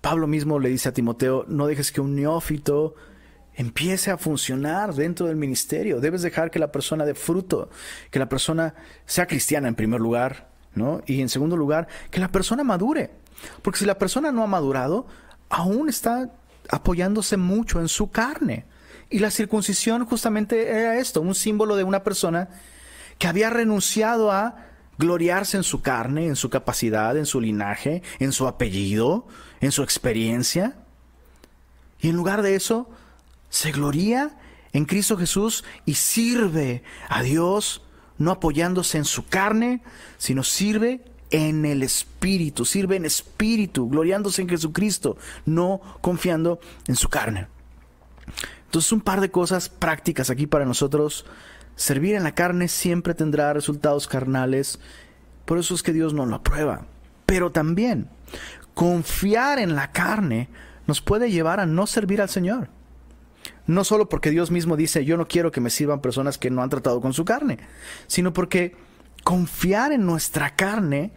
Pablo 0.00 0.26
mismo 0.26 0.58
le 0.58 0.68
dice 0.68 0.88
a 0.88 0.92
Timoteo, 0.92 1.44
no 1.48 1.66
dejes 1.66 1.92
que 1.92 2.00
un 2.00 2.14
neófito 2.14 2.94
empiece 3.54 4.12
a 4.12 4.18
funcionar 4.18 4.94
dentro 4.94 5.26
del 5.26 5.36
ministerio. 5.36 6.00
Debes 6.00 6.22
dejar 6.22 6.50
que 6.50 6.60
la 6.60 6.70
persona 6.70 7.04
dé 7.04 7.14
fruto, 7.14 7.70
que 8.10 8.20
la 8.20 8.28
persona 8.28 8.74
sea 9.04 9.26
cristiana 9.26 9.66
en 9.66 9.74
primer 9.74 10.00
lugar, 10.00 10.48
¿no? 10.74 11.02
Y 11.06 11.20
en 11.20 11.28
segundo 11.28 11.56
lugar, 11.56 11.88
que 12.10 12.20
la 12.20 12.30
persona 12.30 12.62
madure. 12.62 13.10
Porque 13.62 13.80
si 13.80 13.84
la 13.84 13.98
persona 13.98 14.30
no 14.30 14.44
ha 14.44 14.46
madurado, 14.46 15.06
aún 15.48 15.88
está 15.88 16.30
apoyándose 16.70 17.36
mucho 17.36 17.80
en 17.80 17.88
su 17.88 18.10
carne. 18.10 18.64
Y 19.10 19.18
la 19.18 19.30
circuncisión 19.30 20.04
justamente 20.04 20.68
era 20.68 20.98
esto, 20.98 21.20
un 21.20 21.34
símbolo 21.34 21.74
de 21.74 21.84
una 21.84 22.04
persona 22.04 22.50
que 23.18 23.26
había 23.26 23.50
renunciado 23.50 24.30
a 24.30 24.66
gloriarse 24.98 25.56
en 25.56 25.62
su 25.62 25.80
carne, 25.80 26.26
en 26.26 26.36
su 26.36 26.50
capacidad, 26.50 27.16
en 27.16 27.26
su 27.26 27.40
linaje, 27.40 28.02
en 28.18 28.32
su 28.32 28.46
apellido, 28.46 29.26
en 29.60 29.72
su 29.72 29.82
experiencia. 29.82 30.76
Y 32.00 32.08
en 32.08 32.16
lugar 32.16 32.42
de 32.42 32.54
eso, 32.54 32.88
se 33.50 33.72
gloria 33.72 34.36
en 34.72 34.84
Cristo 34.84 35.16
Jesús 35.16 35.64
y 35.86 35.94
sirve 35.94 36.82
a 37.08 37.22
Dios, 37.22 37.82
no 38.18 38.30
apoyándose 38.30 38.98
en 38.98 39.04
su 39.04 39.26
carne, 39.26 39.82
sino 40.18 40.42
sirve 40.42 41.04
en 41.30 41.64
el 41.64 41.82
Espíritu, 41.82 42.64
sirve 42.64 42.96
en 42.96 43.04
Espíritu, 43.04 43.88
gloriándose 43.88 44.42
en 44.42 44.48
Jesucristo, 44.48 45.16
no 45.46 45.80
confiando 46.00 46.60
en 46.86 46.96
su 46.96 47.08
carne. 47.08 47.48
Entonces 48.66 48.92
un 48.92 49.00
par 49.00 49.20
de 49.20 49.30
cosas 49.30 49.68
prácticas 49.68 50.30
aquí 50.30 50.46
para 50.46 50.64
nosotros 50.64 51.24
Servir 51.78 52.16
en 52.16 52.24
la 52.24 52.34
carne 52.34 52.66
siempre 52.66 53.14
tendrá 53.14 53.52
resultados 53.52 54.08
carnales, 54.08 54.80
por 55.44 55.58
eso 55.58 55.76
es 55.76 55.84
que 55.84 55.92
Dios 55.92 56.12
no 56.12 56.26
lo 56.26 56.34
aprueba. 56.34 56.86
Pero 57.24 57.52
también, 57.52 58.08
confiar 58.78 59.58
en 59.58 59.74
la 59.74 59.90
carne 59.90 60.48
nos 60.86 61.00
puede 61.00 61.32
llevar 61.32 61.58
a 61.58 61.66
no 61.66 61.88
servir 61.88 62.22
al 62.22 62.28
Señor. 62.28 62.68
No 63.66 63.82
solo 63.82 64.08
porque 64.08 64.30
Dios 64.30 64.52
mismo 64.52 64.76
dice, 64.76 65.04
yo 65.04 65.16
no 65.16 65.26
quiero 65.26 65.50
que 65.50 65.60
me 65.60 65.68
sirvan 65.68 66.00
personas 66.00 66.38
que 66.38 66.48
no 66.48 66.62
han 66.62 66.70
tratado 66.70 67.00
con 67.00 67.12
su 67.12 67.24
carne, 67.24 67.58
sino 68.06 68.32
porque 68.32 68.76
confiar 69.24 69.90
en 69.90 70.06
nuestra 70.06 70.54
carne 70.54 71.10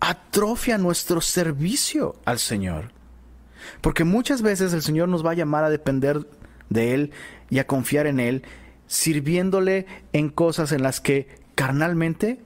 atrofia 0.00 0.76
nuestro 0.76 1.20
servicio 1.20 2.16
al 2.24 2.40
Señor. 2.40 2.90
Porque 3.80 4.02
muchas 4.02 4.42
veces 4.42 4.72
el 4.72 4.82
Señor 4.82 5.08
nos 5.08 5.24
va 5.24 5.30
a 5.30 5.34
llamar 5.34 5.62
a 5.62 5.70
depender 5.70 6.28
de 6.68 6.94
Él 6.94 7.12
y 7.48 7.60
a 7.60 7.68
confiar 7.68 8.08
en 8.08 8.18
Él 8.18 8.42
sirviéndole 8.88 9.86
en 10.12 10.30
cosas 10.30 10.72
en 10.72 10.82
las 10.82 11.00
que 11.00 11.28
carnalmente 11.54 12.40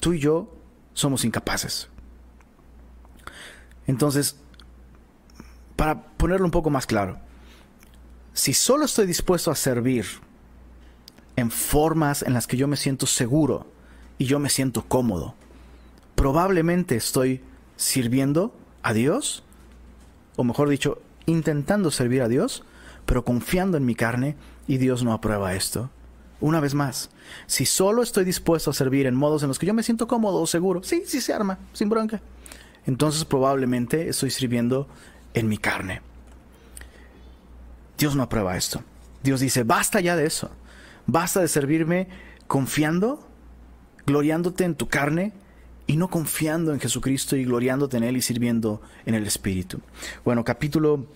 tú 0.00 0.14
y 0.14 0.18
yo 0.18 0.52
somos 0.94 1.24
incapaces. 1.24 1.90
Entonces, 3.86 4.36
para 5.76 6.02
ponerlo 6.16 6.46
un 6.46 6.50
poco 6.50 6.70
más 6.70 6.86
claro, 6.86 7.18
si 8.32 8.52
solo 8.52 8.84
estoy 8.84 9.06
dispuesto 9.06 9.50
a 9.50 9.54
servir 9.54 10.06
en 11.36 11.50
formas 11.50 12.22
en 12.22 12.34
las 12.34 12.46
que 12.46 12.56
yo 12.56 12.68
me 12.68 12.76
siento 12.76 13.06
seguro 13.06 13.66
y 14.18 14.24
yo 14.24 14.38
me 14.38 14.48
siento 14.48 14.84
cómodo, 14.86 15.34
probablemente 16.14 16.96
estoy 16.96 17.42
sirviendo 17.76 18.54
a 18.82 18.92
Dios, 18.92 19.44
o 20.36 20.44
mejor 20.44 20.68
dicho, 20.68 21.00
intentando 21.26 21.90
servir 21.90 22.22
a 22.22 22.28
Dios, 22.28 22.64
pero 23.04 23.24
confiando 23.24 23.76
en 23.76 23.84
mi 23.84 23.94
carne 23.94 24.36
y 24.66 24.78
Dios 24.78 25.02
no 25.02 25.12
aprueba 25.12 25.54
esto. 25.54 25.90
Una 26.40 26.60
vez 26.60 26.74
más, 26.74 27.10
si 27.46 27.64
solo 27.64 28.02
estoy 28.02 28.24
dispuesto 28.24 28.70
a 28.70 28.74
servir 28.74 29.06
en 29.06 29.14
modos 29.14 29.42
en 29.42 29.48
los 29.48 29.58
que 29.58 29.66
yo 29.66 29.72
me 29.72 29.82
siento 29.82 30.06
cómodo 30.06 30.42
o 30.42 30.46
seguro, 30.46 30.82
sí, 30.82 31.04
sí 31.06 31.20
se 31.20 31.32
arma, 31.32 31.58
sin 31.72 31.88
bronca, 31.88 32.20
entonces 32.86 33.24
probablemente 33.24 34.08
estoy 34.08 34.30
sirviendo 34.30 34.88
en 35.34 35.48
mi 35.48 35.58
carne. 35.58 36.00
Dios 37.98 38.14
no 38.14 38.22
aprueba 38.22 38.56
esto. 38.56 38.82
Dios 39.22 39.40
dice, 39.40 39.64
basta 39.64 40.00
ya 40.00 40.16
de 40.16 40.26
eso. 40.26 40.50
Basta 41.06 41.40
de 41.40 41.48
servirme 41.48 42.08
confiando, 42.46 43.26
gloriándote 44.06 44.64
en 44.64 44.74
tu 44.74 44.88
carne 44.88 45.32
y 45.86 45.96
no 45.96 46.08
confiando 46.08 46.72
en 46.72 46.80
Jesucristo 46.80 47.36
y 47.36 47.44
gloriándote 47.44 47.96
en 47.96 48.04
Él 48.04 48.16
y 48.16 48.22
sirviendo 48.22 48.80
en 49.04 49.14
el 49.14 49.26
Espíritu. 49.26 49.80
Bueno, 50.24 50.44
capítulo 50.44 51.06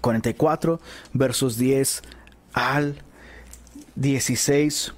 44, 0.00 0.80
versos 1.12 1.56
10 1.56 2.02
al 2.52 3.02
16. 3.96 4.94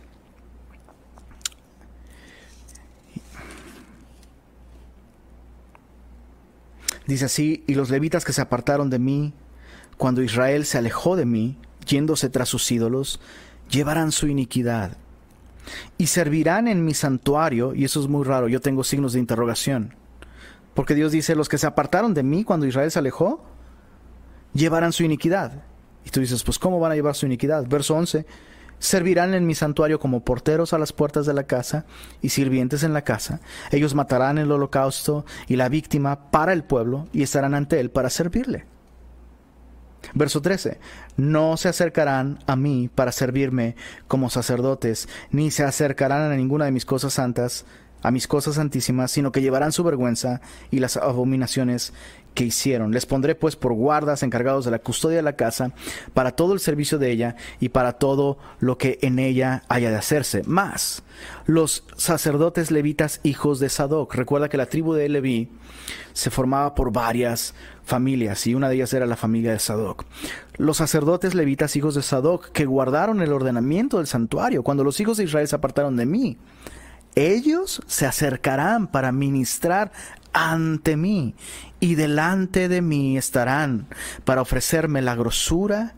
Dice 7.12 7.26
así, 7.26 7.62
y 7.66 7.74
los 7.74 7.90
levitas 7.90 8.24
que 8.24 8.32
se 8.32 8.40
apartaron 8.40 8.88
de 8.88 8.98
mí, 8.98 9.34
cuando 9.98 10.22
Israel 10.22 10.64
se 10.64 10.78
alejó 10.78 11.14
de 11.14 11.26
mí, 11.26 11.58
yéndose 11.86 12.30
tras 12.30 12.48
sus 12.48 12.72
ídolos, 12.72 13.20
llevarán 13.68 14.12
su 14.12 14.28
iniquidad 14.28 14.96
y 15.98 16.06
servirán 16.06 16.68
en 16.68 16.86
mi 16.86 16.94
santuario, 16.94 17.74
y 17.74 17.84
eso 17.84 18.00
es 18.00 18.08
muy 18.08 18.24
raro, 18.24 18.48
yo 18.48 18.62
tengo 18.62 18.82
signos 18.82 19.12
de 19.12 19.18
interrogación, 19.18 19.94
porque 20.72 20.94
Dios 20.94 21.12
dice, 21.12 21.34
los 21.34 21.50
que 21.50 21.58
se 21.58 21.66
apartaron 21.66 22.14
de 22.14 22.22
mí 22.22 22.44
cuando 22.44 22.64
Israel 22.64 22.90
se 22.90 23.00
alejó, 23.00 23.44
llevarán 24.54 24.94
su 24.94 25.04
iniquidad. 25.04 25.64
Y 26.06 26.08
tú 26.08 26.20
dices, 26.20 26.42
pues 26.42 26.58
¿cómo 26.58 26.80
van 26.80 26.92
a 26.92 26.94
llevar 26.94 27.14
su 27.14 27.26
iniquidad? 27.26 27.66
Verso 27.68 27.94
11, 27.94 28.24
servirán 28.82 29.32
en 29.34 29.46
mi 29.46 29.54
santuario 29.54 30.00
como 30.00 30.24
porteros 30.24 30.72
a 30.72 30.78
las 30.78 30.92
puertas 30.92 31.24
de 31.24 31.32
la 31.32 31.44
casa 31.44 31.86
y 32.20 32.30
sirvientes 32.30 32.82
en 32.82 32.92
la 32.92 33.02
casa. 33.02 33.40
Ellos 33.70 33.94
matarán 33.94 34.38
el 34.38 34.50
holocausto 34.50 35.24
y 35.46 35.54
la 35.54 35.68
víctima 35.68 36.30
para 36.32 36.52
el 36.52 36.64
pueblo 36.64 37.06
y 37.12 37.22
estarán 37.22 37.54
ante 37.54 37.78
él 37.78 37.90
para 37.90 38.10
servirle. 38.10 38.66
Verso 40.14 40.42
13. 40.42 40.80
No 41.16 41.56
se 41.56 41.68
acercarán 41.68 42.40
a 42.48 42.56
mí 42.56 42.90
para 42.92 43.12
servirme 43.12 43.76
como 44.08 44.30
sacerdotes, 44.30 45.08
ni 45.30 45.52
se 45.52 45.62
acercarán 45.62 46.32
a 46.32 46.36
ninguna 46.36 46.64
de 46.64 46.72
mis 46.72 46.84
cosas 46.84 47.12
santas, 47.12 47.64
a 48.02 48.10
mis 48.10 48.26
cosas 48.26 48.56
santísimas, 48.56 49.10
sino 49.10 49.32
que 49.32 49.42
llevarán 49.42 49.72
su 49.72 49.84
vergüenza 49.84 50.40
y 50.70 50.80
las 50.80 50.96
abominaciones 50.96 51.92
que 52.34 52.44
hicieron. 52.44 52.92
Les 52.92 53.06
pondré 53.06 53.34
pues 53.34 53.56
por 53.56 53.72
guardas 53.74 54.22
encargados 54.22 54.64
de 54.64 54.70
la 54.70 54.78
custodia 54.78 55.16
de 55.16 55.22
la 55.22 55.36
casa, 55.36 55.72
para 56.14 56.32
todo 56.32 56.54
el 56.54 56.60
servicio 56.60 56.98
de 56.98 57.10
ella 57.10 57.36
y 57.60 57.70
para 57.70 57.94
todo 57.94 58.38
lo 58.58 58.78
que 58.78 58.98
en 59.02 59.18
ella 59.18 59.62
haya 59.68 59.90
de 59.90 59.96
hacerse. 59.96 60.42
Más, 60.46 61.02
los 61.46 61.84
sacerdotes 61.96 62.70
levitas 62.70 63.20
hijos 63.22 63.60
de 63.60 63.68
Sadoc. 63.68 64.14
Recuerda 64.14 64.48
que 64.48 64.56
la 64.56 64.66
tribu 64.66 64.94
de 64.94 65.08
Leví 65.08 65.48
se 66.12 66.30
formaba 66.30 66.74
por 66.74 66.92
varias 66.92 67.54
familias 67.84 68.46
y 68.46 68.54
una 68.54 68.68
de 68.68 68.76
ellas 68.76 68.92
era 68.94 69.06
la 69.06 69.16
familia 69.16 69.52
de 69.52 69.58
Sadoc. 69.58 70.04
Los 70.56 70.78
sacerdotes 70.78 71.34
levitas 71.34 71.76
hijos 71.76 71.94
de 71.94 72.02
Sadoc 72.02 72.50
que 72.52 72.64
guardaron 72.64 73.20
el 73.22 73.32
ordenamiento 73.32 73.98
del 73.98 74.06
santuario 74.06 74.62
cuando 74.62 74.84
los 74.84 75.00
hijos 75.00 75.16
de 75.16 75.24
Israel 75.24 75.48
se 75.48 75.56
apartaron 75.56 75.96
de 75.96 76.06
mí. 76.06 76.38
Ellos 77.14 77.82
se 77.86 78.06
acercarán 78.06 78.86
para 78.86 79.12
ministrar 79.12 79.92
ante 80.32 80.96
mí 80.96 81.34
y 81.80 81.94
delante 81.94 82.68
de 82.68 82.80
mí 82.80 83.16
estarán 83.18 83.86
para 84.24 84.42
ofrecerme 84.42 85.02
la 85.02 85.14
grosura 85.14 85.94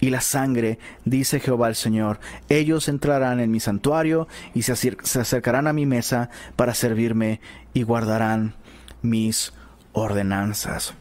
y 0.00 0.10
la 0.10 0.20
sangre, 0.20 0.78
dice 1.04 1.40
Jehová 1.40 1.68
el 1.68 1.76
Señor. 1.76 2.18
Ellos 2.48 2.88
entrarán 2.88 3.40
en 3.40 3.50
mi 3.50 3.60
santuario 3.60 4.28
y 4.54 4.62
se, 4.62 4.72
acercarán 4.72 5.66
a 5.66 5.72
mi 5.72 5.86
mesa 5.86 6.30
para 6.56 6.74
servirme 6.74 7.40
y 7.72 7.84
guardarán 7.84 8.54
mis 9.00 9.52
ordenanzas. 9.92 10.94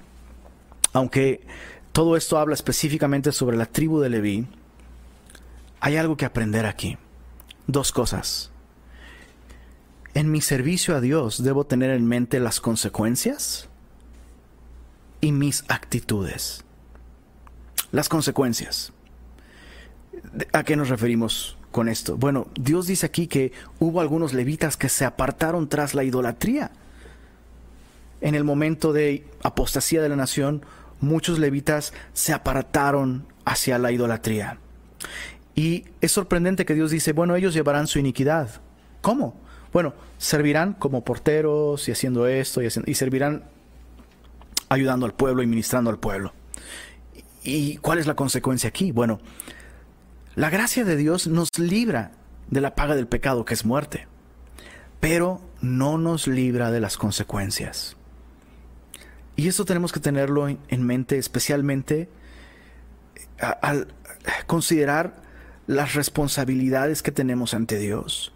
Aunque 0.93 1.41
todo 1.91 2.15
esto 2.15 2.37
habla 2.37 2.53
específicamente 2.53 3.31
sobre 3.31 3.57
la 3.57 3.65
tribu 3.65 3.99
de 3.99 4.09
Leví, 4.09 4.47
hay 5.79 5.97
algo 5.97 6.15
que 6.15 6.25
aprender 6.25 6.65
aquí. 6.65 6.97
Dos 7.65 7.91
cosas. 7.91 8.50
En 10.13 10.29
mi 10.29 10.41
servicio 10.41 10.95
a 10.95 11.01
Dios 11.01 11.41
debo 11.41 11.65
tener 11.65 11.91
en 11.91 12.05
mente 12.05 12.39
las 12.39 12.59
consecuencias 12.59 13.69
y 15.21 15.31
mis 15.31 15.63
actitudes. 15.69 16.65
Las 17.91 18.09
consecuencias. 18.09 18.91
¿A 20.51 20.63
qué 20.63 20.75
nos 20.75 20.89
referimos 20.89 21.57
con 21.71 21.87
esto? 21.87 22.17
Bueno, 22.17 22.47
Dios 22.59 22.87
dice 22.87 23.05
aquí 23.05 23.27
que 23.27 23.53
hubo 23.79 24.01
algunos 24.01 24.33
levitas 24.33 24.75
que 24.75 24.89
se 24.89 25.05
apartaron 25.05 25.69
tras 25.69 25.93
la 25.93 26.03
idolatría. 26.03 26.71
En 28.19 28.35
el 28.35 28.43
momento 28.43 28.91
de 28.91 29.25
apostasía 29.43 30.01
de 30.01 30.09
la 30.09 30.17
nación, 30.17 30.65
muchos 30.99 31.39
levitas 31.39 31.93
se 32.13 32.33
apartaron 32.33 33.25
hacia 33.45 33.77
la 33.79 33.93
idolatría. 33.93 34.57
Y 35.55 35.85
es 36.01 36.11
sorprendente 36.11 36.65
que 36.65 36.75
Dios 36.75 36.91
dice, 36.91 37.13
bueno, 37.13 37.35
ellos 37.35 37.53
llevarán 37.53 37.87
su 37.87 37.97
iniquidad. 37.97 38.61
¿Cómo? 39.01 39.40
Bueno, 39.73 39.93
servirán 40.17 40.73
como 40.73 41.03
porteros 41.03 41.87
y 41.87 41.91
haciendo 41.91 42.27
esto 42.27 42.61
y, 42.61 42.67
y 42.85 42.93
servirán 42.95 43.45
ayudando 44.69 45.05
al 45.05 45.13
pueblo 45.13 45.43
y 45.43 45.47
ministrando 45.47 45.89
al 45.89 45.99
pueblo. 45.99 46.33
¿Y 47.43 47.77
cuál 47.77 47.99
es 47.99 48.07
la 48.07 48.15
consecuencia 48.15 48.69
aquí? 48.69 48.91
Bueno, 48.91 49.19
la 50.35 50.49
gracia 50.49 50.85
de 50.85 50.95
Dios 50.95 51.27
nos 51.27 51.49
libra 51.57 52.11
de 52.49 52.61
la 52.61 52.75
paga 52.75 52.95
del 52.95 53.07
pecado 53.07 53.45
que 53.45 53.53
es 53.53 53.65
muerte, 53.65 54.07
pero 54.99 55.41
no 55.61 55.97
nos 55.97 56.27
libra 56.27 56.71
de 56.71 56.79
las 56.79 56.97
consecuencias. 56.97 57.97
Y 59.35 59.47
eso 59.47 59.65
tenemos 59.65 59.91
que 59.91 59.99
tenerlo 59.99 60.47
en 60.47 60.83
mente 60.85 61.17
especialmente 61.17 62.09
al 63.39 63.87
considerar 64.45 65.21
las 65.67 65.95
responsabilidades 65.95 67.01
que 67.01 67.11
tenemos 67.11 67.53
ante 67.53 67.77
Dios. 67.77 68.33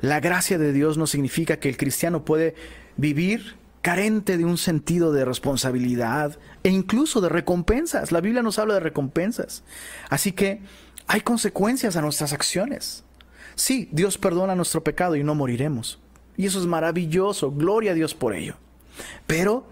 La 0.00 0.20
gracia 0.20 0.58
de 0.58 0.72
Dios 0.72 0.98
no 0.98 1.06
significa 1.06 1.58
que 1.58 1.68
el 1.68 1.76
cristiano 1.76 2.24
puede 2.24 2.54
vivir 2.96 3.56
carente 3.82 4.36
de 4.36 4.44
un 4.44 4.58
sentido 4.58 5.12
de 5.12 5.24
responsabilidad 5.24 6.38
e 6.62 6.68
incluso 6.70 7.20
de 7.20 7.28
recompensas. 7.28 8.12
La 8.12 8.20
Biblia 8.20 8.42
nos 8.42 8.58
habla 8.58 8.74
de 8.74 8.80
recompensas. 8.80 9.62
Así 10.08 10.32
que 10.32 10.60
hay 11.06 11.22
consecuencias 11.22 11.96
a 11.96 12.02
nuestras 12.02 12.32
acciones. 12.32 13.04
Sí, 13.54 13.88
Dios 13.92 14.18
perdona 14.18 14.54
nuestro 14.54 14.84
pecado 14.84 15.16
y 15.16 15.24
no 15.24 15.34
moriremos. 15.34 15.98
Y 16.36 16.46
eso 16.46 16.60
es 16.60 16.66
maravilloso. 16.66 17.50
Gloria 17.50 17.92
a 17.92 17.94
Dios 17.94 18.14
por 18.14 18.34
ello. 18.34 18.56
Pero 19.26 19.66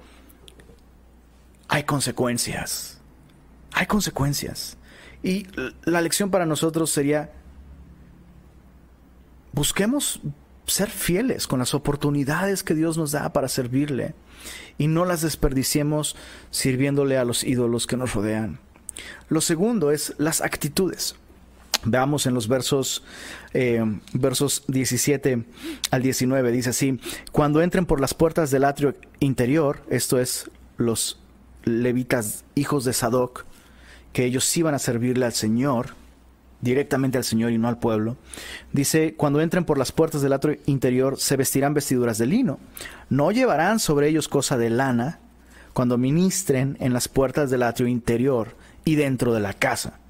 hay 1.68 1.84
consecuencias. 1.84 3.00
Hay 3.72 3.86
consecuencias. 3.86 4.76
Y 5.22 5.46
la 5.84 6.00
lección 6.00 6.30
para 6.30 6.46
nosotros 6.46 6.90
sería, 6.90 7.32
busquemos 9.58 10.20
ser 10.66 10.88
fieles 10.88 11.48
con 11.48 11.58
las 11.58 11.74
oportunidades 11.74 12.62
que 12.62 12.74
Dios 12.74 12.96
nos 12.96 13.10
da 13.10 13.32
para 13.32 13.48
servirle 13.48 14.14
y 14.78 14.86
no 14.86 15.04
las 15.04 15.22
desperdiciemos 15.22 16.14
sirviéndole 16.52 17.18
a 17.18 17.24
los 17.24 17.42
ídolos 17.42 17.88
que 17.88 17.96
nos 17.96 18.14
rodean. 18.14 18.60
Lo 19.28 19.40
segundo 19.40 19.90
es 19.90 20.14
las 20.16 20.42
actitudes. 20.42 21.16
Veamos 21.82 22.26
en 22.26 22.34
los 22.34 22.46
versos, 22.46 23.02
eh, 23.52 23.82
versos 24.12 24.62
17 24.68 25.44
al 25.90 26.02
19, 26.02 26.52
dice 26.52 26.70
así, 26.70 27.00
cuando 27.32 27.60
entren 27.60 27.84
por 27.84 28.00
las 28.00 28.14
puertas 28.14 28.52
del 28.52 28.62
atrio 28.62 28.94
interior, 29.18 29.82
esto 29.90 30.20
es 30.20 30.52
los 30.76 31.20
levitas, 31.64 32.44
hijos 32.54 32.84
de 32.84 32.92
Sadoc, 32.92 33.44
que 34.12 34.24
ellos 34.24 34.56
iban 34.56 34.74
a 34.74 34.78
servirle 34.78 35.26
al 35.26 35.32
Señor, 35.32 35.94
directamente 36.60 37.18
al 37.18 37.24
Señor 37.24 37.52
y 37.52 37.58
no 37.58 37.68
al 37.68 37.78
pueblo. 37.78 38.16
Dice, 38.72 39.14
cuando 39.16 39.40
entren 39.40 39.64
por 39.64 39.78
las 39.78 39.92
puertas 39.92 40.22
del 40.22 40.32
atrio 40.32 40.58
interior, 40.66 41.18
se 41.18 41.36
vestirán 41.36 41.74
vestiduras 41.74 42.18
de 42.18 42.26
lino. 42.26 42.58
No 43.10 43.30
llevarán 43.30 43.78
sobre 43.78 44.08
ellos 44.08 44.28
cosa 44.28 44.56
de 44.58 44.70
lana 44.70 45.20
cuando 45.72 45.98
ministren 45.98 46.76
en 46.80 46.92
las 46.92 47.08
puertas 47.08 47.50
del 47.50 47.62
atrio 47.62 47.86
interior 47.86 48.56
y 48.84 48.96
dentro 48.96 49.32
de 49.32 49.40
la 49.40 49.52
casa. 49.52 50.00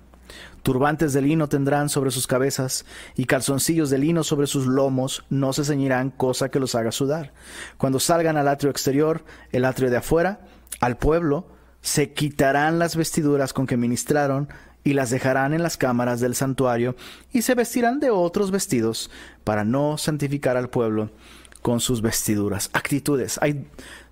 Turbantes 0.62 1.12
de 1.12 1.22
lino 1.22 1.48
tendrán 1.48 1.88
sobre 1.88 2.10
sus 2.10 2.26
cabezas 2.26 2.84
y 3.16 3.24
calzoncillos 3.24 3.90
de 3.90 3.98
lino 3.98 4.24
sobre 4.24 4.46
sus 4.46 4.66
lomos, 4.66 5.24
no 5.30 5.52
se 5.52 5.64
ceñirán 5.64 6.10
cosa 6.10 6.50
que 6.50 6.60
los 6.60 6.74
haga 6.74 6.92
sudar. 6.92 7.32
Cuando 7.76 8.00
salgan 8.00 8.36
al 8.36 8.48
atrio 8.48 8.70
exterior, 8.70 9.24
el 9.52 9.64
atrio 9.64 9.90
de 9.90 9.98
afuera, 9.98 10.40
al 10.80 10.98
pueblo, 10.98 11.46
se 11.80 12.12
quitarán 12.12 12.78
las 12.78 12.96
vestiduras 12.96 13.52
con 13.52 13.66
que 13.66 13.76
ministraron 13.76 14.48
y 14.88 14.94
las 14.94 15.10
dejarán 15.10 15.52
en 15.52 15.62
las 15.62 15.76
cámaras 15.76 16.18
del 16.18 16.34
santuario 16.34 16.96
y 17.30 17.42
se 17.42 17.54
vestirán 17.54 18.00
de 18.00 18.08
otros 18.08 18.50
vestidos 18.50 19.10
para 19.44 19.62
no 19.62 19.98
santificar 19.98 20.56
al 20.56 20.70
pueblo 20.70 21.10
con 21.60 21.80
sus 21.80 22.00
vestiduras. 22.00 22.70
Actitudes. 22.72 23.38
Hay 23.42 23.66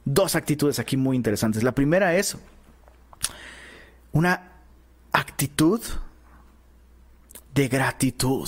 dos 0.05 0.37
actitudes 0.37 0.79
aquí 0.79 0.99
muy 0.99 1.17
interesantes. 1.17 1.63
La 1.63 1.73
primera 1.73 2.15
es 2.15 2.37
una 4.13 4.53
actitud 5.13 5.81
de 7.55 7.69
gratitud. 7.69 8.47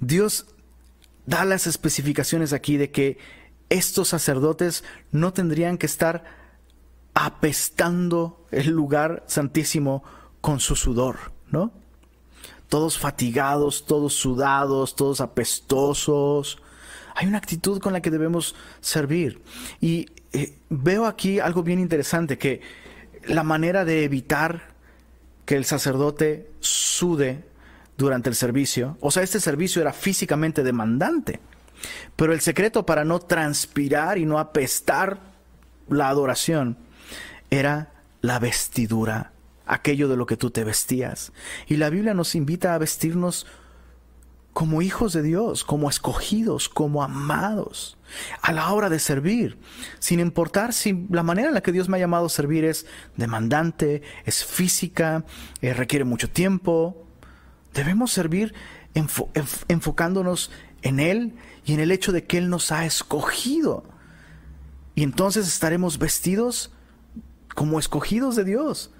Dios 0.00 0.46
da 1.26 1.44
las 1.44 1.66
especificaciones 1.66 2.54
aquí 2.54 2.78
de 2.78 2.90
que 2.90 3.18
estos 3.68 4.08
sacerdotes 4.08 4.82
no 5.10 5.34
tendrían 5.34 5.76
que 5.76 5.84
estar 5.84 6.41
apestando 7.14 8.46
el 8.50 8.70
lugar 8.70 9.24
santísimo 9.26 10.02
con 10.40 10.60
su 10.60 10.76
sudor, 10.76 11.32
¿no? 11.50 11.72
Todos 12.68 12.98
fatigados, 12.98 13.84
todos 13.86 14.14
sudados, 14.14 14.96
todos 14.96 15.20
apestosos. 15.20 16.58
Hay 17.14 17.26
una 17.26 17.38
actitud 17.38 17.80
con 17.80 17.92
la 17.92 18.00
que 18.00 18.10
debemos 18.10 18.54
servir. 18.80 19.42
Y 19.80 20.08
eh, 20.32 20.58
veo 20.70 21.06
aquí 21.06 21.38
algo 21.38 21.62
bien 21.62 21.78
interesante, 21.78 22.38
que 22.38 22.62
la 23.26 23.42
manera 23.42 23.84
de 23.84 24.04
evitar 24.04 24.72
que 25.44 25.56
el 25.56 25.66
sacerdote 25.66 26.50
sude 26.60 27.44
durante 27.98 28.30
el 28.30 28.34
servicio, 28.34 28.96
o 29.00 29.10
sea, 29.10 29.22
este 29.22 29.38
servicio 29.38 29.82
era 29.82 29.92
físicamente 29.92 30.62
demandante, 30.62 31.40
pero 32.16 32.32
el 32.32 32.40
secreto 32.40 32.86
para 32.86 33.04
no 33.04 33.18
transpirar 33.20 34.16
y 34.16 34.24
no 34.24 34.38
apestar 34.38 35.20
la 35.88 36.08
adoración 36.08 36.78
era 37.52 37.92
la 38.22 38.38
vestidura, 38.38 39.32
aquello 39.66 40.08
de 40.08 40.16
lo 40.16 40.24
que 40.24 40.38
tú 40.38 40.50
te 40.50 40.64
vestías. 40.64 41.32
Y 41.66 41.76
la 41.76 41.90
Biblia 41.90 42.14
nos 42.14 42.34
invita 42.34 42.74
a 42.74 42.78
vestirnos 42.78 43.46
como 44.54 44.80
hijos 44.80 45.12
de 45.12 45.22
Dios, 45.22 45.62
como 45.62 45.90
escogidos, 45.90 46.70
como 46.70 47.02
amados, 47.02 47.98
a 48.40 48.52
la 48.52 48.72
hora 48.72 48.88
de 48.88 48.98
servir, 48.98 49.58
sin 49.98 50.18
importar 50.18 50.72
si 50.72 51.06
la 51.10 51.22
manera 51.22 51.48
en 51.48 51.54
la 51.54 51.62
que 51.62 51.72
Dios 51.72 51.90
me 51.90 51.98
ha 51.98 52.00
llamado 52.00 52.26
a 52.26 52.30
servir 52.30 52.64
es 52.64 52.86
demandante, 53.16 54.02
es 54.24 54.44
física, 54.44 55.24
eh, 55.60 55.74
requiere 55.74 56.04
mucho 56.06 56.30
tiempo. 56.30 57.06
Debemos 57.74 58.12
servir 58.12 58.54
enfocándonos 59.68 60.50
en 60.80 61.00
Él 61.00 61.34
y 61.66 61.74
en 61.74 61.80
el 61.80 61.90
hecho 61.90 62.12
de 62.12 62.24
que 62.24 62.38
Él 62.38 62.48
nos 62.48 62.72
ha 62.72 62.86
escogido. 62.86 63.84
Y 64.94 65.02
entonces 65.02 65.48
estaremos 65.48 65.98
vestidos 65.98 66.72
como 67.54 67.78
escogidos 67.78 68.36
de 68.36 68.44
Dios, 68.44 68.90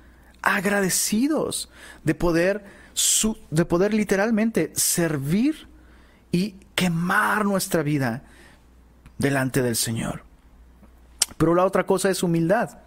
agradecidos 0.42 1.70
de 2.04 2.14
poder, 2.14 2.64
de 3.50 3.64
poder 3.64 3.94
literalmente 3.94 4.72
servir 4.74 5.68
y 6.30 6.56
quemar 6.74 7.44
nuestra 7.44 7.82
vida 7.82 8.22
delante 9.18 9.62
del 9.62 9.76
Señor. 9.76 10.24
Pero 11.36 11.54
la 11.54 11.64
otra 11.64 11.86
cosa 11.86 12.10
es 12.10 12.22
humildad. 12.22 12.78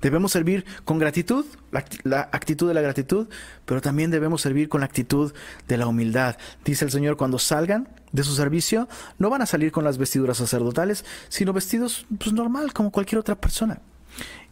Debemos 0.00 0.32
servir 0.32 0.64
con 0.84 0.98
gratitud, 0.98 1.44
la, 1.70 1.84
la, 2.04 2.20
actitud 2.32 2.68
de 2.68 2.74
la 2.74 2.80
gratitud, 2.80 3.28
pero 3.66 3.82
también 3.82 4.10
debemos 4.10 4.40
servir 4.40 4.68
con 4.68 4.80
la 4.80 4.86
actitud 4.86 5.34
de 5.68 5.76
la 5.76 5.86
humildad. 5.86 6.36
Dice 6.64 6.86
el 6.86 6.90
Señor, 6.90 7.16
cuando 7.16 7.38
salgan 7.38 7.88
de 8.12 8.22
su 8.22 8.34
servicio, 8.34 8.88
no 9.18 9.28
van 9.28 9.42
a 9.42 9.46
salir 9.46 9.72
con 9.72 9.84
las 9.84 9.98
vestiduras 9.98 10.38
sacerdotales, 10.38 11.04
sino 11.28 11.52
vestidos 11.52 12.06
pues, 12.18 12.32
normal, 12.32 12.72
como 12.72 12.90
cualquier 12.90 13.18
otra 13.18 13.34
persona. 13.34 13.80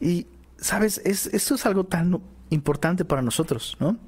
Y 0.01 0.27
sabes, 0.63 0.99
esto 1.05 1.55
es 1.55 1.67
algo 1.67 1.85
tan 1.85 2.21
importante 2.51 3.05
para 3.05 3.21
nosotros, 3.21 3.77
¿no? 3.81 3.99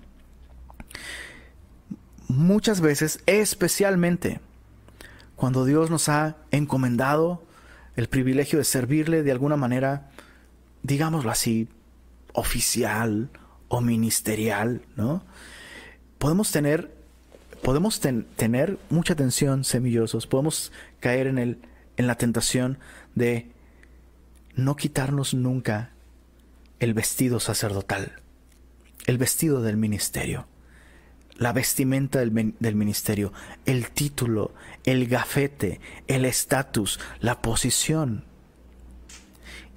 Muchas 2.29 2.81
veces, 2.81 3.23
especialmente 3.27 4.41
cuando 5.37 5.65
Dios 5.65 5.91
nos 5.91 6.09
ha 6.09 6.37
encomendado 6.53 7.43
el 7.97 8.09
privilegio 8.09 8.59
de 8.59 8.65
servirle 8.65 9.23
de 9.23 9.33
alguna 9.33 9.57
manera, 9.57 10.11
digámoslo 10.83 11.31
así, 11.31 11.69
oficial 12.33 13.31
o 13.69 13.81
ministerial, 13.81 14.83
¿no? 14.97 15.25
Podemos 16.19 16.51
tener, 16.51 16.95
podemos 17.63 18.01
tener 18.01 18.79
mucha 18.91 19.15
tensión, 19.15 19.65
semillosos, 19.65 20.27
podemos 20.27 20.73
caer 21.01 21.27
en, 21.27 21.39
el, 21.39 21.59
en 21.97 22.07
la 22.07 22.15
tentación 22.15 22.79
de 23.15 23.51
no 24.55 24.77
quitarnos 24.77 25.35
nunca 25.35 25.94
el 26.81 26.95
vestido 26.95 27.41
sacerdotal, 27.41 28.21
el 29.07 29.19
vestido 29.19 29.63
del 29.63 29.77
ministerio, 29.77 30.47
la 31.37 31.53
vestimenta 31.53 32.21
del, 32.21 32.55
del 32.59 32.75
ministerio, 32.75 33.33
el 33.67 33.91
título, 33.91 34.53
el 34.85 35.07
gafete, 35.07 35.81
el 36.07 36.25
estatus, 36.25 37.01
la 37.21 37.43
posición. 37.43 38.25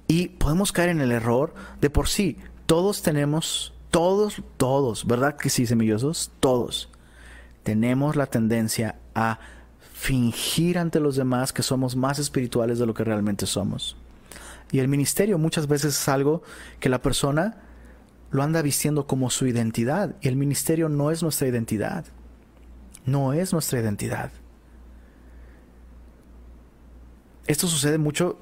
Y 0.06 0.28
podemos 0.28 0.72
caer 0.72 0.90
en 0.90 1.00
el 1.00 1.12
error 1.12 1.54
de 1.80 1.90
por 1.90 2.08
sí. 2.08 2.38
Todos 2.66 3.02
tenemos, 3.02 3.74
todos, 3.90 4.42
todos, 4.56 5.06
¿verdad 5.06 5.36
que 5.36 5.50
sí, 5.50 5.66
semillosos? 5.66 6.30
Todos 6.40 6.90
tenemos 7.68 8.16
la 8.16 8.24
tendencia 8.24 8.96
a 9.14 9.40
fingir 9.92 10.78
ante 10.78 11.00
los 11.00 11.16
demás 11.16 11.52
que 11.52 11.62
somos 11.62 11.96
más 11.96 12.18
espirituales 12.18 12.78
de 12.78 12.86
lo 12.86 12.94
que 12.94 13.04
realmente 13.04 13.44
somos. 13.44 13.94
Y 14.70 14.80
el 14.80 14.88
ministerio 14.88 15.38
muchas 15.38 15.66
veces 15.66 15.98
es 15.98 16.08
algo 16.08 16.42
que 16.80 16.88
la 16.88 17.00
persona 17.00 17.62
lo 18.30 18.42
anda 18.42 18.62
vistiendo 18.62 19.06
como 19.06 19.30
su 19.30 19.46
identidad. 19.46 20.16
Y 20.20 20.28
el 20.28 20.36
ministerio 20.36 20.88
no 20.88 21.10
es 21.10 21.22
nuestra 21.22 21.48
identidad. 21.48 22.04
No 23.06 23.32
es 23.32 23.52
nuestra 23.52 23.80
identidad. 23.80 24.30
Esto 27.46 27.66
sucede 27.66 27.96
mucho, 27.96 28.38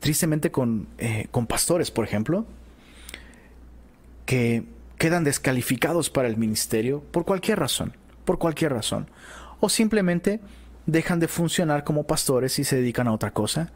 tristemente, 0.00 0.50
con, 0.50 0.88
eh, 0.98 1.28
con 1.30 1.46
pastores, 1.46 1.90
por 1.90 2.04
ejemplo, 2.04 2.44
que 4.26 4.66
quedan 4.98 5.24
descalificados 5.24 6.10
para 6.10 6.28
el 6.28 6.36
ministerio 6.36 7.02
por 7.10 7.24
cualquier 7.24 7.58
razón, 7.58 7.96
por 8.26 8.38
cualquier 8.38 8.74
razón. 8.74 9.08
O 9.60 9.70
simplemente 9.70 10.40
dejan 10.84 11.20
de 11.20 11.28
funcionar 11.28 11.84
como 11.84 12.06
pastores 12.06 12.58
y 12.58 12.64
se 12.64 12.76
dedican 12.76 13.08
a 13.08 13.12
otra 13.12 13.30
cosa. 13.30 13.72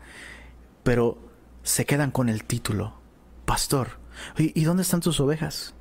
Pero 0.83 1.19
se 1.65 1.87
quedan 1.87 2.13
con 2.13 2.29
el 2.29 2.45
título, 2.45 2.95
pastor. 3.47 3.99
¿Y, 4.37 4.63
dónde 4.63 4.83
están 4.83 5.01
tus 5.01 5.19
ovejas? 5.19 5.75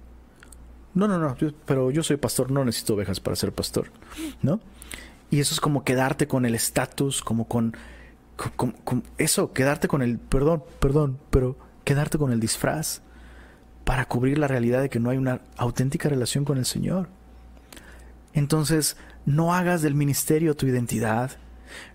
No, 0.95 1.07
no, 1.07 1.19
no, 1.19 1.35
pero 1.65 1.91
yo 1.91 2.01
soy 2.01 2.17
pastor, 2.17 2.49
no 2.49 2.65
necesito 2.65 2.95
ovejas 2.95 3.19
para 3.19 3.35
ser 3.35 3.51
pastor, 3.51 3.91
¿no? 4.41 4.59
Y 5.29 5.39
eso 5.39 5.53
es 5.53 5.59
como 5.59 5.83
quedarte 5.83 6.27
con 6.27 6.45
el 6.45 6.55
estatus, 6.55 7.21
como 7.21 7.47
con, 7.47 7.75
eso, 9.17 9.51
quedarte 9.51 9.87
con 9.87 10.01
el, 10.01 10.19
perdón, 10.19 10.63
perdón, 10.79 11.19
pero 11.29 11.57
quedarte 11.83 12.17
con 12.17 12.31
el 12.31 12.39
disfraz 12.39 13.01
para 13.83 14.05
cubrir 14.05 14.37
la 14.37 14.47
realidad 14.47 14.81
de 14.81 14.89
que 14.89 14.99
no 14.99 15.09
hay 15.09 15.17
una 15.17 15.41
auténtica 15.57 16.07
relación 16.07 16.45
con 16.45 16.57
el 16.57 16.65
Señor. 16.65 17.09
Entonces, 18.33 18.95
no 19.25 19.53
hagas 19.53 19.81
del 19.81 19.95
ministerio 19.95 20.55
tu 20.55 20.65
identidad, 20.65 21.31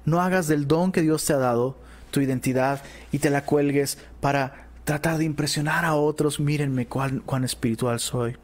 no 0.05 0.21
hagas 0.21 0.47
del 0.47 0.69
don 0.69 0.93
que 0.93 1.03
Dios 1.03 1.25
te 1.25 1.33
ha 1.33 1.39
dado 1.39 1.79
tu 2.11 2.21
identidad 2.21 2.83
y 3.13 3.19
te 3.19 3.31
la 3.31 3.45
cuelgues 3.45 3.99
para 4.21 4.69
tratar 4.85 5.19
de 5.19 5.25
impresionar 5.25 5.85
a 5.85 5.95
otros. 5.95 6.41
Mírenme 6.41 6.87
cuán, 6.87 7.21
cuán 7.21 7.45
espiritual 7.45 8.01
soy. 8.01 8.37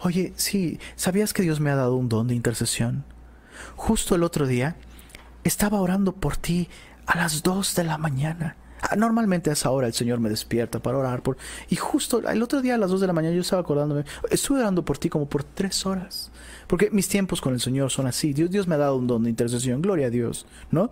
Oye, 0.00 0.32
sí, 0.36 0.78
¿sabías 0.96 1.32
que 1.32 1.42
Dios 1.42 1.60
me 1.60 1.70
ha 1.70 1.76
dado 1.76 1.96
un 1.96 2.08
don 2.08 2.28
de 2.28 2.34
intercesión? 2.34 3.04
Justo 3.76 4.14
el 4.14 4.22
otro 4.22 4.46
día 4.46 4.76
estaba 5.44 5.80
orando 5.80 6.12
por 6.12 6.36
ti 6.36 6.68
a 7.06 7.16
las 7.16 7.42
dos 7.42 7.74
de 7.74 7.84
la 7.84 7.98
mañana. 7.98 8.56
Ah, 8.86 8.96
normalmente 8.96 9.48
a 9.48 9.54
esa 9.54 9.70
hora 9.70 9.86
el 9.86 9.94
Señor 9.94 10.20
me 10.20 10.28
despierta 10.28 10.78
para 10.78 10.98
orar 10.98 11.22
por... 11.22 11.38
Y 11.70 11.76
justo 11.76 12.28
el 12.28 12.42
otro 12.42 12.60
día 12.60 12.74
a 12.74 12.78
las 12.78 12.90
dos 12.90 13.00
de 13.00 13.06
la 13.06 13.14
mañana 13.14 13.34
yo 13.34 13.40
estaba 13.40 13.62
acordándome, 13.62 14.04
estuve 14.30 14.60
orando 14.60 14.84
por 14.84 14.98
ti 14.98 15.08
como 15.08 15.26
por 15.26 15.42
tres 15.42 15.86
horas. 15.86 16.30
Porque 16.66 16.90
mis 16.90 17.08
tiempos 17.08 17.40
con 17.40 17.54
el 17.54 17.60
Señor 17.60 17.90
son 17.90 18.06
así. 18.06 18.34
Dios, 18.34 18.50
Dios 18.50 18.68
me 18.68 18.74
ha 18.74 18.78
dado 18.78 18.96
un 18.96 19.06
don 19.06 19.24
de 19.24 19.30
intercesión. 19.30 19.80
Gloria 19.80 20.08
a 20.08 20.10
Dios. 20.10 20.46
¿No? 20.70 20.90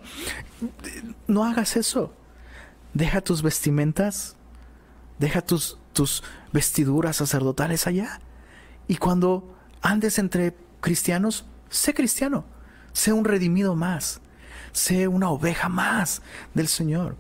No 1.27 1.45
hagas 1.45 1.77
eso. 1.77 2.15
Deja 2.95 3.21
tus 3.21 3.43
vestimentas. 3.43 4.37
Deja 5.19 5.43
tus, 5.43 5.79
tus 5.93 6.23
vestiduras 6.51 7.17
sacerdotales 7.17 7.87
allá. 7.87 8.21
Y 8.89 8.97
cuando 8.97 9.55
andes 9.83 10.19
entre 10.19 10.57
cristianos, 10.81 11.45
sé 11.69 11.93
cristiano. 11.93 12.47
Sé 12.95 13.13
un 13.13 13.27
redimido 13.27 13.77
más. 13.77 14.23
Sé 14.73 15.09
una 15.09 15.29
oveja 15.29 15.69
más 15.69 16.23
del 16.55 16.69
Señor. 16.69 17.17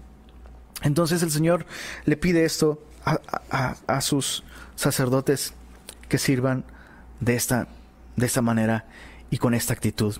Entonces 0.82 1.22
el 1.22 1.30
Señor 1.30 1.66
le 2.04 2.16
pide 2.16 2.44
esto 2.44 2.82
a, 3.04 4.00
sus 4.00 4.44
sacerdotes 4.76 5.54
que 6.08 6.18
sirvan 6.18 6.64
de 7.20 7.34
esta 7.34 7.68
de 8.16 8.26
esta 8.26 8.42
manera 8.42 8.86
y 9.30 9.38
con 9.38 9.54
esta 9.54 9.72
actitud. 9.72 10.16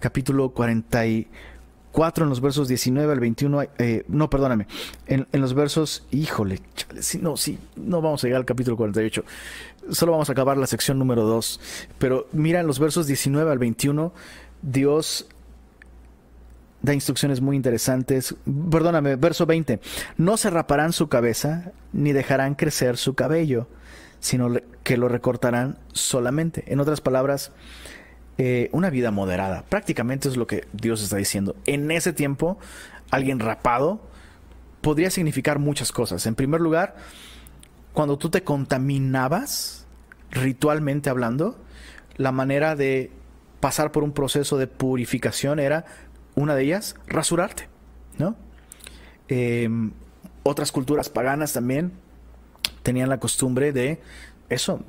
Capítulo 0.00 0.50
44 0.50 2.24
en 2.24 2.30
los 2.30 2.40
versos 2.40 2.68
19 2.68 3.12
al 3.12 3.20
21, 3.20 3.62
eh, 3.78 4.04
no, 4.08 4.30
perdóname, 4.30 4.66
en, 5.06 5.26
los 5.32 5.54
versos, 5.54 6.06
híjole, 6.10 6.60
no, 7.20 7.36
sí, 7.36 7.58
no 7.76 8.02
vamos 8.02 8.22
a 8.22 8.26
llegar 8.26 8.40
al 8.40 8.46
capítulo 8.46 8.76
48, 8.76 9.24
solo 9.90 10.12
vamos 10.12 10.28
a 10.28 10.32
acabar 10.32 10.56
la 10.56 10.66
sección 10.66 10.98
número 10.98 11.24
2, 11.24 11.60
pero 11.98 12.28
mira 12.32 12.60
en 12.60 12.66
los 12.66 12.78
versos 12.78 13.06
19 13.06 13.50
al 13.50 13.58
21, 13.58 14.12
Dios 14.60 15.26
da 16.82 16.94
instrucciones 16.94 17.40
muy 17.40 17.56
interesantes. 17.56 18.34
Perdóname, 18.70 19.16
verso 19.16 19.46
20. 19.46 19.80
No 20.16 20.36
se 20.36 20.50
raparán 20.50 20.92
su 20.92 21.08
cabeza 21.08 21.72
ni 21.92 22.12
dejarán 22.12 22.54
crecer 22.54 22.96
su 22.96 23.14
cabello, 23.14 23.68
sino 24.20 24.50
que 24.82 24.96
lo 24.96 25.08
recortarán 25.08 25.78
solamente. 25.92 26.64
En 26.66 26.80
otras 26.80 27.00
palabras, 27.00 27.52
eh, 28.38 28.68
una 28.72 28.90
vida 28.90 29.10
moderada. 29.10 29.64
Prácticamente 29.68 30.28
es 30.28 30.36
lo 30.36 30.46
que 30.46 30.66
Dios 30.72 31.02
está 31.02 31.16
diciendo. 31.16 31.54
En 31.66 31.90
ese 31.90 32.12
tiempo, 32.12 32.58
alguien 33.10 33.38
rapado 33.38 34.00
podría 34.80 35.10
significar 35.10 35.58
muchas 35.58 35.92
cosas. 35.92 36.26
En 36.26 36.34
primer 36.34 36.60
lugar, 36.60 36.96
cuando 37.92 38.18
tú 38.18 38.30
te 38.30 38.42
contaminabas, 38.42 39.86
ritualmente 40.30 41.10
hablando, 41.10 41.58
la 42.16 42.32
manera 42.32 42.74
de 42.74 43.10
pasar 43.60 43.92
por 43.92 44.02
un 44.02 44.12
proceso 44.12 44.58
de 44.58 44.66
purificación 44.66 45.60
era, 45.60 45.84
una 46.34 46.54
de 46.54 46.64
ellas, 46.64 46.96
rasurarte, 47.06 47.68
¿no? 48.18 48.36
Em, 49.28 49.92
otras 50.42 50.72
culturas 50.72 51.08
paganas 51.08 51.52
también 51.52 51.92
tenían 52.82 53.08
la 53.08 53.20
costumbre 53.20 53.72
de 53.72 54.00
eso, 54.48 54.84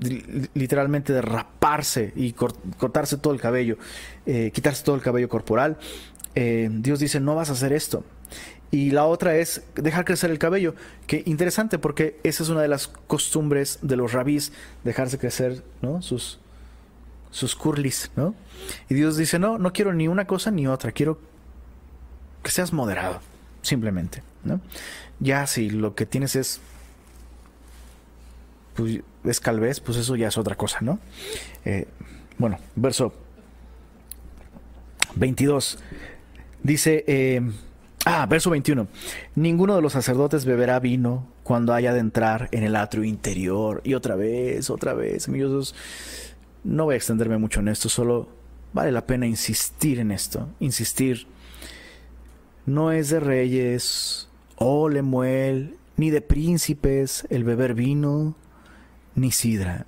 literalmente 0.53 1.13
de 1.13 1.21
raparse 1.21 2.11
y 2.15 2.33
cortarse 2.33 3.17
todo 3.17 3.33
el 3.33 3.39
cabello, 3.39 3.77
eh, 4.25 4.51
quitarse 4.53 4.83
todo 4.83 4.95
el 4.95 5.01
cabello 5.01 5.29
corporal. 5.29 5.77
Eh, 6.35 6.69
Dios 6.71 6.99
dice, 6.99 7.19
no 7.19 7.35
vas 7.35 7.49
a 7.49 7.53
hacer 7.53 7.71
esto. 7.71 8.03
Y 8.71 8.89
la 8.89 9.05
otra 9.05 9.37
es 9.37 9.63
dejar 9.75 10.03
crecer 10.03 10.31
el 10.31 10.39
cabello. 10.39 10.73
Que 11.05 11.21
interesante 11.25 11.77
porque 11.77 12.19
esa 12.23 12.43
es 12.43 12.49
una 12.49 12.61
de 12.61 12.67
las 12.67 12.87
costumbres 12.87 13.79
de 13.83 13.95
los 13.95 14.13
rabís, 14.13 14.51
dejarse 14.83 15.19
crecer 15.19 15.63
¿no? 15.81 16.01
sus, 16.01 16.39
sus 17.29 17.55
curlis, 17.55 18.11
¿no? 18.15 18.33
Y 18.89 18.95
Dios 18.95 19.15
dice, 19.15 19.37
no, 19.37 19.59
no 19.59 19.73
quiero 19.73 19.93
ni 19.93 20.07
una 20.07 20.25
cosa 20.25 20.49
ni 20.49 20.67
otra, 20.67 20.91
quiero 20.91 21.19
que 22.43 22.51
seas 22.51 22.73
moderado, 22.73 23.19
simplemente, 23.61 24.21
¿no? 24.43 24.61
Ya 25.19 25.47
si 25.47 25.69
lo 25.69 25.95
que 25.95 26.05
tienes 26.05 26.35
es, 26.35 26.59
pues, 28.75 29.01
es 29.23 29.39
calvez, 29.39 29.79
pues 29.79 29.97
eso 29.97 30.15
ya 30.15 30.27
es 30.27 30.37
otra 30.37 30.55
cosa, 30.55 30.79
¿no? 30.81 30.99
Eh, 31.65 31.87
bueno, 32.37 32.59
verso 32.75 33.13
22. 35.15 35.79
Dice, 36.61 37.03
eh, 37.07 37.41
Ah, 38.05 38.25
verso 38.25 38.49
21. 38.49 38.87
Ninguno 39.35 39.75
de 39.75 39.81
los 39.81 39.93
sacerdotes 39.93 40.43
beberá 40.43 40.79
vino 40.79 41.25
cuando 41.43 41.73
haya 41.73 41.93
de 41.93 42.01
entrar 42.01 42.49
en 42.51 42.63
el 42.63 42.75
atrio 42.75 43.05
interior. 43.05 43.81
Y 43.85 43.93
otra 43.93 44.15
vez, 44.15 44.69
otra 44.69 44.93
vez, 44.93 45.29
amigos. 45.29 45.73
No 46.65 46.85
voy 46.85 46.95
a 46.95 46.97
extenderme 46.97 47.37
mucho 47.37 47.61
en 47.61 47.69
esto, 47.69 47.87
solo 47.87 48.27
vale 48.73 48.91
la 48.91 49.05
pena 49.05 49.25
insistir 49.25 49.99
en 49.99 50.11
esto. 50.11 50.49
Insistir. 50.59 51.27
No 52.65 52.91
es 52.91 53.09
de 53.09 53.19
reyes, 53.19 54.29
o 54.55 54.89
lemuel, 54.89 55.77
ni 55.97 56.09
de 56.09 56.21
príncipes 56.21 57.25
el 57.29 57.43
beber 57.43 57.73
vino, 57.73 58.35
ni 59.15 59.31
sidra. 59.31 59.85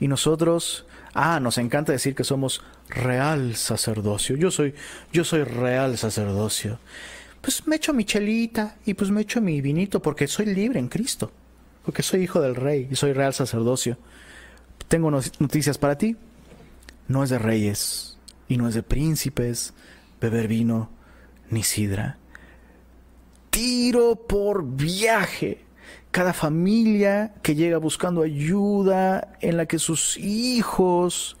Y 0.00 0.08
nosotros 0.08 0.86
Ah, 1.20 1.40
nos 1.40 1.58
encanta 1.58 1.90
decir 1.90 2.14
que 2.14 2.22
somos 2.22 2.62
real 2.88 3.56
sacerdocio. 3.56 4.36
Yo 4.36 4.52
soy, 4.52 4.72
yo 5.12 5.24
soy 5.24 5.42
real 5.42 5.98
sacerdocio. 5.98 6.78
Pues 7.40 7.66
me 7.66 7.74
echo 7.74 7.92
mi 7.92 8.04
chelita 8.04 8.76
y 8.84 8.94
pues 8.94 9.10
me 9.10 9.22
echo 9.22 9.40
mi 9.40 9.60
vinito 9.60 10.00
porque 10.00 10.28
soy 10.28 10.46
libre 10.46 10.78
en 10.78 10.88
Cristo. 10.88 11.32
Porque 11.84 12.04
soy 12.04 12.22
hijo 12.22 12.40
del 12.40 12.54
rey 12.54 12.86
y 12.88 12.94
soy 12.94 13.14
real 13.14 13.34
sacerdocio. 13.34 13.96
Tengo 14.86 15.10
noticias 15.10 15.76
para 15.76 15.98
ti. 15.98 16.16
No 17.08 17.24
es 17.24 17.30
de 17.30 17.38
reyes 17.38 18.16
y 18.48 18.56
no 18.56 18.68
es 18.68 18.74
de 18.74 18.84
príncipes 18.84 19.74
beber 20.20 20.48
vino 20.48 20.90
ni 21.50 21.62
sidra. 21.62 22.18
Tiro 23.50 24.16
por 24.16 24.64
viaje 24.64 25.64
cada 26.10 26.32
familia 26.32 27.34
que 27.42 27.54
llega 27.54 27.78
buscando 27.78 28.22
ayuda, 28.22 29.36
en 29.40 29.56
la 29.56 29.66
que 29.66 29.78
sus 29.78 30.16
hijos 30.16 31.36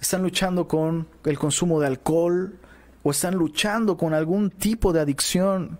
están 0.00 0.22
luchando 0.22 0.68
con 0.68 1.08
el 1.24 1.38
consumo 1.38 1.80
de 1.80 1.88
alcohol 1.88 2.58
o 3.02 3.10
están 3.10 3.34
luchando 3.34 3.96
con 3.96 4.14
algún 4.14 4.50
tipo 4.50 4.92
de 4.92 5.00
adicción. 5.00 5.78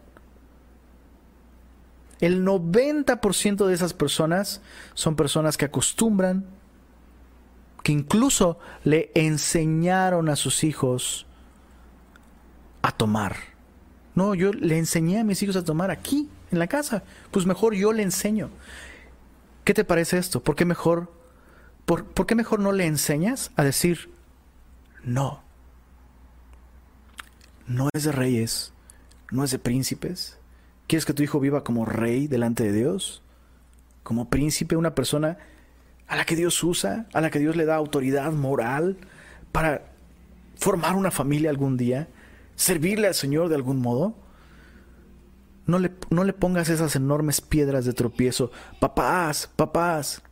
El 2.20 2.44
90% 2.44 3.66
de 3.66 3.74
esas 3.74 3.94
personas 3.94 4.60
son 4.94 5.14
personas 5.14 5.56
que 5.56 5.66
acostumbran, 5.66 6.46
que 7.84 7.92
incluso 7.92 8.58
le 8.82 9.12
enseñaron 9.14 10.28
a 10.28 10.34
sus 10.34 10.64
hijos 10.64 11.27
a 12.88 12.92
tomar. 12.92 13.36
No, 14.14 14.34
yo 14.34 14.50
le 14.52 14.78
enseñé 14.78 15.20
a 15.20 15.24
mis 15.24 15.42
hijos 15.42 15.56
a 15.56 15.64
tomar 15.64 15.90
aquí 15.90 16.28
en 16.50 16.58
la 16.58 16.66
casa. 16.66 17.02
Pues 17.30 17.44
mejor 17.44 17.74
yo 17.74 17.92
le 17.92 18.02
enseño. 18.02 18.48
¿Qué 19.64 19.74
te 19.74 19.84
parece 19.84 20.16
esto? 20.16 20.42
¿Por 20.42 20.56
qué 20.56 20.64
mejor, 20.64 21.12
por, 21.84 22.06
por 22.06 22.26
qué 22.26 22.34
mejor 22.34 22.60
no 22.60 22.72
le 22.72 22.86
enseñas 22.86 23.50
a 23.56 23.62
decir 23.62 24.10
no? 25.04 25.42
No 27.66 27.90
es 27.92 28.04
de 28.04 28.12
reyes, 28.12 28.72
no 29.30 29.44
es 29.44 29.50
de 29.50 29.58
príncipes. 29.58 30.38
¿Quieres 30.86 31.04
que 31.04 31.12
tu 31.12 31.22
hijo 31.22 31.38
viva 31.40 31.64
como 31.64 31.84
rey 31.84 32.26
delante 32.26 32.64
de 32.64 32.72
Dios? 32.72 33.22
Como 34.02 34.30
príncipe, 34.30 34.76
una 34.76 34.94
persona 34.94 35.36
a 36.06 36.16
la 36.16 36.24
que 36.24 36.36
Dios 36.36 36.64
usa, 36.64 37.06
a 37.12 37.20
la 37.20 37.30
que 37.30 37.38
Dios 37.38 37.54
le 37.54 37.66
da 37.66 37.76
autoridad 37.76 38.32
moral 38.32 38.96
para 39.52 39.92
formar 40.56 40.96
una 40.96 41.10
familia 41.10 41.50
algún 41.50 41.76
día, 41.76 42.08
servirle 42.58 43.06
al 43.06 43.14
Señor 43.14 43.48
de 43.48 43.54
algún 43.54 43.78
modo. 43.78 44.14
No 45.64 45.78
le, 45.78 45.92
no 46.10 46.24
le 46.24 46.32
pongas 46.32 46.68
esas 46.68 46.96
enormes 46.96 47.40
piedras 47.40 47.84
de 47.84 47.92
tropiezo. 47.92 48.50
Papás, 48.80 49.48
papás. 49.54 50.22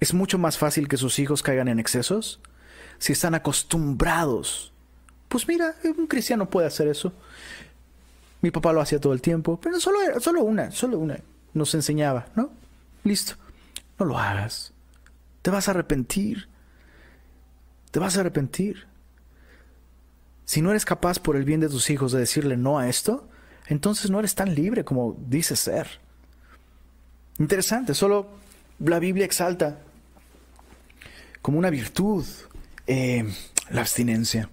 Es 0.00 0.14
mucho 0.14 0.38
más 0.38 0.58
fácil 0.58 0.86
que 0.86 0.96
sus 0.96 1.18
hijos 1.18 1.42
caigan 1.42 1.68
en 1.68 1.80
excesos 1.80 2.40
si 2.98 3.12
están 3.12 3.34
acostumbrados. 3.34 4.72
Pues 5.28 5.48
mira, 5.48 5.74
un 5.96 6.06
cristiano 6.06 6.50
puede 6.50 6.66
hacer 6.66 6.88
eso. 6.88 7.12
Mi 8.40 8.50
papá 8.50 8.72
lo 8.72 8.80
hacía 8.80 9.00
todo 9.00 9.12
el 9.12 9.22
tiempo, 9.22 9.58
pero 9.60 9.80
solo, 9.80 9.98
solo 10.20 10.42
una, 10.42 10.70
solo 10.70 10.98
una. 10.98 11.18
Nos 11.54 11.74
enseñaba, 11.74 12.26
¿no? 12.36 12.50
Listo. 13.02 13.34
No 13.98 14.06
lo 14.06 14.18
hagas. 14.18 14.72
Te 15.42 15.50
vas 15.50 15.68
a 15.68 15.70
arrepentir. 15.70 16.48
Te 17.90 17.98
vas 17.98 18.16
a 18.16 18.20
arrepentir. 18.20 18.86
Si 20.48 20.62
no 20.62 20.70
eres 20.70 20.86
capaz 20.86 21.18
por 21.18 21.36
el 21.36 21.44
bien 21.44 21.60
de 21.60 21.68
tus 21.68 21.90
hijos 21.90 22.10
de 22.10 22.20
decirle 22.20 22.56
no 22.56 22.78
a 22.78 22.88
esto, 22.88 23.28
entonces 23.66 24.10
no 24.10 24.18
eres 24.18 24.34
tan 24.34 24.54
libre 24.54 24.82
como 24.82 25.14
dices 25.28 25.60
ser. 25.60 26.00
Interesante, 27.38 27.92
solo 27.92 28.28
la 28.78 28.98
Biblia 28.98 29.26
exalta 29.26 29.80
como 31.42 31.58
una 31.58 31.68
virtud 31.68 32.24
eh, 32.86 33.30
la 33.68 33.82
abstinencia. 33.82 34.48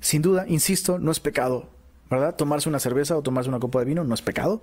Sin 0.00 0.20
duda, 0.20 0.46
insisto, 0.48 0.98
no 0.98 1.12
es 1.12 1.20
pecado, 1.20 1.68
¿verdad? 2.10 2.34
Tomarse 2.34 2.68
una 2.68 2.80
cerveza 2.80 3.16
o 3.16 3.22
tomarse 3.22 3.48
una 3.48 3.60
copa 3.60 3.78
de 3.78 3.84
vino 3.84 4.02
no 4.02 4.14
es 4.14 4.22
pecado, 4.22 4.60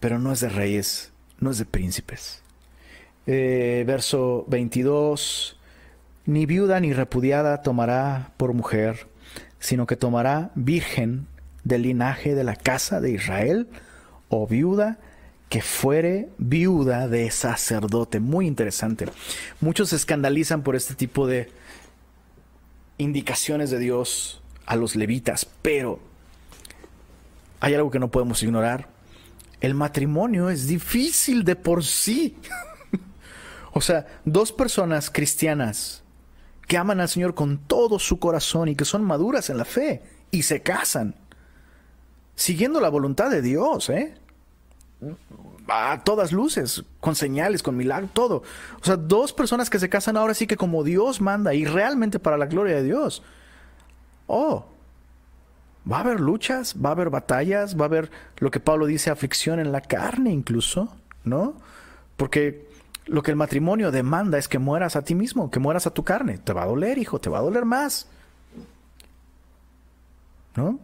pero 0.00 0.18
no 0.18 0.32
es 0.32 0.40
de 0.40 0.48
reyes, 0.48 1.12
no 1.38 1.50
es 1.50 1.58
de 1.58 1.66
príncipes. 1.66 2.40
Eh, 3.26 3.84
verso 3.86 4.46
22, 4.48 5.57
ni 6.28 6.44
viuda 6.44 6.78
ni 6.78 6.92
repudiada 6.92 7.62
tomará 7.62 8.32
por 8.36 8.52
mujer, 8.52 9.08
sino 9.58 9.86
que 9.86 9.96
tomará 9.96 10.50
virgen 10.54 11.26
del 11.64 11.82
linaje 11.82 12.34
de 12.34 12.44
la 12.44 12.54
casa 12.54 13.00
de 13.00 13.12
Israel, 13.12 13.66
o 14.28 14.46
viuda 14.46 14.98
que 15.48 15.62
fuere 15.62 16.28
viuda 16.36 17.08
de 17.08 17.30
sacerdote. 17.30 18.20
Muy 18.20 18.46
interesante. 18.46 19.06
Muchos 19.62 19.88
se 19.88 19.96
escandalizan 19.96 20.62
por 20.62 20.76
este 20.76 20.94
tipo 20.94 21.26
de 21.26 21.50
indicaciones 22.98 23.70
de 23.70 23.78
Dios 23.78 24.42
a 24.66 24.76
los 24.76 24.96
levitas, 24.96 25.46
pero 25.62 25.98
hay 27.60 27.72
algo 27.72 27.90
que 27.90 28.00
no 28.00 28.10
podemos 28.10 28.42
ignorar. 28.42 28.90
El 29.62 29.72
matrimonio 29.72 30.50
es 30.50 30.66
difícil 30.66 31.44
de 31.44 31.56
por 31.56 31.86
sí. 31.86 32.36
o 33.72 33.80
sea, 33.80 34.06
dos 34.26 34.52
personas 34.52 35.08
cristianas 35.08 36.02
que 36.68 36.76
aman 36.76 37.00
al 37.00 37.08
Señor 37.08 37.34
con 37.34 37.58
todo 37.58 37.98
su 37.98 38.20
corazón 38.20 38.68
y 38.68 38.76
que 38.76 38.84
son 38.84 39.02
maduras 39.02 39.50
en 39.50 39.56
la 39.56 39.64
fe 39.64 40.02
y 40.30 40.42
se 40.42 40.62
casan 40.62 41.16
siguiendo 42.36 42.80
la 42.80 42.90
voluntad 42.90 43.30
de 43.30 43.42
Dios, 43.42 43.90
¿eh? 43.90 44.14
A 45.66 46.02
todas 46.04 46.30
luces, 46.30 46.84
con 47.00 47.16
señales, 47.16 47.62
con 47.62 47.76
milagros, 47.76 48.10
todo. 48.12 48.42
O 48.80 48.84
sea, 48.84 48.96
dos 48.96 49.32
personas 49.32 49.70
que 49.70 49.78
se 49.78 49.88
casan 49.88 50.16
ahora 50.16 50.34
sí 50.34 50.46
que 50.46 50.56
como 50.56 50.84
Dios 50.84 51.20
manda 51.20 51.54
y 51.54 51.64
realmente 51.64 52.18
para 52.18 52.36
la 52.36 52.46
gloria 52.46 52.76
de 52.76 52.84
Dios. 52.84 53.22
Oh, 54.26 54.66
va 55.90 55.98
a 55.98 56.00
haber 56.00 56.20
luchas, 56.20 56.76
va 56.84 56.90
a 56.90 56.92
haber 56.92 57.08
batallas, 57.08 57.78
va 57.78 57.84
a 57.84 57.88
haber 57.88 58.10
lo 58.38 58.50
que 58.50 58.60
Pablo 58.60 58.86
dice, 58.86 59.10
aflicción 59.10 59.58
en 59.58 59.72
la 59.72 59.80
carne 59.80 60.30
incluso, 60.30 60.94
¿no? 61.24 61.54
Porque 62.18 62.67
lo 63.08 63.22
que 63.22 63.30
el 63.30 63.36
matrimonio 63.36 63.90
demanda 63.90 64.38
es 64.38 64.48
que 64.48 64.58
mueras 64.58 64.96
a 64.96 65.02
ti 65.02 65.14
mismo, 65.14 65.50
que 65.50 65.58
mueras 65.58 65.86
a 65.86 65.94
tu 65.94 66.04
carne. 66.04 66.38
Te 66.38 66.52
va 66.52 66.62
a 66.62 66.66
doler, 66.66 66.98
hijo, 66.98 67.20
te 67.20 67.30
va 67.30 67.38
a 67.38 67.42
doler 67.42 67.64
más. 67.64 68.08
¿no? 70.56 70.78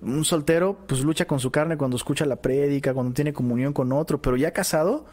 Un 0.00 0.24
soltero 0.24 0.78
pues 0.86 1.00
lucha 1.00 1.26
con 1.26 1.40
su 1.40 1.50
carne 1.50 1.76
cuando 1.76 1.96
escucha 1.96 2.24
la 2.26 2.36
prédica, 2.36 2.94
cuando 2.94 3.12
tiene 3.12 3.32
comunión 3.32 3.72
con 3.72 3.92
otro, 3.92 4.22
pero 4.22 4.36
ya 4.36 4.52
casado, 4.52 5.06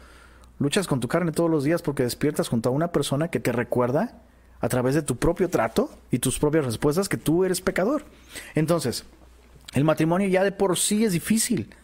luchas 0.58 0.86
con 0.86 1.00
tu 1.00 1.08
carne 1.08 1.32
todos 1.32 1.50
los 1.50 1.64
días 1.64 1.82
porque 1.82 2.04
despiertas 2.04 2.48
junto 2.48 2.68
a 2.68 2.72
una 2.72 2.92
persona 2.92 3.28
que 3.28 3.40
te 3.40 3.52
recuerda 3.52 4.22
a 4.60 4.68
través 4.68 4.94
de 4.94 5.02
tu 5.02 5.16
propio 5.16 5.50
trato 5.50 5.90
y 6.10 6.18
tus 6.18 6.38
propias 6.38 6.64
respuestas 6.64 7.08
que 7.08 7.16
tú 7.16 7.44
eres 7.44 7.60
pecador. 7.60 8.04
Entonces, 8.54 9.04
el 9.74 9.84
matrimonio 9.84 10.28
ya 10.28 10.44
de 10.44 10.52
por 10.52 10.78
sí 10.78 11.04
es 11.04 11.12
difícil. 11.12 11.74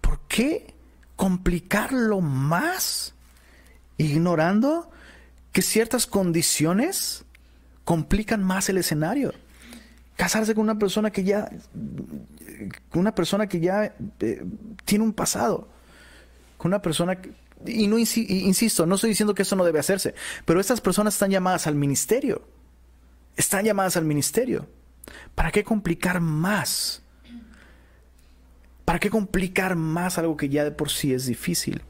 ¿Por 0.00 0.18
qué 0.28 0.74
complicarlo 1.16 2.20
más 2.20 3.14
ignorando 4.02 4.90
que 5.52 5.62
ciertas 5.62 6.06
condiciones 6.06 7.24
complican 7.84 8.42
más 8.42 8.68
el 8.68 8.78
escenario? 8.78 9.32
Casarse 10.16 10.54
con 10.54 10.64
una 10.64 10.78
persona 10.78 11.10
que 11.10 11.24
ya 11.24 11.50
una 12.94 13.14
persona 13.14 13.48
que 13.48 13.60
ya 13.60 13.94
eh, 14.20 14.44
tiene 14.84 15.04
un 15.04 15.12
pasado, 15.12 15.68
con 16.58 16.70
una 16.70 16.82
persona 16.82 17.20
que, 17.20 17.32
y 17.66 17.86
no 17.86 17.98
insisto, 17.98 18.86
no 18.86 18.96
estoy 18.96 19.10
diciendo 19.10 19.34
que 19.34 19.42
eso 19.42 19.56
no 19.56 19.64
debe 19.64 19.78
hacerse, 19.78 20.14
pero 20.44 20.60
estas 20.60 20.80
personas 20.80 21.14
están 21.14 21.30
llamadas 21.30 21.66
al 21.66 21.74
ministerio. 21.74 22.42
Están 23.36 23.64
llamadas 23.64 23.96
al 23.96 24.04
ministerio. 24.04 24.68
¿Para 25.34 25.50
qué 25.50 25.64
complicar 25.64 26.20
más? 26.20 27.02
¿Para 28.84 28.98
qué 28.98 29.10
complicar 29.10 29.74
más 29.76 30.18
algo 30.18 30.36
que 30.36 30.48
ya 30.48 30.64
de 30.64 30.72
por 30.72 30.90
sí 30.90 31.14
es 31.14 31.26
difícil? 31.26 31.82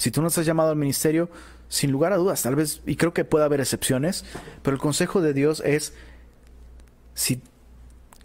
Si 0.00 0.10
tú 0.10 0.22
no 0.22 0.28
estás 0.28 0.46
llamado 0.46 0.70
al 0.70 0.76
ministerio, 0.76 1.28
sin 1.68 1.92
lugar 1.92 2.14
a 2.14 2.16
dudas, 2.16 2.40
tal 2.40 2.56
vez, 2.56 2.80
y 2.86 2.96
creo 2.96 3.12
que 3.12 3.26
puede 3.26 3.44
haber 3.44 3.60
excepciones, 3.60 4.24
pero 4.62 4.74
el 4.74 4.80
consejo 4.80 5.20
de 5.20 5.34
Dios 5.34 5.62
es, 5.62 5.92
si 7.12 7.42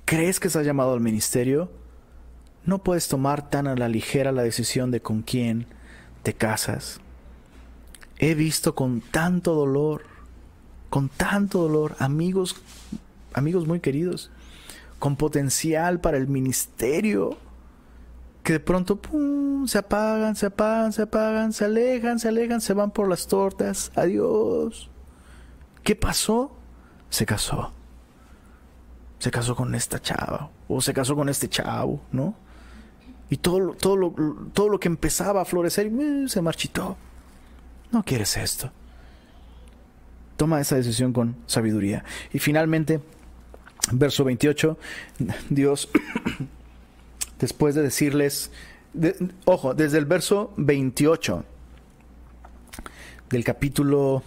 crees 0.06 0.40
que 0.40 0.48
estás 0.48 0.66
llamado 0.66 0.94
al 0.94 1.02
ministerio, 1.02 1.70
no 2.64 2.82
puedes 2.82 3.10
tomar 3.10 3.50
tan 3.50 3.68
a 3.68 3.76
la 3.76 3.90
ligera 3.90 4.32
la 4.32 4.44
decisión 4.44 4.90
de 4.90 5.02
con 5.02 5.22
quién 5.22 5.66
te 6.24 6.34
casas. 6.34 7.02
He 8.20 8.36
visto 8.36 8.74
con 8.74 9.02
tanto 9.02 9.54
dolor, 9.54 10.04
con 10.90 11.10
tanto 11.10 11.62
dolor, 11.62 11.98
amigos, 12.00 12.56
amigos 13.34 13.68
muy 13.68 13.82
queridos, 13.82 14.32
con 14.98 15.18
potencial 15.18 16.00
para 16.00 16.16
el 16.16 16.30
ministerio, 16.30 17.38
que 18.46 18.54
de 18.54 18.60
pronto 18.60 19.02
se 19.66 19.80
apagan, 19.80 20.36
se 20.36 20.46
apagan, 20.46 20.94
se 20.94 21.02
apagan, 21.02 21.52
se 21.52 21.66
alejan, 21.66 22.20
se 22.20 22.28
alejan, 22.28 22.62
se 22.62 22.76
van 22.76 22.92
por 22.92 23.10
las 23.10 23.26
tortas. 23.26 23.92
Adiós. 23.96 24.92
¿Qué 25.82 25.96
pasó? 25.96 26.56
Se 27.10 27.26
casó. 27.26 27.74
Se 29.18 29.32
casó 29.32 29.56
con 29.56 29.74
esta 29.74 30.00
chava. 30.00 30.52
O 30.68 30.80
se 30.80 30.94
casó 30.94 31.16
con 31.16 31.28
este 31.28 31.50
chavo, 31.50 32.02
¿no? 32.12 32.36
Y 33.32 33.38
todo, 33.38 33.74
todo, 33.74 33.96
lo, 33.96 34.14
todo 34.54 34.70
lo 34.70 34.80
que 34.80 34.90
empezaba 34.90 35.42
a 35.42 35.46
florecer 35.46 35.88
eh, 35.88 36.26
se 36.28 36.40
marchitó. 36.40 36.98
No 37.92 38.04
quieres 38.04 38.38
esto. 38.38 38.72
Toma 40.38 40.62
esa 40.62 40.76
decisión 40.76 41.14
con 41.14 41.36
sabiduría. 41.48 42.04
Y 42.32 42.38
finalmente, 42.38 43.02
verso 43.92 44.24
28, 44.24 44.78
Dios, 45.50 45.90
después 47.40 47.76
de 47.76 47.82
decirles, 47.82 48.52
ojo, 49.46 49.74
desde 49.74 49.98
el 49.98 50.06
verso 50.06 50.54
28 50.58 51.44
del 53.30 53.44
capítulo 53.44 54.24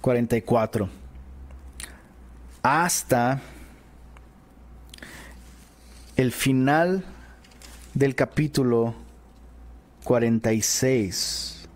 44 0.00 0.88
hasta 2.62 3.42
el 6.16 6.32
final 6.32 7.04
del 7.92 8.14
capítulo 8.14 8.94
46, 10.04 11.68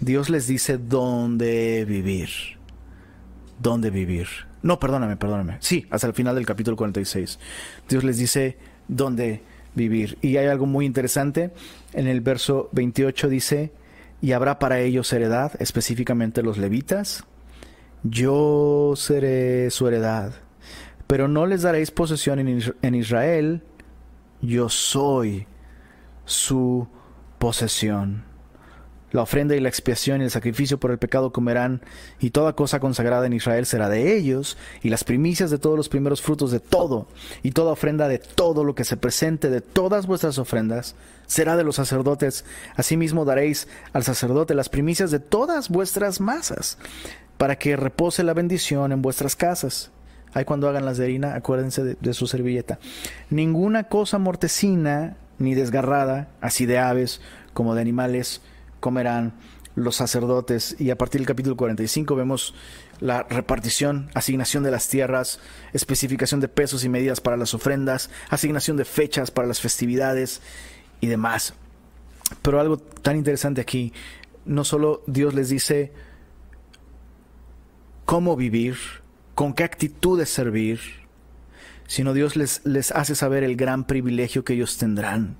Dios 0.00 0.28
les 0.30 0.46
dice 0.46 0.78
dónde 0.78 1.84
vivir. 1.86 2.28
¿Dónde 3.60 3.90
vivir? 3.90 4.28
No, 4.62 4.78
perdóname, 4.78 5.16
perdóname. 5.16 5.56
Sí, 5.60 5.86
hasta 5.90 6.06
el 6.06 6.14
final 6.14 6.34
del 6.34 6.46
capítulo 6.46 6.76
46. 6.76 7.38
Dios 7.88 8.04
les 8.04 8.16
dice 8.16 8.56
dónde 8.88 9.42
vivir. 9.74 10.18
Y 10.22 10.36
hay 10.36 10.46
algo 10.46 10.66
muy 10.66 10.86
interesante. 10.86 11.50
En 11.92 12.06
el 12.06 12.20
verso 12.20 12.68
28 12.72 13.28
dice, 13.28 13.72
y 14.20 14.32
habrá 14.32 14.58
para 14.58 14.80
ellos 14.80 15.12
heredad, 15.12 15.52
específicamente 15.58 16.42
los 16.42 16.58
levitas. 16.58 17.24
Yo 18.04 18.94
seré 18.96 19.70
su 19.70 19.88
heredad. 19.88 20.32
Pero 21.06 21.28
no 21.28 21.46
les 21.46 21.62
daréis 21.62 21.90
posesión 21.90 22.38
en 22.38 22.94
Israel, 22.94 23.62
yo 24.40 24.68
soy 24.68 25.46
su 26.24 26.88
posesión. 27.38 28.24
La 29.12 29.22
ofrenda 29.22 29.54
y 29.54 29.60
la 29.60 29.68
expiación 29.68 30.20
y 30.20 30.24
el 30.24 30.30
sacrificio 30.30 30.80
por 30.80 30.90
el 30.90 30.98
pecado 30.98 31.32
comerán, 31.32 31.82
y 32.18 32.30
toda 32.30 32.54
cosa 32.54 32.80
consagrada 32.80 33.26
en 33.26 33.34
Israel 33.34 33.66
será 33.66 33.88
de 33.88 34.16
ellos, 34.16 34.56
y 34.82 34.88
las 34.88 35.04
primicias 35.04 35.50
de 35.50 35.58
todos 35.58 35.76
los 35.76 35.88
primeros 35.88 36.20
frutos 36.20 36.50
de 36.50 36.60
todo, 36.60 37.06
y 37.42 37.52
toda 37.52 37.72
ofrenda 37.72 38.08
de 38.08 38.18
todo 38.18 38.64
lo 38.64 38.74
que 38.74 38.84
se 38.84 38.96
presente 38.96 39.50
de 39.50 39.60
todas 39.60 40.06
vuestras 40.06 40.38
ofrendas, 40.38 40.96
será 41.26 41.56
de 41.56 41.64
los 41.64 41.76
sacerdotes. 41.76 42.44
Asimismo 42.74 43.24
daréis 43.24 43.68
al 43.92 44.02
sacerdote 44.02 44.54
las 44.54 44.68
primicias 44.68 45.10
de 45.10 45.20
todas 45.20 45.68
vuestras 45.68 46.20
masas, 46.20 46.78
para 47.36 47.56
que 47.56 47.76
repose 47.76 48.22
la 48.22 48.34
bendición 48.34 48.92
en 48.92 49.02
vuestras 49.02 49.36
casas. 49.36 49.90
Ahí 50.34 50.44
cuando 50.44 50.68
hagan 50.68 50.86
las 50.86 50.96
de 50.96 51.04
harina, 51.04 51.34
acuérdense 51.34 51.82
de, 51.82 52.14
su 52.14 52.26
servilleta. 52.26 52.78
Ninguna 53.28 53.84
cosa 53.84 54.18
mortecina 54.18 55.16
ni 55.38 55.54
desgarrada, 55.54 56.28
así 56.40 56.66
de 56.66 56.78
aves 56.78 57.20
como 57.52 57.74
de 57.74 57.82
animales, 57.82 58.40
comerán 58.82 59.32
los 59.74 59.96
sacerdotes. 59.96 60.76
Y 60.78 60.90
a 60.90 60.98
partir 60.98 61.20
del 61.20 61.28
capítulo 61.28 61.56
45 61.56 62.14
vemos 62.14 62.54
la 63.00 63.22
repartición, 63.22 64.10
asignación 64.12 64.62
de 64.62 64.70
las 64.70 64.88
tierras, 64.88 65.40
especificación 65.72 66.40
de 66.40 66.48
pesos 66.48 66.84
y 66.84 66.90
medidas 66.90 67.20
para 67.20 67.38
las 67.38 67.54
ofrendas, 67.54 68.10
asignación 68.28 68.76
de 68.76 68.84
fechas 68.84 69.30
para 69.30 69.48
las 69.48 69.60
festividades 69.60 70.42
y 71.00 71.06
demás. 71.06 71.54
Pero 72.42 72.60
algo 72.60 72.76
tan 72.76 73.16
interesante 73.16 73.60
aquí, 73.60 73.92
no 74.44 74.64
solo 74.64 75.02
Dios 75.06 75.32
les 75.32 75.48
dice 75.48 75.92
cómo 78.04 78.36
vivir, 78.36 78.76
con 79.34 79.54
qué 79.54 79.64
actitud 79.64 80.18
de 80.18 80.26
servir, 80.26 80.80
sino 81.86 82.12
Dios 82.12 82.36
les, 82.36 82.64
les 82.64 82.90
hace 82.90 83.14
saber 83.14 83.44
el 83.44 83.56
gran 83.56 83.84
privilegio 83.84 84.44
que 84.44 84.54
ellos 84.54 84.76
tendrán. 84.76 85.36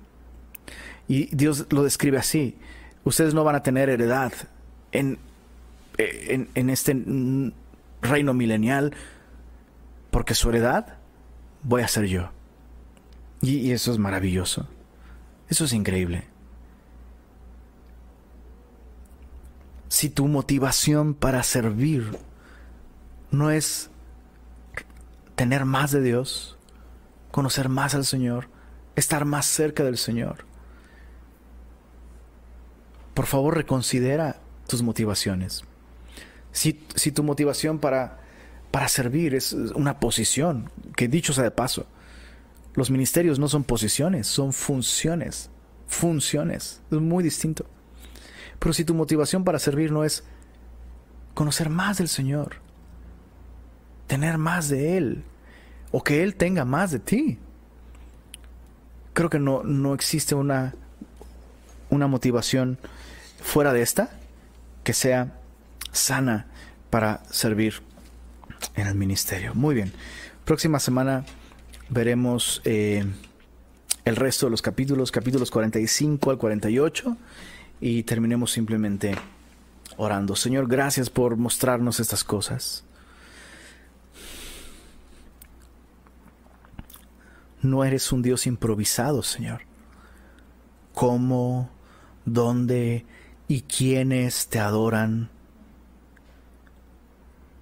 Y 1.07 1.35
Dios 1.35 1.65
lo 1.69 1.83
describe 1.83 2.17
así, 2.17 2.57
ustedes 3.03 3.33
no 3.33 3.43
van 3.43 3.55
a 3.55 3.63
tener 3.63 3.89
heredad 3.89 4.33
en, 4.91 5.19
en, 5.97 6.49
en 6.55 6.69
este 6.69 6.95
reino 8.01 8.33
milenial, 8.33 8.93
porque 10.11 10.35
su 10.35 10.49
heredad 10.49 10.97
voy 11.63 11.81
a 11.81 11.87
ser 11.87 12.05
yo. 12.05 12.29
Y, 13.41 13.57
y 13.57 13.71
eso 13.71 13.91
es 13.91 13.97
maravilloso, 13.97 14.67
eso 15.49 15.65
es 15.65 15.73
increíble. 15.73 16.25
Si 19.89 20.09
tu 20.09 20.27
motivación 20.27 21.13
para 21.13 21.43
servir 21.43 22.17
no 23.31 23.51
es 23.51 23.89
tener 25.35 25.65
más 25.65 25.91
de 25.91 26.01
Dios, 26.01 26.57
conocer 27.31 27.69
más 27.69 27.95
al 27.95 28.05
Señor, 28.05 28.47
estar 28.95 29.25
más 29.25 29.45
cerca 29.45 29.83
del 29.83 29.97
Señor. 29.97 30.45
Por 33.13 33.25
favor, 33.25 33.55
reconsidera 33.55 34.39
tus 34.67 34.81
motivaciones. 34.81 35.63
Si, 36.51 36.73
tu 36.73 37.23
motivación 37.23 37.79
para, 37.79 38.19
para 38.71 38.87
servir 38.87 39.35
es 39.35 39.53
una 39.53 39.99
posición, 39.99 40.71
que 40.95 41.07
dicho 41.07 41.33
sea 41.33 41.43
de 41.43 41.51
paso, 41.51 41.87
los 42.75 42.89
ministerios 42.89 43.39
no 43.39 43.47
son 43.47 43.63
posiciones, 43.63 44.27
son 44.27 44.53
funciones. 44.53 45.49
Funciones. 45.87 46.81
Es 46.91 46.99
muy 46.99 47.23
distinto. 47.23 47.65
Pero 48.59 48.73
si 48.73 48.85
tu 48.85 48.93
motivación 48.93 49.43
para 49.43 49.59
servir 49.59 49.91
no 49.91 50.03
es 50.03 50.23
conocer 51.33 51.69
más 51.69 51.97
del 51.97 52.07
Señor, 52.07 52.57
tener 54.07 54.37
más 54.37 54.69
de 54.69 54.97
Él 54.97 55.23
o 55.91 56.03
que 56.03 56.23
Él 56.23 56.35
tenga 56.35 56.65
más 56.65 56.91
de 56.91 56.99
ti. 56.99 57.37
Creo 59.13 59.29
que 59.29 59.39
no, 59.39 59.63
no 59.63 59.93
existe 59.93 60.33
una, 60.33 60.73
una 61.89 62.07
motivación 62.07 62.79
fuera 63.43 63.73
de 63.73 63.81
esta 63.83 64.09
que 64.83 64.93
sea 64.93 65.39
sana 65.91 66.47
para 66.89 67.23
servir 67.29 67.81
en 68.75 68.87
el 68.87 68.95
ministerio. 68.95 69.53
Muy 69.53 69.75
bien. 69.75 69.93
Próxima 70.45 70.79
semana 70.79 71.25
veremos 71.89 72.61
eh, 72.65 73.05
el 74.05 74.15
resto 74.15 74.47
de 74.47 74.51
los 74.51 74.61
capítulos, 74.61 75.11
capítulos 75.11 75.51
45 75.51 76.31
al 76.31 76.37
48, 76.37 77.17
y 77.79 78.03
terminemos 78.03 78.51
simplemente 78.51 79.15
orando. 79.97 80.35
Señor, 80.35 80.67
gracias 80.67 81.09
por 81.09 81.37
mostrarnos 81.37 81.99
estas 81.99 82.23
cosas. 82.23 82.83
no 87.63 87.83
eres 87.83 88.11
un 88.11 88.21
Dios 88.21 88.45
improvisado, 88.45 89.23
Señor. 89.23 89.61
¿Cómo, 90.93 91.69
dónde 92.25 93.05
y 93.47 93.61
quiénes 93.61 94.47
te 94.47 94.59
adoran? 94.59 95.29